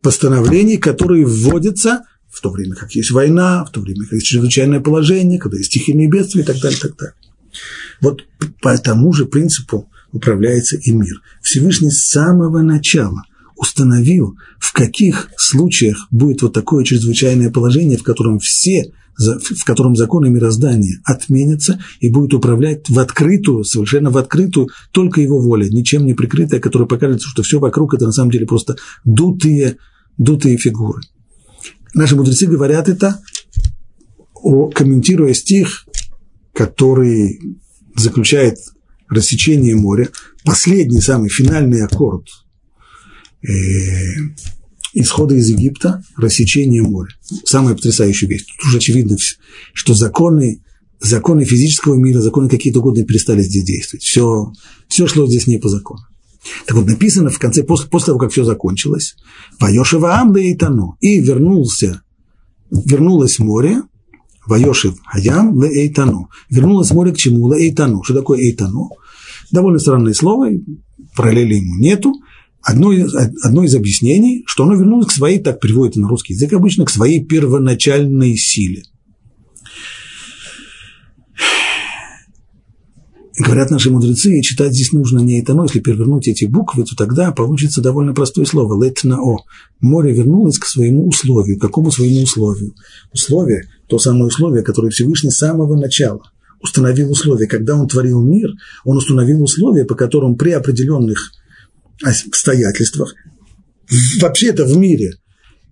постановлений, 0.00 0.78
которые 0.78 1.24
вводятся 1.24 2.04
в 2.30 2.40
то 2.40 2.50
время, 2.50 2.74
как 2.74 2.92
есть 2.92 3.10
война, 3.10 3.64
в 3.64 3.70
то 3.70 3.80
время, 3.80 4.04
как 4.04 4.14
есть 4.14 4.26
чрезвычайное 4.26 4.80
положение, 4.80 5.38
когда 5.38 5.56
есть 5.56 5.70
стихийные 5.70 6.08
бедствия 6.08 6.42
и 6.42 6.44
так 6.44 6.58
далее, 6.60 6.78
так 6.80 6.96
далее. 6.96 7.14
Вот 8.00 8.22
по 8.60 8.76
тому 8.78 9.12
же 9.12 9.26
принципу 9.26 9.88
управляется 10.12 10.76
и 10.76 10.90
мир. 10.90 11.22
Всевышний 11.42 11.90
с 11.90 12.06
самого 12.06 12.62
начала 12.62 13.22
установил, 13.56 14.36
в 14.58 14.72
каких 14.72 15.30
случаях 15.36 16.08
будет 16.10 16.42
вот 16.42 16.52
такое 16.52 16.84
чрезвычайное 16.84 17.50
положение, 17.50 17.98
в 17.98 18.02
котором 18.02 18.38
все 18.38 18.92
в 19.16 19.64
котором 19.64 19.94
законы 19.94 20.28
мироздания 20.28 21.00
отменятся 21.04 21.80
и 22.00 22.10
будет 22.10 22.34
управлять 22.34 22.88
в 22.88 22.98
открытую, 22.98 23.64
совершенно 23.64 24.10
в 24.10 24.16
открытую, 24.16 24.70
только 24.90 25.20
его 25.20 25.40
воля, 25.40 25.68
ничем 25.68 26.04
не 26.04 26.14
прикрытая, 26.14 26.60
которая 26.60 26.88
покажется, 26.88 27.28
что 27.28 27.42
все 27.42 27.60
вокруг 27.60 27.94
это 27.94 28.06
на 28.06 28.12
самом 28.12 28.32
деле 28.32 28.46
просто 28.46 28.76
дутые, 29.04 29.76
дутые 30.18 30.56
фигуры. 30.56 31.02
Наши 31.94 32.16
мудрецы 32.16 32.46
говорят 32.46 32.88
это, 32.88 33.20
комментируя 34.74 35.32
стих, 35.32 35.86
который 36.52 37.40
заключает 37.96 38.58
рассечение 39.08 39.76
моря, 39.76 40.08
последний, 40.44 41.00
самый 41.00 41.28
финальный 41.28 41.84
аккорд 41.84 42.26
э, 43.46 44.14
исхода 44.94 45.34
из 45.34 45.48
Египта, 45.48 46.02
рассечение 46.16 46.82
моря. 46.82 47.10
Самая 47.44 47.74
потрясающая 47.74 48.28
вещь. 48.28 48.44
Тут 48.44 48.68
уже 48.68 48.78
очевидно, 48.78 49.16
что 49.72 49.94
законы, 49.94 50.62
законы 51.00 51.44
физического 51.44 51.94
мира, 51.94 52.20
законы 52.20 52.48
какие-то 52.48 52.80
угодно 52.80 53.04
перестали 53.04 53.42
здесь 53.42 53.64
действовать. 53.64 54.04
Все, 54.04 54.52
все 54.88 55.06
шло 55.06 55.26
здесь 55.26 55.46
не 55.46 55.58
по 55.58 55.68
закону. 55.68 56.00
Так 56.66 56.76
вот, 56.76 56.86
написано 56.86 57.30
в 57.30 57.38
конце, 57.38 57.62
после, 57.62 57.88
после 57.88 58.06
того, 58.06 58.18
как 58.18 58.30
все 58.32 58.44
закончилось, 58.44 59.16
«Вайошева 59.58 60.16
Амда 60.16 60.40
и 60.40 60.54
Тано». 60.54 60.96
И 61.00 61.18
вернулся, 61.18 62.02
вернулось 62.70 63.38
море, 63.38 63.82
Вайошев 64.46 64.96
Хаям 65.04 65.56
в 65.56 65.64
Эйтано. 65.64 66.28
Вернулось 66.50 66.90
море 66.90 67.12
к 67.12 67.16
чему? 67.16 67.46
Ла 67.46 67.58
Эйтано. 67.58 68.02
Что 68.04 68.14
такое 68.14 68.40
Эйтано? 68.40 68.88
Довольно 69.50 69.78
странное 69.78 70.14
слово, 70.14 70.50
параллели 71.16 71.54
ему 71.54 71.76
нету. 71.76 72.12
Одно 72.64 72.92
из, 72.92 73.14
одно 73.14 73.62
из 73.62 73.74
объяснений, 73.74 74.42
что 74.46 74.64
оно 74.64 74.74
вернулось 74.74 75.06
к 75.06 75.12
своей, 75.12 75.38
так 75.38 75.60
переводится 75.60 76.00
на 76.00 76.08
русский 76.08 76.32
язык 76.32 76.54
обычно, 76.54 76.86
к 76.86 76.90
своей 76.90 77.22
первоначальной 77.22 78.36
силе. 78.36 78.84
Говорят 83.36 83.70
наши 83.70 83.90
мудрецы, 83.90 84.38
и 84.38 84.42
читать 84.42 84.72
здесь 84.72 84.92
нужно 84.92 85.18
не 85.18 85.40
это, 85.40 85.54
но 85.54 85.64
если 85.64 85.80
перевернуть 85.80 86.28
эти 86.28 86.44
буквы, 86.46 86.84
то 86.84 86.96
тогда 86.96 87.32
получится 87.32 87.82
довольно 87.82 88.14
простое 88.14 88.46
слово– 88.46 88.82
летнао. 88.84 89.38
Море 89.80 90.14
вернулось 90.14 90.58
к 90.58 90.66
своему 90.66 91.08
условию. 91.08 91.58
К 91.58 91.62
какому 91.62 91.90
своему 91.90 92.22
условию? 92.22 92.74
Условие, 93.12 93.64
то 93.88 93.98
самое 93.98 94.26
условие, 94.26 94.62
которое 94.62 94.90
Всевышний 94.90 95.30
с 95.30 95.38
самого 95.38 95.76
начала 95.76 96.22
установил 96.62 97.10
условия. 97.10 97.46
Когда 97.46 97.76
он 97.76 97.88
творил 97.88 98.22
мир, 98.22 98.52
он 98.84 98.96
установил 98.96 99.42
условия, 99.42 99.84
по 99.84 99.96
которым 99.96 100.36
при 100.36 100.52
определенных 100.52 101.32
обстоятельствах, 102.02 103.14
вообще-то 104.20 104.64
в 104.64 104.76
мире 104.76 105.12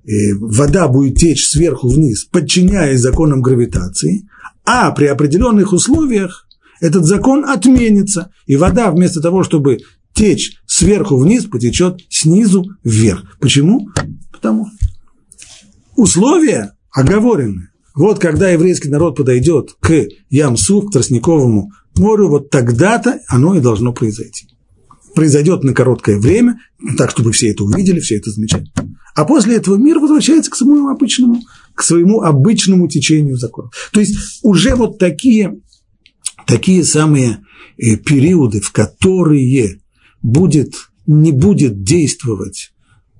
э, 0.04 0.34
вода 0.34 0.88
будет 0.88 1.18
течь 1.18 1.46
сверху 1.46 1.88
вниз, 1.88 2.24
подчиняясь 2.24 3.00
законам 3.00 3.42
гравитации, 3.42 4.28
а 4.64 4.90
при 4.92 5.06
определенных 5.06 5.72
условиях 5.72 6.46
этот 6.80 7.04
закон 7.04 7.44
отменится, 7.44 8.30
и 8.46 8.56
вода 8.56 8.90
вместо 8.90 9.20
того, 9.20 9.42
чтобы 9.42 9.78
течь 10.14 10.56
сверху 10.66 11.16
вниз, 11.16 11.44
потечет 11.44 12.00
снизу 12.08 12.66
вверх. 12.84 13.38
Почему? 13.40 13.88
Потому 14.32 14.66
условия 15.96 16.72
оговорены. 16.90 17.68
Вот 17.94 18.18
когда 18.18 18.50
еврейский 18.50 18.88
народ 18.88 19.16
подойдет 19.16 19.76
к 19.80 20.06
Ямсу, 20.30 20.82
к 20.82 20.92
Тростниковому 20.92 21.72
морю, 21.96 22.28
вот 22.28 22.50
тогда-то 22.50 23.20
оно 23.28 23.54
и 23.54 23.60
должно 23.60 23.92
произойти. 23.92 24.46
Произойдет 25.14 25.62
на 25.62 25.74
короткое 25.74 26.18
время, 26.18 26.58
так, 26.96 27.10
чтобы 27.10 27.32
все 27.32 27.50
это 27.50 27.64
увидели, 27.64 28.00
все 28.00 28.16
это 28.16 28.30
замечали. 28.30 28.70
А 29.14 29.24
после 29.24 29.56
этого 29.56 29.76
мир 29.76 29.98
возвращается 29.98 30.50
к 30.50 30.56
своему 30.56 30.88
обычному, 30.88 31.42
к 31.74 31.82
своему 31.82 32.22
обычному 32.22 32.88
течению 32.88 33.36
закона. 33.36 33.70
То 33.92 34.00
есть 34.00 34.40
уже 34.42 34.74
вот 34.74 34.98
такие, 34.98 35.60
такие 36.46 36.84
самые 36.84 37.44
э, 37.76 37.96
периоды, 37.96 38.60
в 38.60 38.72
которые 38.72 39.80
будет, 40.22 40.74
не 41.06 41.32
будет 41.32 41.82
действовать, 41.82 42.72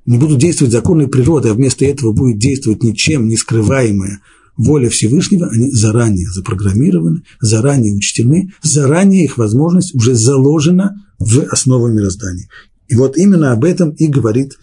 не 0.07 0.19
будут 0.19 0.39
действовать 0.39 0.73
законы 0.73 1.09
природы, 1.09 1.51
а 1.51 1.55
вместо 1.55 1.85
этого 1.85 2.13
будет 2.13 2.39
действовать 2.39 2.83
ничем 2.83 3.29
не 3.29 3.37
скрываемая 3.37 4.21
воля 4.57 4.89
Всевышнего, 4.89 5.49
они 5.49 5.71
заранее 5.71 6.29
запрограммированы, 6.31 7.23
заранее 7.41 7.95
учтены, 7.95 8.53
заранее 8.63 9.25
их 9.25 9.39
возможность 9.39 9.95
уже 9.95 10.15
заложена 10.15 11.05
в 11.19 11.41
основу 11.51 11.89
мироздания. 11.89 12.49
И 12.89 12.95
вот 12.95 13.17
именно 13.17 13.53
об 13.53 13.65
этом 13.65 13.91
и 13.91 14.07
говорит, 14.07 14.59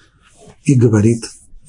и 0.64 0.76
говорит 0.76 1.26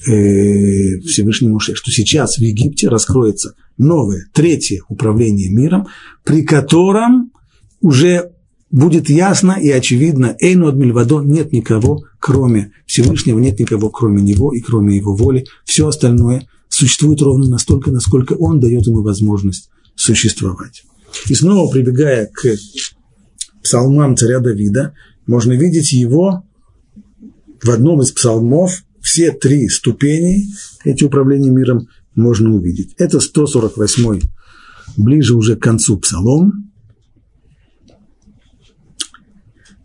э, 0.06 1.00
Всевышний 1.00 1.48
Муше, 1.48 1.74
что 1.74 1.90
сейчас 1.90 2.36
в 2.36 2.40
Египте 2.40 2.88
раскроется 2.88 3.54
новое, 3.78 4.26
третье 4.32 4.82
управление 4.88 5.50
миром, 5.50 5.86
при 6.24 6.42
котором 6.42 7.32
уже 7.80 8.32
будет 8.70 9.08
ясно 9.08 9.56
и 9.60 9.70
очевидно, 9.70 10.36
Эйну 10.38 10.68
от 10.68 10.76
Мильвадо 10.76 11.20
нет 11.20 11.52
никого, 11.52 12.04
кроме 12.18 12.72
Всевышнего, 12.86 13.38
нет 13.38 13.58
никого, 13.58 13.88
кроме 13.88 14.22
него 14.22 14.52
и 14.52 14.60
кроме 14.60 14.96
его 14.96 15.14
воли. 15.14 15.46
Все 15.64 15.88
остальное 15.88 16.46
существует 16.70 17.20
ровно 17.20 17.48
настолько, 17.48 17.90
насколько 17.90 18.32
он 18.32 18.60
дает 18.60 18.86
ему 18.86 19.02
возможность 19.02 19.68
существовать. 19.94 20.84
И 21.28 21.34
снова 21.34 21.70
прибегая 21.70 22.26
к 22.26 22.56
псалмам 23.62 24.16
царя 24.16 24.40
Давида, 24.40 24.94
можно 25.26 25.52
видеть 25.52 25.92
его 25.92 26.44
в 27.62 27.68
одном 27.68 28.00
из 28.00 28.10
псалмов, 28.12 28.84
все 29.02 29.32
три 29.32 29.68
ступени 29.68 30.46
эти 30.84 31.04
управления 31.04 31.50
миром 31.50 31.88
можно 32.14 32.54
увидеть. 32.54 32.94
Это 32.96 33.20
148 33.20 34.20
ближе 34.96 35.34
уже 35.34 35.56
к 35.56 35.62
концу 35.62 35.98
псалом, 35.98 36.70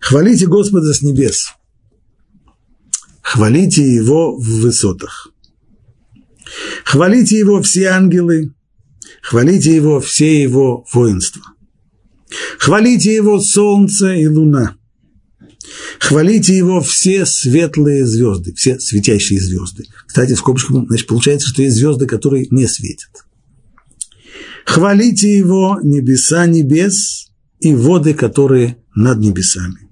Хвалите 0.08 0.46
Господа 0.46 0.94
с 0.94 1.02
небес. 1.02 1.48
Хвалите 3.24 3.82
Его 3.82 4.38
в 4.38 4.62
высотах. 4.62 5.30
Хвалите 6.84 7.38
Его 7.38 7.62
все 7.62 7.88
ангелы. 7.88 8.54
Хвалите 9.22 9.76
Его 9.76 10.00
все 10.00 10.42
Его 10.42 10.86
воинства. 10.94 11.42
Хвалите 12.60 13.14
Его 13.14 13.40
солнце 13.40 14.14
и 14.14 14.28
луна. 14.28 14.76
Хвалите 16.00 16.56
Его 16.56 16.82
все 16.82 17.26
светлые 17.26 18.06
звезды, 18.06 18.54
все 18.54 18.80
светящие 18.80 19.40
звезды. 19.40 19.86
Кстати, 20.06 20.34
в 20.34 20.38
скобочках, 20.38 20.86
значит, 20.88 21.08
получается, 21.08 21.48
что 21.48 21.64
есть 21.64 21.78
звезды, 21.78 22.06
которые 22.06 22.48
не 22.52 22.68
светят. 22.68 23.10
Хвалите 24.66 25.36
Его 25.36 25.80
небеса 25.82 26.46
небес 26.46 27.28
и 27.60 27.74
воды, 27.74 28.14
которые 28.14 28.78
над 28.94 29.20
небесами. 29.20 29.90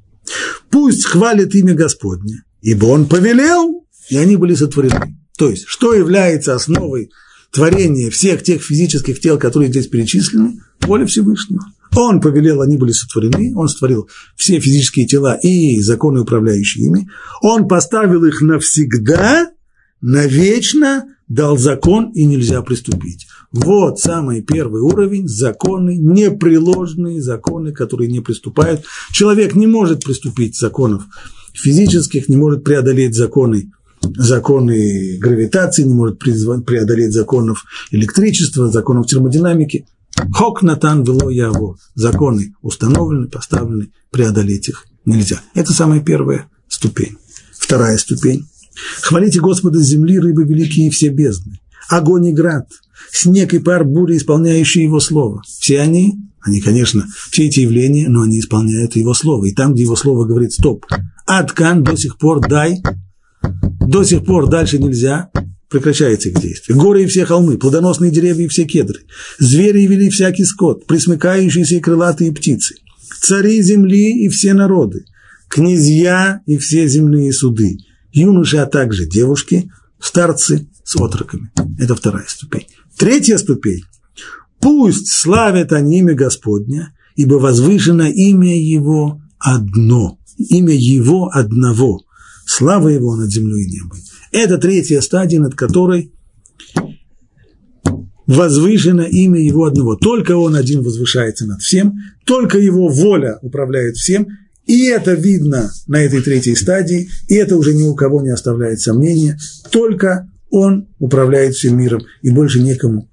Пусть 0.70 1.06
хвалит 1.06 1.54
имя 1.56 1.74
Господне, 1.74 2.44
ибо 2.62 2.86
Он 2.86 3.08
повелел, 3.08 3.86
и 4.10 4.18
они 4.18 4.36
были 4.36 4.56
сотворены. 4.56 5.23
То 5.38 5.50
есть, 5.50 5.66
что 5.68 5.94
является 5.94 6.54
основой 6.54 7.10
творения 7.52 8.10
всех 8.10 8.44
тех 8.44 8.62
физических 8.64 9.20
тел, 9.20 9.38
которые 9.38 9.70
здесь 9.70 9.88
перечислены? 9.88 10.60
Воля 10.82 11.06
Всевышнего. 11.06 11.64
Он 11.96 12.22
повелел, 12.22 12.62
они 12.62 12.78
были 12.78 12.92
сотворены, 12.92 13.54
он 13.56 13.68
сотворил 13.68 14.10
все 14.36 14.60
физические 14.60 15.06
тела 15.06 15.38
и 15.42 15.80
законы, 15.80 16.22
управляющие 16.22 16.88
ими. 16.88 17.08
Он 17.42 17.68
поставил 17.68 18.26
их 18.26 18.42
навсегда, 18.42 19.52
навечно, 20.02 21.06
дал 21.28 21.58
закон, 21.58 22.12
и 22.12 22.26
нельзя 22.26 22.62
приступить. 22.64 23.28
Вот 23.52 24.00
самый 24.00 24.42
первый 24.42 24.82
уровень– 24.82 25.28
законы, 25.28 25.96
непреложные 25.96 27.22
законы, 27.22 27.72
которые 27.72 28.10
не 28.10 28.20
приступают. 28.20 28.84
Человек 29.12 29.56
не 29.56 29.68
может 29.68 30.04
приступить 30.04 30.58
законов 30.58 31.04
физических, 31.54 32.30
не 32.30 32.36
может 32.36 32.64
преодолеть 32.64 33.14
законы, 33.14 33.72
законы 34.18 35.18
гравитации, 35.18 35.84
не 35.84 35.94
может 35.94 36.20
преодолеть 36.20 37.14
законов 37.14 37.64
электричества, 37.92 38.72
законов 38.72 39.08
термодинамики. 39.08 39.86
Хок 40.32 40.62
натан 40.62 41.04
вело 41.04 41.30
яво. 41.30 41.78
Законы 41.96 42.54
установлены, 42.62 43.28
поставлены, 43.28 43.90
преодолеть 44.12 44.70
их 44.70 44.86
нельзя. 45.06 45.42
Это 45.54 45.74
самая 45.74 46.02
первая 46.02 46.48
ступень. 46.68 47.18
Вторая 47.58 47.98
ступень. 47.98 48.48
Хвалите 49.02 49.40
Господа 49.40 49.80
земли, 49.80 50.20
рыбы 50.20 50.44
великие 50.44 50.88
и 50.88 50.90
все 50.90 51.10
бездны. 51.10 51.60
Огонь 51.90 52.28
и 52.28 52.32
град– 52.32 52.68
снег 53.12 53.54
и 53.54 53.60
пар 53.60 53.86
бури, 53.86 54.18
исполняющие 54.18 54.84
его 54.84 55.00
слово. 55.00 55.42
Все 55.46 55.80
они, 55.80 56.20
они, 56.42 56.60
конечно, 56.62 57.06
все 57.32 57.48
эти 57.48 57.62
явления, 57.62 58.10
но 58.10 58.22
они 58.22 58.40
исполняют 58.40 58.96
его 58.96 59.14
слово. 59.14 59.46
И 59.46 59.54
там, 59.54 59.74
где 59.74 59.84
его 59.84 59.96
слово 59.96 60.26
говорит 60.26 60.52
«стоп», 60.52 60.86
«аткан» 61.26 61.84
до 61.84 61.96
сих 61.96 62.18
пор 62.18 62.42
«дай», 62.48 62.82
до 63.80 64.04
сих 64.04 64.26
пор 64.26 64.50
дальше 64.50 64.80
нельзя, 64.80 65.30
прекращается 65.70 66.30
их 66.30 66.40
действие. 66.40 66.78
Горы 66.78 67.04
и 67.04 67.08
все 67.08 67.26
холмы, 67.26 67.58
плодоносные 67.58 68.12
деревья 68.12 68.46
и 68.46 68.48
все 68.48 68.66
кедры, 68.66 69.02
звери 69.40 69.82
и 69.82 69.88
вели 69.88 70.10
всякий 70.10 70.46
скот, 70.46 70.86
присмыкающиеся 70.86 71.76
и 71.76 71.80
крылатые 71.80 72.32
птицы, 72.32 72.76
цари 73.20 73.62
земли 73.62 74.26
и 74.26 74.30
все 74.30 74.54
народы, 74.54 75.06
князья 75.48 76.42
и 76.46 76.58
все 76.58 76.88
земные 76.88 77.34
суды, 77.34 77.78
юноши, 78.12 78.58
а 78.58 78.66
также 78.66 79.06
девушки, 79.08 79.72
старцы 80.00 80.68
с 80.84 80.96
отроками. 80.96 81.52
Это 81.80 81.96
вторая 81.96 82.26
ступень. 82.28 82.68
Третья 82.98 83.38
ступень. 83.38 83.84
Пусть 84.60 85.12
славят 85.12 85.74
они 85.74 86.00
имя 86.00 86.14
Господня, 86.14 86.94
ибо 87.16 87.36
возвышено 87.36 88.10
имя 88.10 88.58
Его 88.58 89.22
одно. 89.40 90.20
Имя 90.38 90.74
Его 90.74 91.30
одного. 91.34 92.02
Слава 92.46 92.90
Его 92.90 93.16
над 93.16 93.32
землей 93.32 93.66
и 93.66 93.72
небом. 93.72 93.98
Это 94.32 94.58
третья 94.58 95.02
стадия, 95.02 95.40
над 95.40 95.56
которой 95.56 96.14
возвышено 98.26 99.04
имя 99.04 99.40
Его 99.42 99.66
одного. 99.66 99.96
Только 99.96 100.36
Он 100.36 100.56
один 100.56 100.82
возвышается 100.82 101.46
над 101.46 101.62
всем, 101.62 101.96
только 102.26 102.58
Его 102.58 102.88
воля 102.90 103.40
управляет 103.42 103.96
всем, 103.96 104.28
и 104.66 104.86
это 104.86 105.14
видно 105.14 105.72
на 105.88 106.02
этой 106.02 106.22
третьей 106.22 106.56
стадии, 106.56 107.10
и 107.28 107.36
это 107.36 107.58
уже 107.58 107.74
ни 107.74 107.84
у 107.84 107.96
кого 107.96 108.22
не 108.22 108.30
оставляет 108.30 108.80
сомнения, 108.80 109.38
только 109.72 110.30
он 110.50 110.88
управляет 111.00 111.56
всем 111.56 111.78
миром, 111.78 112.04
и 112.22 112.30
больше 112.30 112.62
некому 112.62 113.10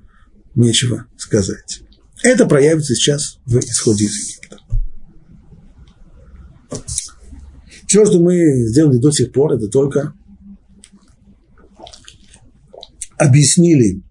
нечего 0.54 1.06
сказать. 1.16 1.82
Это 2.22 2.46
проявится 2.46 2.94
сейчас 2.94 3.38
в 3.46 3.58
исходе 3.58 4.04
из 4.04 4.14
Египта. 4.14 4.58
Все, 7.90 8.06
что 8.06 8.20
мы 8.20 8.68
сделали 8.68 8.98
до 8.98 9.10
сих 9.10 9.32
пор, 9.32 9.54
это 9.54 9.66
только 9.66 10.14
объяснили 13.18 14.04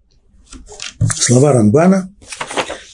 слова 1.16 1.54
Рамбана 1.54 2.14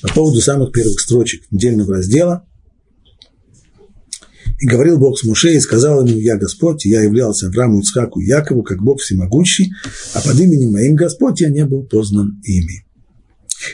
по 0.01 0.15
поводу 0.15 0.41
самых 0.41 0.71
первых 0.71 1.01
строчек 1.01 1.43
недельного 1.51 1.95
раздела– 1.95 2.47
и 4.61 4.69
говорил 4.69 4.99
Бог 4.99 5.19
с 5.19 5.25
Муше, 5.25 5.57
и 5.57 5.61
сказал 5.61 6.07
ему, 6.07 6.21
я 6.21 6.37
Господь, 6.37 6.85
я 6.85 7.03
являлся 7.03 7.49
Аврааму, 7.49 7.81
Ицхаку 7.81 8.21
и 8.21 8.27
Якову, 8.27 8.63
как 8.63 8.81
Бог 8.81 9.01
всемогущий, 9.01 9.73
а 10.15 10.21
под 10.21 10.39
именем 10.39 10.71
моим 10.71 10.95
Господь 10.95 11.41
я 11.41 11.51
не 11.51 11.65
был 11.65 11.83
познан 11.83 12.41
ими. 12.45 12.87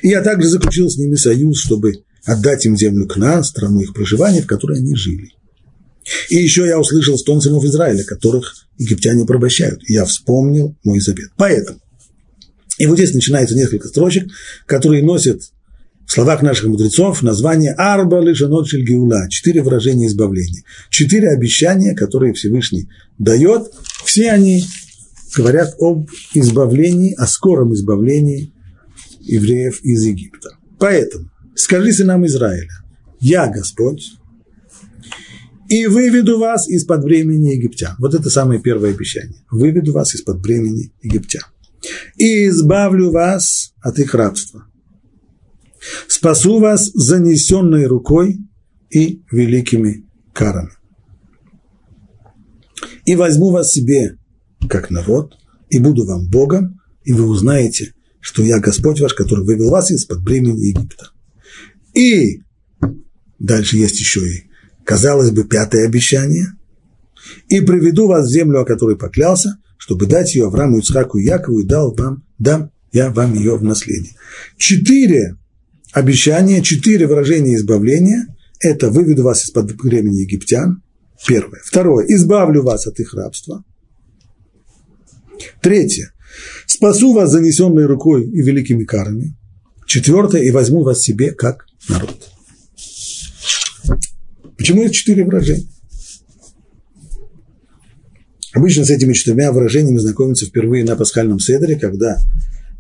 И 0.01 0.09
я 0.09 0.23
также 0.23 0.49
заключил 0.49 0.89
с 0.89 0.97
ними 0.97 1.17
союз, 1.17 1.61
чтобы 1.61 2.05
отдать 2.25 2.65
им 2.65 2.77
землю 2.77 3.07
к 3.07 3.17
нам, 3.17 3.45
страну 3.45 3.81
их 3.81 3.93
проживания, 3.93 4.41
в 4.41 4.47
которой 4.47 4.79
они 4.79 4.97
жили. 4.97 5.29
И 6.29 6.37
еще 6.37 6.67
я 6.67 6.79
услышал 6.79 7.17
стон 7.17 7.41
сынов 7.41 7.65
Израиля, 7.65 8.05
которых 8.05 8.67
египтяне 8.79 9.25
порабощают. 9.25 9.83
Я 9.89 10.05
вспомнил 10.05 10.77
мой 10.85 11.01
завет. 11.01 11.31
Поэтому. 11.37 11.79
И 12.79 12.87
вот 12.87 12.97
здесь 12.97 13.15
начинается 13.15 13.55
несколько 13.55 13.89
строчек, 13.89 14.29
которые 14.67 15.03
носят 15.03 15.43
в 16.07 16.13
словах 16.13 16.43
наших 16.43 16.67
мудрецов 16.67 17.23
название 17.23 17.73
«Арба 17.73 18.21
лишанот 18.21 18.71
геула»– 18.73 19.29
четыре 19.31 19.63
выражения 19.63 20.09
избавления, 20.09 20.63
четыре 20.91 21.31
обещания, 21.31 21.95
которые 21.95 22.35
Всевышний 22.35 22.89
дает, 23.19 23.73
все 24.05 24.31
они 24.31 24.65
говорят 25.37 25.75
об 25.79 26.11
избавлении, 26.35 27.15
о 27.15 27.27
скором 27.27 27.73
избавлении 27.75 28.53
евреев 29.21 29.81
из 29.83 30.03
Египта. 30.05 30.51
Поэтому 30.79 31.31
скажи 31.55 31.93
сынам 31.93 32.27
Израиля, 32.27 32.69
я 33.21 33.47
Господь, 33.47 34.13
и 35.73 35.87
выведу 35.87 36.39
вас 36.39 36.69
из-под 36.69 37.03
времени 37.03 37.55
египтян. 37.55 37.97
Вот 37.99 38.13
это 38.13 38.29
самое 38.29 38.61
первое 38.61 38.91
обещание. 38.91 39.43
Выведу 39.51 39.95
вас 39.95 40.15
из-под 40.15 40.43
времени 40.43 40.93
египтян. 41.01 41.45
И 42.19 42.49
избавлю 42.49 43.11
вас 43.11 43.73
от 43.81 43.99
их 43.99 44.15
рабства. 44.15 44.67
Спасу 46.09 46.59
вас 46.59 46.91
занесенной 46.93 47.87
рукой 47.87 48.41
и 48.91 49.23
великими 49.31 50.05
карами. 50.35 50.73
И 53.07 53.17
возьму 53.17 53.51
вас 53.51 53.73
себе 53.73 54.19
как 54.69 54.91
народ, 54.91 55.39
и 55.71 55.79
буду 55.79 56.05
вам 56.05 56.29
Богом, 56.29 56.83
и 57.03 57.15
вы 57.15 57.25
узнаете, 57.25 57.95
что 58.21 58.43
я 58.43 58.61
Господь 58.61 59.01
ваш, 59.01 59.15
который 59.15 59.47
вывел 59.47 59.71
вас 59.71 59.91
из-под 59.91 60.23
бремени 60.23 60.67
Египта. 60.67 61.13
И 61.95 62.43
дальше 63.39 63.79
есть 63.79 63.99
еще 63.99 64.21
и, 64.21 64.52
казалось 64.85 65.31
бы, 65.31 65.45
пятое 65.45 65.87
обещание. 65.87 66.49
И 67.49 67.61
приведу 67.61 68.09
вас 68.09 68.27
в 68.27 68.33
землю, 68.33 68.61
о 68.61 68.65
которой 68.65 68.97
поклялся, 68.97 69.59
чтобы 69.77 70.07
дать 70.07 70.35
ее 70.35 70.47
Аврааму, 70.47 70.79
Ицхаку 70.79 71.19
и 71.19 71.25
Якову, 71.25 71.61
и 71.61 71.67
дал 71.67 71.95
вам, 71.95 72.25
дам 72.39 72.71
я 72.93 73.11
вам 73.11 73.35
ее 73.35 73.57
в 73.57 73.63
наследие. 73.63 74.15
Четыре 74.57 75.37
обещания, 75.93 76.63
четыре 76.63 77.07
выражения 77.07 77.57
избавления– 77.57 78.27
это 78.61 78.91
выведу 78.91 79.23
вас 79.23 79.45
из-под 79.45 79.77
бремени 79.77 80.21
египтян, 80.21 80.83
первое. 81.27 81.61
Второе– 81.65 82.07
избавлю 82.09 82.63
вас 82.63 82.87
от 82.87 82.99
их 83.01 83.15
рабства. 83.15 83.65
Третье. 85.61 86.13
Спасу 86.67 87.13
вас 87.13 87.31
занесенной 87.31 87.87
рукой 87.87 88.25
и 88.25 88.43
великими 88.43 88.85
карами. 88.85 89.37
Четвертое. 89.87 90.43
И 90.43 90.51
возьму 90.51 90.83
вас 90.83 91.01
себе 91.01 91.33
как 91.33 91.67
народ. 91.89 92.32
Почему 94.63 94.83
есть 94.83 94.95
четыре 94.95 95.25
выражения? 95.25 95.67
Обычно 98.53 98.85
с 98.85 98.91
этими 98.91 99.13
четырьмя 99.13 99.51
выражениями 99.51 99.99
знакомятся 99.99 100.47
впервые 100.47 100.85
на 100.85 100.95
пасхальном 100.95 101.41
седре, 101.41 101.77
когда 101.77 102.21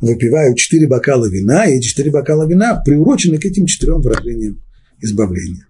выпивают 0.01 0.57
четыре 0.59 0.87
бокала 0.87 1.28
вина, 1.28 1.64
и 1.64 1.78
эти 1.78 1.89
четыре 1.89 2.12
бокала 2.12 2.47
вина 2.47 2.80
приурочены 2.85 3.39
к 3.39 3.45
этим 3.45 3.66
четырем 3.66 4.01
выражениям 4.01 4.62
избавления. 5.01 5.66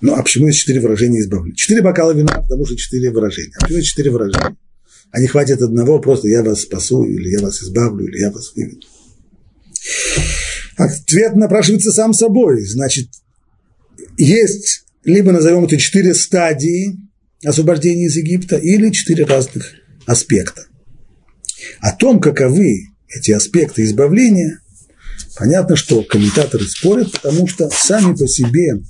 Ну, 0.00 0.14
а 0.14 0.22
почему 0.22 0.46
есть 0.46 0.60
четыре 0.60 0.78
выражения 0.78 1.18
избавления? 1.18 1.56
Четыре 1.56 1.82
бокала 1.82 2.12
вина, 2.12 2.40
потому 2.40 2.64
что 2.64 2.76
четыре 2.76 3.10
выражения. 3.10 3.54
А 3.58 3.64
почему 3.64 3.80
четыре 3.80 4.12
выражения? 4.12 4.56
а 5.10 5.20
не 5.20 5.26
хватит 5.26 5.60
одного, 5.60 5.98
просто 5.98 6.28
я 6.28 6.44
вас 6.44 6.60
спасу, 6.60 7.02
или 7.02 7.30
я 7.30 7.40
вас 7.40 7.60
избавлю, 7.64 8.06
или 8.06 8.20
я 8.20 8.30
вас 8.30 8.54
выведу. 8.54 8.86
Ответ 10.76 11.34
напрашивается 11.34 11.90
сам 11.90 12.12
собой. 12.12 12.64
Значит, 12.64 13.08
есть, 14.18 14.84
либо 15.08 15.32
назовем 15.32 15.64
это 15.64 15.78
четыре 15.78 16.14
стадии 16.14 16.98
освобождения 17.44 18.06
из 18.06 18.16
Египта, 18.16 18.56
или 18.56 18.90
четыре 18.90 19.24
разных 19.24 19.72
аспекта. 20.06 20.66
О 21.80 21.92
том, 21.92 22.20
каковы 22.20 22.88
эти 23.08 23.30
аспекты 23.30 23.84
избавления, 23.84 24.60
понятно, 25.36 25.76
что 25.76 26.02
комментаторы 26.02 26.64
спорят, 26.64 27.12
потому 27.12 27.46
что 27.46 27.70
сами 27.70 28.14
по 28.14 28.26
себе 28.26 28.82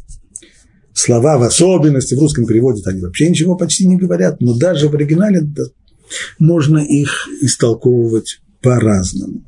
слова 0.92 1.38
в 1.38 1.42
особенности 1.42 2.14
в 2.14 2.18
русском 2.18 2.46
переводе 2.46 2.82
они 2.86 3.00
вообще 3.00 3.28
ничего 3.28 3.56
почти 3.56 3.86
не 3.86 3.96
говорят, 3.96 4.40
но 4.40 4.56
даже 4.56 4.88
в 4.88 4.94
оригинале 4.94 5.42
можно 6.38 6.78
их 6.78 7.28
истолковывать 7.42 8.40
по-разному. 8.60 9.44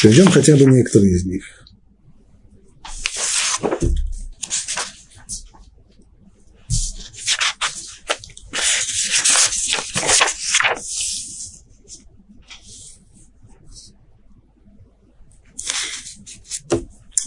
Приведем 0.00 0.30
хотя 0.30 0.56
бы 0.56 0.64
некоторые 0.66 1.14
из 1.14 1.24
них. 1.24 1.55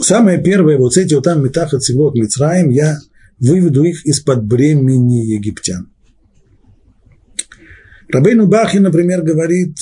Самое 0.10 0.42
первое, 0.42 0.80
вот 0.80 0.98
эти 0.98 1.14
вот 1.14 1.26
там 1.26 1.44
метаха 1.44 1.78
цивот 1.78 2.16
Мицраем, 2.16 2.72
я 2.72 2.98
выведу 3.38 3.84
их 3.84 4.04
из-под 4.08 4.44
бремени 4.44 5.24
египтян. 5.24 5.88
Рабейну 8.12 8.48
Бахи, 8.48 8.78
например, 8.78 9.22
говорит, 9.22 9.78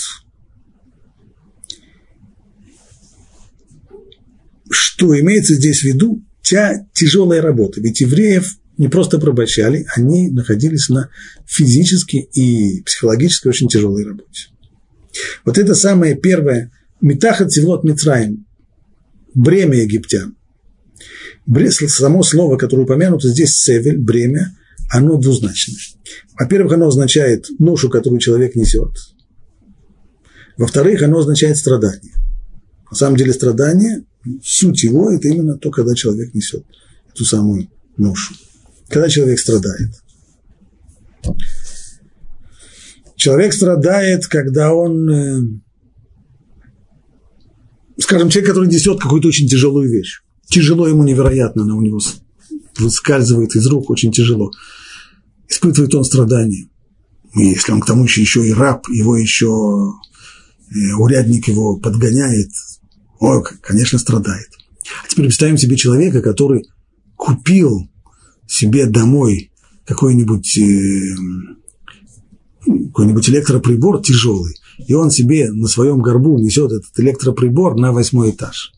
что 4.70 5.18
имеется 5.18 5.54
здесь 5.54 5.80
в 5.80 5.84
виду 5.86 6.22
тя 6.42 6.86
тяжелая 6.92 7.42
работа. 7.42 7.80
Ведь 7.80 8.02
евреев 8.02 8.58
не 8.78 8.90
просто 8.90 9.20
пробачали, 9.20 9.88
они 9.96 10.30
находились 10.30 10.90
на 10.90 11.10
физически 11.46 12.18
и 12.18 12.84
психологически 12.84 13.48
очень 13.48 13.70
тяжелой 13.70 14.04
работе. 14.04 14.50
Вот 15.46 15.58
это 15.58 15.74
самое 15.74 16.18
первое, 16.18 16.74
метаха 17.00 17.48
цивлот 17.48 17.86
Мицраем, 17.86 18.47
бремя 19.38 19.78
египтян. 19.82 20.36
Само 21.88 22.24
слово, 22.24 22.58
которое 22.58 22.84
упомянуто 22.84 23.30
здесь, 23.30 23.56
севель, 23.56 24.00
бремя, 24.00 24.58
оно 24.90 25.18
двузначное. 25.18 25.78
Во-первых, 26.40 26.74
оно 26.74 26.88
означает 26.88 27.48
ношу, 27.60 27.90
которую 27.90 28.20
человек 28.20 28.56
несет. 28.56 28.92
Во-вторых, 30.58 31.04
оно 31.04 31.20
означает 31.20 31.58
страдание. 31.58 32.14
На 32.90 32.98
самом 32.98 33.18
деле 33.18 33.32
страдание, 33.32 34.04
суть 34.44 34.84
его, 34.84 35.12
это 35.12 35.28
именно 35.28 35.58
то, 35.58 35.70
когда 35.72 35.94
человек 35.94 36.34
несет 36.34 36.66
эту 37.14 37.24
самую 37.24 37.70
ношу. 37.98 38.34
Когда 38.90 39.08
человек 39.08 39.40
страдает. 39.40 39.92
Человек 43.16 43.54
страдает, 43.54 44.26
когда 44.28 44.74
он, 44.74 45.10
э, 45.10 45.42
скажем, 48.00 48.30
человек, 48.30 48.50
который 48.50 48.70
несет 48.70 49.00
какую-то 49.00 49.28
очень 49.28 49.48
тяжелую 49.48 49.90
вещь. 49.90 50.22
Тяжело 50.48 50.88
ему 50.88 51.04
невероятно, 51.04 51.64
она 51.64 51.76
у 51.76 51.82
него 51.82 52.00
выскальзывает 52.80 53.56
из 53.56 53.66
рук, 53.68 53.90
очень 53.90 54.12
тяжело 54.12 54.52
испытывает 55.48 55.94
он 55.96 56.04
страдания. 56.04 56.70
И 57.36 57.46
если 57.46 57.72
он 57.72 57.82
к 57.82 57.86
тому 57.86 58.04
еще, 58.04 58.22
еще 58.22 58.48
и 58.48 58.54
раб, 58.54 58.88
его 58.90 59.18
еще 59.18 59.48
э, 60.70 60.94
урядник 60.98 61.48
его 61.48 61.78
подгоняет, 61.78 62.52
ой, 63.20 63.44
конечно, 63.62 64.00
страдает. 64.00 64.50
А 65.04 65.08
теперь 65.08 65.26
представим 65.26 65.58
себе 65.58 65.76
человека, 65.76 66.22
который 66.22 66.66
купил 67.16 67.90
себе 68.48 68.86
домой 68.86 69.52
какой-нибудь 69.86 70.58
э, 70.58 71.16
какой-нибудь 72.66 73.30
электроприбор 73.30 74.02
тяжелый, 74.02 74.56
и 74.78 74.94
он 74.94 75.12
себе 75.12 75.52
на 75.52 75.68
своем 75.68 76.02
горбу 76.02 76.38
несет 76.40 76.72
этот 76.72 77.00
электроприбор 77.00 77.76
на 77.78 77.92
восьмой 77.92 78.32
этаж. 78.32 78.74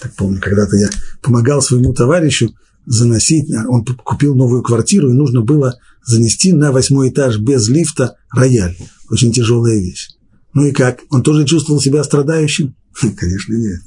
Так 0.00 0.14
помню, 0.14 0.40
когда-то 0.40 0.76
я 0.76 0.88
помогал 1.22 1.60
своему 1.62 1.92
товарищу 1.92 2.54
заносить, 2.86 3.52
он 3.68 3.84
купил 3.84 4.34
новую 4.34 4.62
квартиру, 4.62 5.10
и 5.10 5.14
нужно 5.14 5.42
было 5.42 5.78
занести 6.04 6.52
на 6.52 6.72
восьмой 6.72 7.10
этаж 7.10 7.38
без 7.38 7.68
лифта 7.68 8.16
рояль. 8.30 8.76
Очень 9.10 9.32
тяжелая 9.32 9.78
вещь. 9.78 10.08
Ну 10.54 10.66
и 10.66 10.72
как? 10.72 11.00
Он 11.10 11.22
тоже 11.22 11.44
чувствовал 11.44 11.80
себя 11.80 12.02
страдающим? 12.04 12.74
Конечно, 13.16 13.54
нет. 13.54 13.80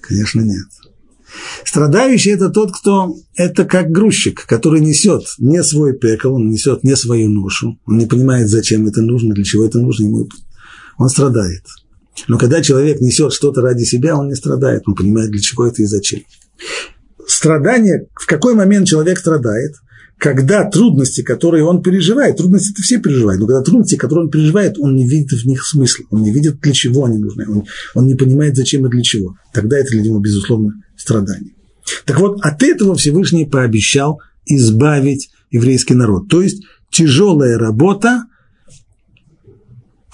Конечно, 0.00 0.40
нет. 0.40 0.66
Страдающий– 1.64 2.30
это 2.32 2.50
тот, 2.50 2.72
кто– 2.72 3.16
это 3.36 3.64
как 3.64 3.90
грузчик, 3.90 4.46
который 4.46 4.80
несет 4.80 5.24
не 5.38 5.62
свой 5.62 5.94
пекал, 5.94 6.34
он 6.34 6.48
несет 6.48 6.84
не 6.84 6.96
свою 6.96 7.28
ношу, 7.28 7.78
он 7.86 7.98
не 7.98 8.06
понимает, 8.06 8.48
зачем 8.48 8.86
это 8.86 9.02
нужно, 9.02 9.34
для 9.34 9.44
чего 9.44 9.64
это 9.64 9.78
нужно, 9.78 10.04
ему 10.04 10.28
он 10.98 11.08
страдает. 11.08 11.62
Но 12.28 12.38
когда 12.38 12.62
человек 12.62 13.00
несет 13.00 13.32
что-то 13.32 13.60
ради 13.60 13.84
себя, 13.84 14.16
он 14.16 14.28
не 14.28 14.36
страдает, 14.36 14.82
он 14.86 14.94
понимает, 14.94 15.30
для 15.30 15.40
чего 15.40 15.66
это 15.66 15.82
и 15.82 15.86
зачем 15.86 16.20
страдание, 17.26 18.06
в 18.14 18.26
какой 18.26 18.54
момент 18.54 18.86
человек 18.86 19.18
страдает, 19.18 19.74
когда 20.18 20.64
трудности, 20.64 21.22
которые 21.22 21.64
он 21.64 21.82
переживает, 21.82 22.36
трудности 22.36 22.72
это 22.72 22.82
все 22.82 22.98
переживают, 22.98 23.40
но 23.40 23.46
когда 23.46 23.62
трудности, 23.62 23.96
которые 23.96 24.26
он 24.26 24.30
переживает, 24.30 24.78
он 24.78 24.94
не 24.94 25.06
видит 25.06 25.32
в 25.32 25.44
них 25.44 25.64
смысла, 25.66 26.04
он 26.10 26.22
не 26.22 26.32
видит, 26.32 26.60
для 26.60 26.72
чего 26.72 27.04
они 27.04 27.18
нужны, 27.18 27.46
он, 27.48 27.64
он 27.94 28.06
не 28.06 28.14
понимает, 28.14 28.56
зачем 28.56 28.86
и 28.86 28.90
для 28.90 29.02
чего. 29.02 29.36
Тогда 29.52 29.78
это 29.78 29.90
для 29.90 30.02
него, 30.02 30.20
безусловно, 30.20 30.74
страдание. 31.04 31.52
Так 32.06 32.18
вот, 32.18 32.40
от 32.40 32.62
этого 32.62 32.94
Всевышний 32.94 33.44
пообещал 33.44 34.20
избавить 34.46 35.30
еврейский 35.50 35.94
народ. 35.94 36.28
То 36.28 36.40
есть 36.40 36.64
тяжелая 36.90 37.58
работа, 37.58 38.24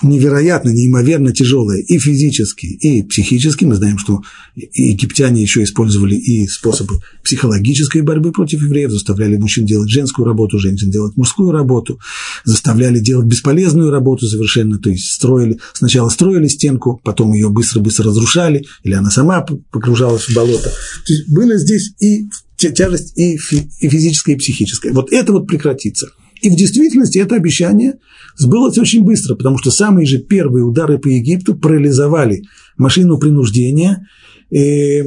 невероятно, 0.02 0.70
неимоверно 0.70 1.32
тяжелое 1.32 1.78
и 1.78 1.98
физически, 1.98 2.66
и 2.66 3.02
психически. 3.02 3.64
Мы 3.64 3.74
знаем, 3.74 3.98
что 3.98 4.20
египтяне 4.54 5.42
еще 5.42 5.62
использовали 5.62 6.14
и 6.14 6.46
способы 6.46 7.00
психологической 7.24 8.02
борьбы 8.02 8.32
против 8.32 8.62
евреев, 8.62 8.90
заставляли 8.90 9.36
мужчин 9.36 9.66
делать 9.66 9.90
женскую 9.90 10.26
работу, 10.26 10.58
женщин 10.58 10.90
делать 10.90 11.16
мужскую 11.16 11.50
работу, 11.52 11.98
заставляли 12.44 12.98
делать 13.00 13.26
бесполезную 13.26 13.90
работу 13.90 14.26
совершенно, 14.26 14.78
то 14.78 14.90
есть 14.90 15.10
строили, 15.12 15.58
сначала 15.74 16.08
строили 16.08 16.48
стенку, 16.48 17.00
потом 17.04 17.32
ее 17.32 17.50
быстро-быстро 17.50 18.06
разрушали, 18.06 18.64
или 18.82 18.94
она 18.94 19.10
сама 19.10 19.44
погружалась 19.70 20.24
в 20.24 20.34
болото. 20.34 20.72
То 21.06 21.12
есть 21.12 21.28
было 21.28 21.56
здесь 21.56 21.92
и 22.00 22.28
тяжесть 22.56 23.16
и, 23.16 23.36
физическая, 23.38 24.34
и 24.34 24.38
психическая. 24.38 24.92
Вот 24.92 25.12
это 25.12 25.32
вот 25.32 25.46
прекратится. 25.46 26.10
И 26.42 26.48
в 26.48 26.56
действительности 26.56 27.18
это 27.18 27.36
обещание 27.36 27.98
сбылось 28.36 28.78
очень 28.78 29.04
быстро, 29.04 29.34
потому 29.34 29.58
что 29.58 29.70
самые 29.70 30.06
же 30.06 30.18
первые 30.18 30.64
удары 30.64 30.98
по 30.98 31.08
Египту 31.08 31.54
парализовали 31.54 32.42
машину 32.76 33.18
принуждения, 33.18 34.06
и 34.50 35.04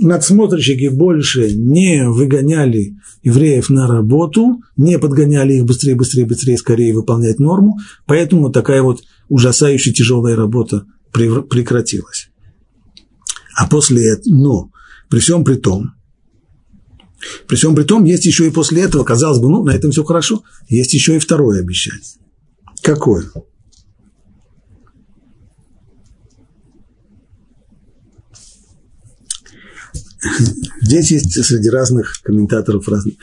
надсмотрщики 0.00 0.88
больше 0.88 1.54
не 1.54 2.08
выгоняли 2.08 2.96
евреев 3.22 3.68
на 3.68 3.86
работу, 3.88 4.62
не 4.76 4.98
подгоняли 4.98 5.54
их 5.54 5.64
быстрее, 5.64 5.96
быстрее, 5.96 6.24
быстрее, 6.24 6.56
скорее 6.56 6.94
выполнять 6.94 7.38
норму, 7.38 7.78
поэтому 8.06 8.50
такая 8.50 8.82
вот 8.82 9.02
ужасающая 9.28 9.92
тяжелая 9.92 10.36
работа 10.36 10.86
прекратилась. 11.12 12.30
А 13.56 13.66
после 13.66 14.12
этого, 14.12 14.34
но 14.34 14.70
при 15.10 15.18
всем 15.18 15.44
при 15.44 15.56
том, 15.56 15.92
при 17.46 17.56
всем 17.56 17.74
при 17.74 17.84
том, 17.84 18.04
есть 18.04 18.26
еще 18.26 18.46
и 18.46 18.50
после 18.50 18.82
этого, 18.82 19.04
казалось 19.04 19.38
бы, 19.38 19.48
ну, 19.48 19.64
на 19.64 19.70
этом 19.70 19.90
все 19.90 20.04
хорошо, 20.04 20.42
есть 20.68 20.94
еще 20.94 21.16
и 21.16 21.18
второе 21.18 21.60
обещание. 21.60 22.02
Какое? 22.82 23.24
Здесь 30.80 31.10
есть 31.10 31.44
среди 31.44 31.68
разных 31.68 32.20
комментаторов 32.22 32.88
разных. 32.88 33.14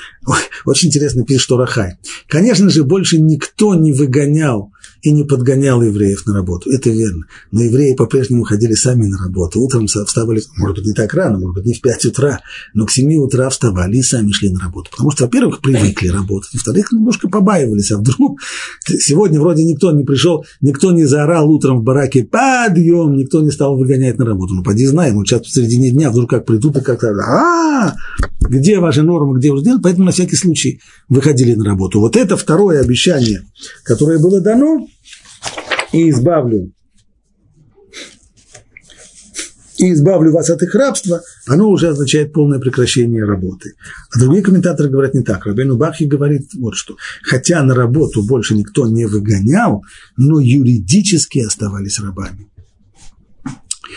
Очень 0.66 0.90
интересно 0.90 1.24
пишет 1.24 1.52
Рахай. 1.52 1.98
Конечно 2.28 2.70
же, 2.70 2.84
больше 2.84 3.20
никто 3.20 3.76
не 3.76 3.94
выгонял 3.94 4.73
и 5.04 5.12
не 5.12 5.26
подгонял 5.26 5.82
евреев 5.84 6.26
на 6.26 6.34
работу. 6.34 6.72
Это 6.72 6.90
верно. 6.90 7.26
Но 7.52 7.62
евреи 7.62 7.94
по-прежнему 7.94 8.44
ходили 8.44 8.74
сами 8.74 9.06
на 9.06 9.18
работу. 9.18 9.62
Утром 9.62 9.88
вставали, 9.88 10.42
может 10.58 10.78
быть, 10.78 10.86
не 10.86 10.94
так 10.94 11.14
рано, 11.14 11.38
может 11.38 11.56
быть, 11.56 11.66
не 11.66 11.74
в 11.74 11.82
5 11.82 12.06
утра, 12.06 12.40
но 12.74 12.86
к 12.86 12.92
7 12.92 13.14
утра 13.16 13.50
вставали 13.50 13.98
и 13.98 14.02
сами 14.02 14.32
шли 14.32 14.50
на 14.50 14.62
работу. 14.62 14.90
Потому 14.92 15.12
что, 15.12 15.26
во-первых, 15.26 15.62
привыкли 15.62 16.08
работать, 16.08 16.54
во-вторых, 16.54 16.92
немножко 16.94 17.28
побаивались. 17.28 17.92
А 17.92 17.98
вдруг 17.98 18.40
сегодня 18.86 19.40
вроде 19.42 19.66
никто 19.66 19.92
не 19.92 20.06
пришел, 20.06 20.46
никто 20.62 20.92
не 20.92 21.04
заорал 21.04 21.52
утром 21.52 21.82
в 21.82 21.84
бараке 21.84 22.24
«подъем», 22.24 23.18
никто 23.18 23.42
не 23.42 23.52
стал 23.52 23.78
выгонять 23.78 24.18
на 24.18 24.26
работу. 24.26 24.54
Ну, 24.54 24.64
поди 24.64 24.86
знаем, 24.86 25.16
вот 25.16 25.28
сейчас 25.28 25.42
в 25.42 25.54
середине 25.54 25.92
дня 25.92 26.12
вдруг 26.12 26.30
как 26.30 26.46
придут 26.46 26.78
и 26.78 26.82
как-то 26.82 27.14
а 27.14 27.96
где 28.50 28.80
ваши 28.80 29.02
нормы, 29.02 29.40
где 29.40 29.52
уже 29.52 29.62
сделать, 29.62 29.82
поэтому 29.82 30.06
на 30.06 30.12
всякий 30.12 30.36
случай 30.36 30.80
выходили 31.10 31.56
на 31.56 31.66
работу. 31.66 32.00
Вот 32.00 32.16
это 32.16 32.38
второе 32.38 32.82
обещание, 32.82 33.44
которое 33.84 34.20
было 34.20 34.42
дано, 34.42 34.88
и 35.92 36.10
избавлю 36.10 36.72
и 39.78 39.92
избавлю 39.94 40.32
вас 40.32 40.50
от 40.50 40.62
их 40.62 40.76
рабства, 40.76 41.22
оно 41.48 41.70
уже 41.70 41.90
означает 41.90 42.32
полное 42.32 42.60
прекращение 42.60 43.24
работы. 43.26 43.74
А 44.12 44.20
другие 44.20 44.44
комментаторы 44.44 44.90
говорят 44.90 45.14
не 45.14 45.24
так. 45.24 45.46
Рабейну 45.46 45.78
Бахи 45.78 46.04
говорит 46.04 46.50
вот 46.54 46.76
что. 46.76 46.96
Хотя 47.24 47.64
на 47.64 47.74
работу 47.76 48.24
больше 48.24 48.56
никто 48.56 48.88
не 48.88 49.06
выгонял, 49.06 49.84
но 50.16 50.40
юридически 50.40 51.40
оставались 51.40 52.00
рабами. 52.00 52.50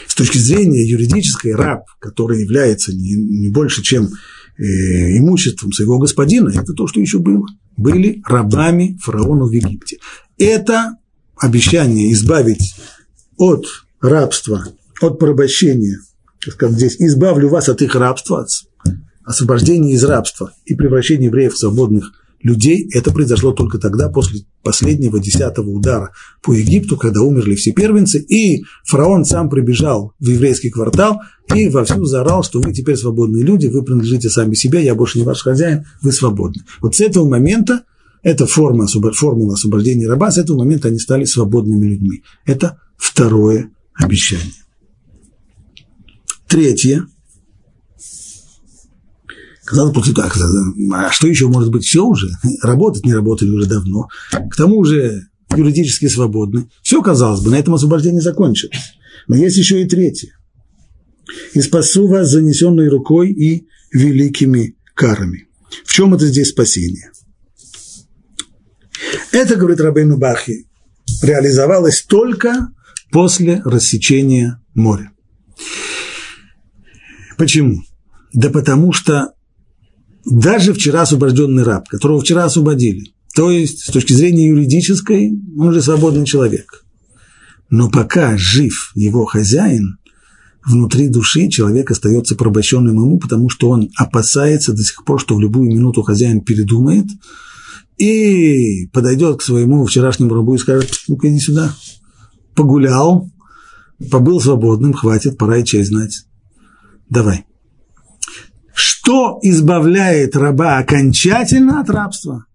С 0.06 0.14
точки 0.14 0.38
зрения 0.38 0.84
юридической, 0.84 1.54
раб, 1.54 1.84
который 2.00 2.42
является 2.42 2.92
не, 2.92 3.14
не 3.14 3.48
больше, 3.48 3.82
чем 3.82 4.08
э, 4.58 4.62
имуществом 5.18 5.72
своего 5.72 5.98
господина, 5.98 6.50
это 6.50 6.72
то, 6.72 6.86
что 6.86 7.00
еще 7.00 7.18
было. 7.18 7.46
Были 7.76 8.22
рабами 8.26 8.98
фараона 9.02 9.44
в 9.44 9.52
Египте. 9.52 9.98
Это 10.38 10.96
обещание 11.36 12.12
избавить 12.12 12.74
от 13.36 13.66
рабства, 14.00 14.64
от 15.00 15.18
порабощения, 15.18 16.00
как 16.56 16.72
здесь, 16.72 16.96
избавлю 16.98 17.48
вас 17.48 17.68
от 17.68 17.82
их 17.82 17.94
рабства, 17.94 18.42
от 18.42 18.48
освобождения 19.24 19.92
из 19.92 20.04
рабства 20.04 20.52
и 20.64 20.74
превращения 20.74 21.26
евреев 21.26 21.54
в 21.54 21.58
свободных 21.58 22.12
людей, 22.42 22.88
это 22.92 23.12
произошло 23.12 23.52
только 23.52 23.78
тогда, 23.78 24.08
после 24.08 24.40
последнего 24.62 25.18
десятого 25.18 25.70
удара 25.70 26.12
по 26.42 26.52
Египту, 26.52 26.96
когда 26.96 27.22
умерли 27.22 27.54
все 27.54 27.72
первенцы, 27.72 28.20
и 28.20 28.64
фараон 28.84 29.24
сам 29.24 29.48
прибежал 29.48 30.12
в 30.18 30.28
еврейский 30.28 30.70
квартал 30.70 31.20
и 31.54 31.68
вовсю 31.68 32.04
заорал, 32.04 32.42
что 32.42 32.60
вы 32.60 32.72
теперь 32.72 32.96
свободные 32.96 33.44
люди, 33.44 33.66
вы 33.66 33.82
принадлежите 33.82 34.28
сами 34.28 34.54
себе, 34.54 34.84
я 34.84 34.94
больше 34.94 35.18
не 35.18 35.24
ваш 35.24 35.42
хозяин, 35.42 35.86
вы 36.02 36.12
свободны. 36.12 36.62
Вот 36.80 36.94
с 36.96 37.00
этого 37.00 37.28
момента 37.28 37.82
это 38.22 38.46
форма, 38.46 38.86
формула 38.88 39.54
освобождения 39.54 40.08
раба, 40.08 40.30
с 40.30 40.38
этого 40.38 40.58
момента 40.58 40.88
они 40.88 40.98
стали 40.98 41.24
свободными 41.24 41.86
людьми. 41.86 42.22
Это 42.44 42.80
второе 42.96 43.70
обещание. 43.94 44.64
Третье. 46.48 47.06
Казалось, 49.66 49.94
после 49.94 50.14
так, 50.14 50.36
а 50.94 51.10
что 51.10 51.26
еще 51.26 51.48
может 51.48 51.72
быть? 51.72 51.84
Все 51.84 52.04
уже. 52.04 52.28
Работать 52.62 53.04
не 53.04 53.12
работали 53.12 53.50
уже 53.50 53.66
давно. 53.66 54.08
К 54.30 54.56
тому 54.56 54.84
же 54.84 55.26
юридически 55.54 56.06
свободны. 56.06 56.68
Все, 56.82 57.02
казалось 57.02 57.42
бы, 57.42 57.50
на 57.50 57.56
этом 57.56 57.74
освобождение 57.74 58.20
закончилось. 58.20 58.76
Но 59.26 59.34
есть 59.34 59.56
еще 59.56 59.82
и 59.82 59.88
третье. 59.88 60.30
«И 61.54 61.60
спасу 61.60 62.06
вас 62.06 62.28
занесенной 62.30 62.88
рукой 62.88 63.32
и 63.32 63.66
великими 63.92 64.76
карами». 64.94 65.48
В 65.84 65.92
чем 65.92 66.14
это 66.14 66.28
здесь 66.28 66.50
спасение? 66.50 67.10
Это, 69.32 69.56
говорит 69.56 69.80
Рабейну 69.80 70.16
Бахи, 70.16 70.68
реализовалось 71.22 72.02
только 72.02 72.68
после 73.10 73.60
рассечения 73.64 74.62
моря. 74.74 75.10
Почему? 77.36 77.82
Да 78.32 78.50
потому 78.50 78.92
что 78.92 79.32
даже 80.26 80.72
вчера 80.72 81.02
освобожденный 81.02 81.62
раб, 81.62 81.88
которого 81.88 82.20
вчера 82.20 82.44
освободили, 82.44 83.12
то 83.34 83.50
есть 83.50 83.84
с 83.84 83.90
точки 83.90 84.12
зрения 84.12 84.48
юридической, 84.48 85.30
он 85.56 85.68
уже 85.68 85.82
свободный 85.82 86.26
человек. 86.26 86.84
Но 87.70 87.90
пока 87.90 88.36
жив 88.36 88.92
его 88.94 89.24
хозяин, 89.24 89.98
внутри 90.64 91.08
души 91.08 91.48
человек 91.48 91.90
остается 91.90 92.36
порабощенным 92.36 92.94
ему, 92.94 93.18
потому 93.18 93.48
что 93.48 93.70
он 93.70 93.90
опасается 93.96 94.72
до 94.72 94.82
сих 94.82 95.04
пор, 95.04 95.20
что 95.20 95.36
в 95.36 95.40
любую 95.40 95.70
минуту 95.70 96.02
хозяин 96.02 96.40
передумает– 96.40 97.06
и 97.96 98.88
подойдет 98.92 99.38
к 99.38 99.42
своему 99.42 99.84
вчерашнему 99.86 100.34
рабу 100.34 100.54
и 100.54 100.58
скажет, 100.58 100.90
ну-ка 101.08 101.28
иди 101.28 101.38
сюда, 101.38 101.74
погулял, 102.54 103.30
побыл 104.10 104.40
свободным, 104.40 104.92
хватит, 104.92 105.38
пора 105.38 105.58
и 105.58 105.64
честь 105.64 105.88
знать. 105.88 106.26
Давай. 107.08 107.46
Что 109.06 109.38
избавляет 109.40 110.34
раба 110.34 110.78
окончательно 110.78 111.80
от 111.80 111.88
рабства? 111.90 112.46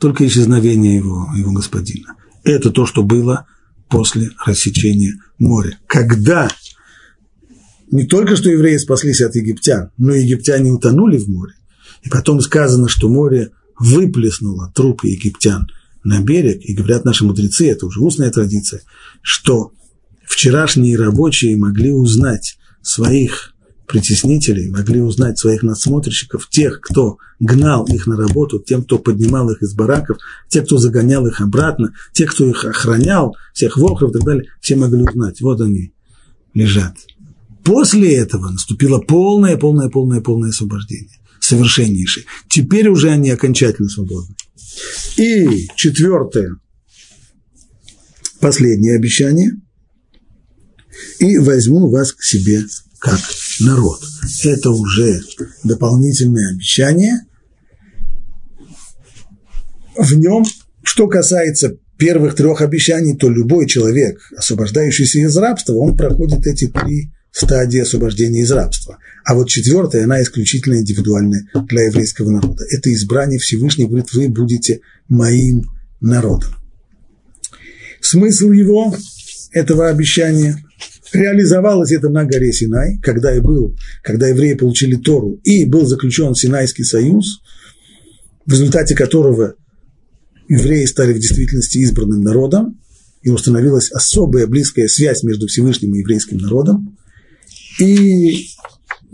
Только 0.00 0.26
исчезновение 0.26 0.96
его, 0.96 1.28
его 1.36 1.52
господина. 1.52 2.16
Это 2.42 2.70
то, 2.72 2.86
что 2.86 3.04
было 3.04 3.46
после 3.88 4.32
рассечения 4.44 5.14
моря. 5.38 5.78
Когда 5.86 6.50
не 7.92 8.04
только 8.04 8.34
что 8.34 8.50
евреи 8.50 8.78
спаслись 8.78 9.20
от 9.20 9.36
египтян, 9.36 9.92
но 9.96 10.12
и 10.12 10.24
египтяне 10.24 10.72
утонули 10.72 11.18
в 11.18 11.28
море, 11.28 11.54
и 12.02 12.08
потом 12.08 12.40
сказано, 12.40 12.88
что 12.88 13.08
море 13.08 13.50
выплеснула 13.78 14.72
трупы 14.74 15.06
египтян 15.06 15.68
на 16.02 16.20
берег, 16.20 16.62
и 16.64 16.74
говорят 16.74 17.04
наши 17.04 17.24
мудрецы, 17.24 17.70
это 17.70 17.86
уже 17.86 18.00
устная 18.00 18.32
традиция, 18.32 18.82
что 19.20 19.70
вчерашние 20.24 20.98
рабочие 20.98 21.56
могли 21.56 21.92
узнать 21.92 22.58
своих 22.82 23.51
притеснителей, 23.86 24.70
могли 24.70 25.00
узнать 25.00 25.38
своих 25.38 25.62
надсмотрщиков, 25.62 26.48
тех, 26.48 26.80
кто 26.80 27.18
гнал 27.40 27.84
их 27.86 28.06
на 28.06 28.16
работу, 28.16 28.58
тем, 28.58 28.84
кто 28.84 28.98
поднимал 28.98 29.50
их 29.50 29.62
из 29.62 29.74
бараков, 29.74 30.18
те, 30.48 30.62
кто 30.62 30.78
загонял 30.78 31.26
их 31.26 31.40
обратно, 31.40 31.92
те, 32.12 32.26
кто 32.26 32.48
их 32.48 32.64
охранял, 32.64 33.36
всех 33.52 33.76
вохров 33.76 34.10
и 34.10 34.12
так 34.14 34.24
далее, 34.24 34.44
все 34.60 34.76
могли 34.76 35.02
узнать, 35.02 35.40
вот 35.40 35.60
они 35.60 35.92
лежат. 36.54 36.96
После 37.64 38.16
этого 38.16 38.50
наступило 38.50 38.98
полное, 38.98 39.56
полное, 39.56 39.88
полное, 39.88 40.20
полное 40.20 40.50
освобождение 40.50 41.22
совершеннейший. 41.42 42.24
Теперь 42.48 42.88
уже 42.88 43.10
они 43.10 43.30
окончательно 43.30 43.88
свободны. 43.88 44.34
И 45.16 45.68
четвертое, 45.76 46.56
последнее 48.40 48.96
обещание. 48.96 49.52
И 51.18 51.38
возьму 51.38 51.90
вас 51.90 52.12
к 52.12 52.22
себе 52.22 52.62
как 52.98 53.18
народ. 53.60 54.00
Это 54.44 54.70
уже 54.70 55.20
дополнительное 55.64 56.52
обещание. 56.54 57.20
В 59.96 60.14
нем, 60.14 60.44
что 60.82 61.06
касается 61.06 61.76
первых 61.98 62.34
трех 62.34 62.60
обещаний, 62.62 63.16
то 63.16 63.28
любой 63.28 63.66
человек, 63.66 64.18
освобождающийся 64.36 65.20
из 65.20 65.36
рабства, 65.36 65.74
он 65.74 65.96
проходит 65.96 66.46
эти 66.46 66.66
три 66.66 67.12
стадии 67.30 67.80
освобождения 67.80 68.42
из 68.42 68.50
рабства. 68.50 68.98
А 69.24 69.34
вот 69.34 69.48
четвертая, 69.48 70.04
она 70.04 70.22
исключительно 70.22 70.76
индивидуальная 70.76 71.46
для 71.68 71.84
еврейского 71.84 72.30
народа. 72.30 72.64
Это 72.70 72.92
избрание 72.92 73.38
Всевышний 73.38 73.86
говорит, 73.86 74.12
вы 74.12 74.28
будете 74.28 74.80
моим 75.08 75.62
народом. 76.00 76.50
Смысл 78.00 78.50
его, 78.50 78.94
этого 79.52 79.88
обещания, 79.88 80.56
реализовалось 81.12 81.92
это 81.92 82.08
на 82.08 82.24
горе 82.24 82.52
Синай, 82.52 82.98
когда, 83.02 83.34
и 83.34 83.40
был, 83.40 83.76
когда 84.02 84.28
евреи 84.28 84.54
получили 84.54 84.96
Тору, 84.96 85.40
и 85.44 85.64
был 85.64 85.86
заключен 85.86 86.34
Синайский 86.34 86.84
союз, 86.84 87.40
в 88.46 88.52
результате 88.52 88.94
которого 88.94 89.54
евреи 90.48 90.84
стали 90.86 91.12
в 91.12 91.18
действительности 91.18 91.78
избранным 91.78 92.22
народом, 92.22 92.78
и 93.22 93.30
установилась 93.30 93.90
особая 93.92 94.46
близкая 94.46 94.88
связь 94.88 95.22
между 95.22 95.46
Всевышним 95.46 95.94
и 95.94 95.98
еврейским 95.98 96.38
народом. 96.38 96.98
И 97.78 98.48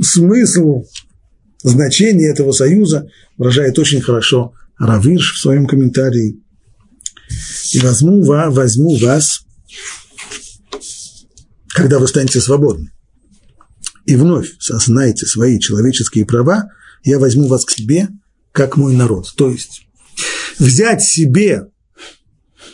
смысл, 0.01 0.85
значение 1.63 2.31
этого 2.31 2.53
союза 2.53 3.07
выражает 3.37 3.79
очень 3.79 4.01
хорошо 4.01 4.55
Равирш 4.79 5.35
в 5.35 5.41
своем 5.41 5.67
комментарии. 5.67 6.41
«И 7.75 7.81
возьму, 7.81 8.23
возьму 8.23 8.97
вас, 8.97 9.43
когда 11.69 11.99
вы 11.99 12.09
станете 12.09 12.41
свободны, 12.41 12.91
и 14.07 14.17
вновь 14.17 14.57
осознаете 14.59 15.27
свои 15.27 15.59
человеческие 15.59 16.25
права, 16.25 16.71
я 17.05 17.19
возьму 17.19 17.47
вас 17.47 17.65
к 17.65 17.71
себе, 17.71 18.09
как 18.53 18.77
мой 18.77 18.95
народ». 18.95 19.33
То 19.37 19.51
есть 19.51 19.87
взять 20.59 21.03
себе 21.03 21.69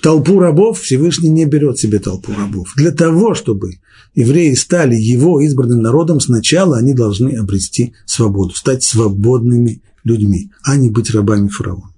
толпу 0.00 0.38
рабов, 0.38 0.80
Всевышний 0.80 1.28
не 1.28 1.44
берет 1.46 1.78
себе 1.78 1.98
толпу 1.98 2.32
рабов. 2.32 2.68
Для 2.76 2.92
того, 2.92 3.34
чтобы 3.34 3.80
евреи 4.14 4.54
стали 4.54 4.94
его 4.94 5.40
избранным 5.40 5.82
народом, 5.82 6.20
сначала 6.20 6.78
они 6.78 6.94
должны 6.94 7.36
обрести 7.36 7.94
свободу, 8.06 8.54
стать 8.54 8.82
свободными 8.82 9.82
людьми, 10.04 10.50
а 10.62 10.76
не 10.76 10.90
быть 10.90 11.10
рабами 11.10 11.48
фараона. 11.48 11.90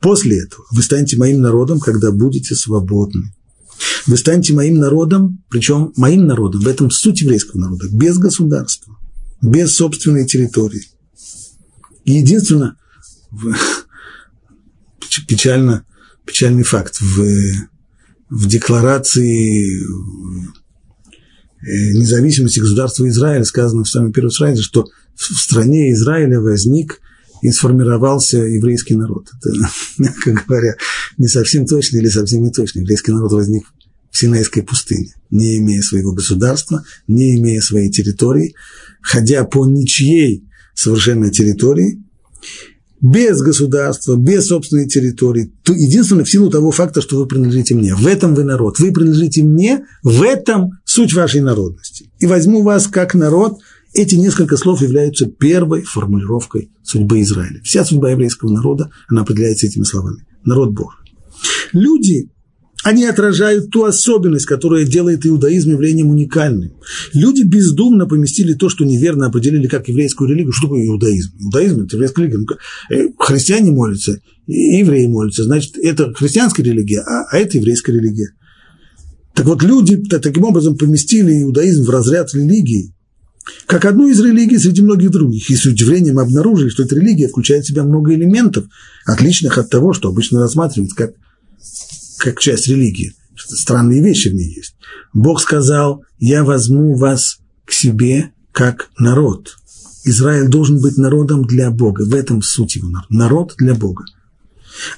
После 0.00 0.42
этого 0.42 0.64
вы 0.72 0.82
станете 0.82 1.16
моим 1.16 1.40
народом, 1.40 1.80
когда 1.80 2.10
будете 2.10 2.54
свободны. 2.54 3.32
Вы 4.06 4.16
станете 4.16 4.54
моим 4.54 4.78
народом, 4.78 5.42
причем 5.48 5.92
моим 5.96 6.26
народом, 6.26 6.60
в 6.60 6.68
этом 6.68 6.90
суть 6.90 7.20
еврейского 7.20 7.60
народа, 7.60 7.86
без 7.92 8.18
государства, 8.18 8.96
без 9.42 9.74
собственной 9.74 10.26
территории. 10.26 10.84
единственное, 12.04 12.76
печально, 15.26 15.84
печальный 16.24 16.64
факт. 16.64 17.00
В, 17.00 17.22
в 18.30 18.46
декларации 18.46 19.80
э, 19.80 19.82
независимости 21.60 22.60
государства 22.60 23.08
Израиль 23.08 23.44
сказано 23.44 23.84
в 23.84 23.88
самом 23.88 24.12
первом 24.12 24.30
слайде, 24.30 24.62
что 24.62 24.86
в 25.14 25.22
стране 25.22 25.92
Израиля 25.92 26.40
возник 26.40 27.00
и 27.42 27.50
сформировался 27.50 28.38
еврейский 28.38 28.94
народ. 28.94 29.28
Это, 29.38 29.50
мягко 29.98 30.32
говоря, 30.46 30.74
не 31.16 31.28
совсем 31.28 31.66
точно 31.66 31.98
или 31.98 32.08
совсем 32.08 32.42
не 32.42 32.50
точно. 32.50 32.80
Еврейский 32.80 33.12
народ 33.12 33.32
возник 33.32 33.64
в 34.10 34.18
Синайской 34.18 34.62
пустыне, 34.62 35.14
не 35.30 35.58
имея 35.58 35.82
своего 35.82 36.12
государства, 36.12 36.84
не 37.06 37.36
имея 37.36 37.60
своей 37.60 37.90
территории, 37.90 38.54
ходя 39.00 39.44
по 39.44 39.66
ничьей 39.66 40.44
совершенной 40.74 41.30
территории, 41.30 42.02
без 43.00 43.40
государства, 43.40 44.16
без 44.16 44.46
собственной 44.46 44.88
территории, 44.88 45.52
то 45.62 45.72
единственное 45.72 46.24
в 46.24 46.30
силу 46.30 46.50
того 46.50 46.70
факта, 46.70 47.00
что 47.00 47.16
вы 47.16 47.26
принадлежите 47.26 47.74
мне. 47.74 47.94
В 47.94 48.06
этом 48.06 48.34
вы 48.34 48.44
народ. 48.44 48.78
Вы 48.78 48.92
принадлежите 48.92 49.42
мне, 49.44 49.86
в 50.02 50.22
этом 50.22 50.72
суть 50.84 51.14
вашей 51.14 51.40
народности. 51.40 52.10
И 52.18 52.26
возьму 52.26 52.62
вас 52.62 52.88
как 52.88 53.14
народ. 53.14 53.60
Эти 53.94 54.14
несколько 54.14 54.56
слов 54.56 54.82
являются 54.82 55.26
первой 55.26 55.82
формулировкой 55.82 56.70
судьбы 56.82 57.20
Израиля. 57.22 57.60
Вся 57.64 57.84
судьба 57.84 58.10
еврейского 58.10 58.50
народа, 58.50 58.90
она 59.08 59.22
определяется 59.22 59.66
этими 59.66 59.84
словами. 59.84 60.26
Народ 60.44 60.72
Божий. 60.72 60.98
Люди 61.72 62.30
они 62.84 63.04
отражают 63.04 63.70
ту 63.70 63.84
особенность, 63.84 64.46
которая 64.46 64.84
делает 64.84 65.26
иудаизм 65.26 65.72
явлением 65.72 66.10
уникальным. 66.10 66.74
Люди 67.12 67.42
бездумно 67.42 68.06
поместили 68.06 68.54
то, 68.54 68.68
что 68.68 68.84
неверно 68.84 69.26
определили 69.26 69.66
как 69.66 69.88
еврейскую 69.88 70.30
религию. 70.30 70.52
Что 70.52 70.68
такое 70.68 70.86
иудаизм? 70.86 71.32
Иудаизм– 71.40 71.82
это 71.82 71.96
еврейская 71.96 72.26
религия. 72.26 72.56
Э, 72.90 73.08
христиане 73.18 73.72
молятся, 73.72 74.20
евреи 74.46 75.06
молятся. 75.06 75.42
Значит, 75.42 75.76
это 75.76 76.14
христианская 76.14 76.62
религия, 76.62 77.00
а, 77.00 77.24
а 77.30 77.38
это 77.38 77.58
еврейская 77.58 77.92
религия. 77.92 78.30
Так 79.34 79.46
вот, 79.46 79.62
люди 79.62 79.96
таким 79.96 80.44
образом 80.44 80.76
поместили 80.76 81.42
иудаизм 81.42 81.84
в 81.84 81.90
разряд 81.90 82.32
религии, 82.32 82.94
как 83.66 83.84
одну 83.84 84.08
из 84.08 84.20
религий 84.20 84.58
среди 84.58 84.82
многих 84.82 85.10
других. 85.10 85.50
И 85.50 85.56
с 85.56 85.64
удивлением 85.64 86.18
обнаружили, 86.18 86.68
что 86.68 86.82
эта 86.82 86.94
религия 86.94 87.28
включает 87.28 87.64
в 87.64 87.68
себя 87.68 87.84
много 87.84 88.14
элементов, 88.14 88.66
отличных 89.06 89.58
от 89.58 89.70
того, 89.70 89.92
что 89.92 90.08
обычно 90.08 90.40
рассматривают 90.40 90.92
как 90.94 91.12
как 92.18 92.40
часть 92.40 92.68
религии. 92.68 93.14
Странные 93.36 94.02
вещи 94.02 94.28
в 94.28 94.34
ней 94.34 94.52
есть. 94.54 94.74
Бог 95.14 95.40
сказал, 95.40 96.02
я 96.18 96.44
возьму 96.44 96.96
вас 96.96 97.38
к 97.64 97.72
себе 97.72 98.32
как 98.52 98.90
народ. 98.98 99.56
Израиль 100.04 100.48
должен 100.48 100.80
быть 100.80 100.96
народом 100.96 101.44
для 101.44 101.70
Бога. 101.70 102.02
В 102.02 102.14
этом 102.14 102.42
суть 102.42 102.76
его 102.76 102.88
народ. 102.88 103.10
Народ 103.10 103.54
для 103.58 103.74
Бога. 103.74 104.04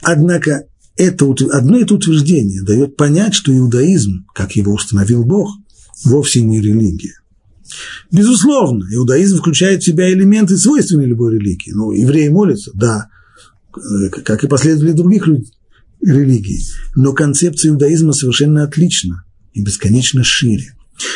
Однако 0.03 0.65
это, 0.97 1.27
одно 1.53 1.79
это 1.79 1.95
утверждение 1.95 2.63
дает 2.63 2.97
понять, 2.97 3.35
что 3.35 3.57
иудаизм, 3.57 4.27
как 4.35 4.53
его 4.57 4.73
установил 4.73 5.25
Бог, 5.25 5.51
вовсе 6.05 6.41
не 6.41 6.61
религия. 6.61 7.15
Безусловно, 8.11 8.87
иудаизм 8.93 9.39
включает 9.39 9.83
в 9.83 9.87
себя 9.87 10.13
элементы, 10.13 10.57
свойственные 10.57 11.09
любой 11.09 11.35
религии. 11.35 11.73
Ну, 11.73 11.93
евреи 11.93 12.29
молятся, 12.29 12.71
да, 12.75 13.09
как 14.25 14.45
и 14.45 14.49
последователи 14.49 14.93
других 14.93 15.29
религий. 16.01 16.65
Но 16.97 17.13
концепция 17.13 17.71
иудаизма 17.71 18.13
совершенно 18.13 18.65
отлична 18.65 19.25
и 19.53 19.63
бесконечно 19.63 20.25
шире. 20.25 20.75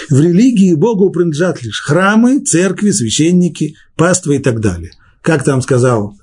В 0.09 0.19
религии 0.21 0.75
Богу 0.75 1.11
принадлежат 1.11 1.63
лишь 1.63 1.81
храмы, 1.81 2.41
церкви, 2.41 2.91
священники, 2.91 3.77
паства 3.97 4.33
и 4.33 4.39
так 4.39 4.61
далее. 4.61 4.93
Как 5.21 5.45
там 5.45 5.63
сказал 5.63 6.17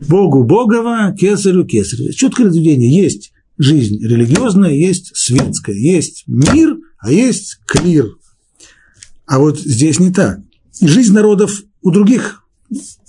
Богу 0.00 0.44
Богова, 0.44 1.14
кесарю 1.18 1.64
кесарю. 1.64 2.12
Четкое 2.12 2.46
разделение. 2.46 2.90
Есть 2.90 3.32
жизнь 3.58 3.98
религиозная, 4.00 4.72
есть 4.72 5.10
светская, 5.16 5.74
есть 5.74 6.24
мир, 6.26 6.76
а 6.98 7.12
есть 7.12 7.58
клир. 7.66 8.16
А 9.28 9.38
вот 9.38 9.60
здесь 9.60 10.00
не 10.00 10.10
так. 10.10 10.40
Жизнь 10.80 11.12
народов 11.12 11.62
у 11.82 11.90
других 11.90 12.42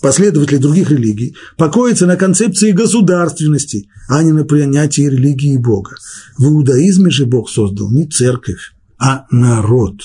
последователей 0.02 0.60
других 0.60 0.92
религий 0.92 1.36
покоится 1.58 2.06
на 2.06 2.16
концепции 2.16 2.72
государственности, 2.72 3.90
а 4.08 4.22
не 4.24 4.32
на 4.32 4.44
принятии 4.46 5.04
религии 5.04 5.58
Бога. 5.58 5.96
В 6.38 6.46
иудаизме 6.46 7.10
же 7.10 7.26
Бог 7.26 7.50
создал 7.50 7.92
не 7.92 8.06
церковь, 8.06 8.74
а 8.98 9.26
народ. 9.32 10.02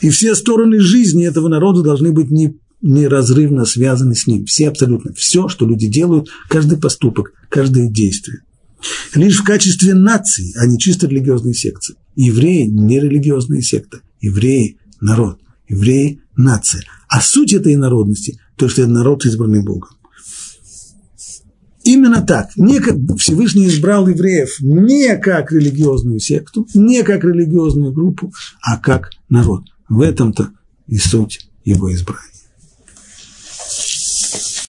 И 0.00 0.10
все 0.10 0.34
стороны 0.34 0.80
жизни 0.80 1.26
этого 1.26 1.48
народа 1.48 1.82
должны 1.82 2.12
быть 2.12 2.30
не, 2.30 2.56
неразрывно 2.80 3.64
связаны 3.64 4.14
с 4.14 4.26
ним. 4.26 4.44
Все 4.46 4.68
абсолютно. 4.68 5.12
Все, 5.14 5.48
что 5.48 5.66
люди 5.66 5.88
делают, 5.88 6.28
каждый 6.48 6.78
поступок, 6.78 7.32
каждое 7.48 7.88
действие. 7.88 8.42
Лишь 9.14 9.40
в 9.40 9.44
качестве 9.44 9.94
нации, 9.94 10.52
а 10.56 10.66
не 10.66 10.78
чисто 10.78 11.06
религиозной 11.08 11.54
секции. 11.54 11.96
Евреи– 12.14 12.66
не 12.66 13.00
религиозная 13.00 13.62
секта. 13.62 14.00
Евреи– 14.20 14.78
народ. 15.00 15.40
Евреи– 15.68 16.20
нация. 16.36 16.82
А 17.08 17.20
суть 17.20 17.52
этой 17.52 17.76
народности 17.76 18.38
то, 18.56 18.68
что 18.68 18.82
это 18.82 18.90
народ, 18.90 19.24
избранный 19.24 19.62
Богом. 19.62 19.90
Именно 21.84 22.22
так. 22.22 22.56
Не 22.56 22.80
как 22.80 22.96
Всевышний 23.18 23.68
избрал 23.68 24.08
евреев 24.08 24.58
не 24.60 25.16
как 25.18 25.52
религиозную 25.52 26.18
секту, 26.18 26.66
не 26.74 27.02
как 27.02 27.24
религиозную 27.24 27.92
группу, 27.92 28.32
а 28.62 28.78
как 28.78 29.10
народ. 29.28 29.64
В 29.88 30.00
этом-то 30.00 30.50
и 30.86 30.96
суть 30.96 31.50
его 31.64 31.92
избрания. 31.92 32.33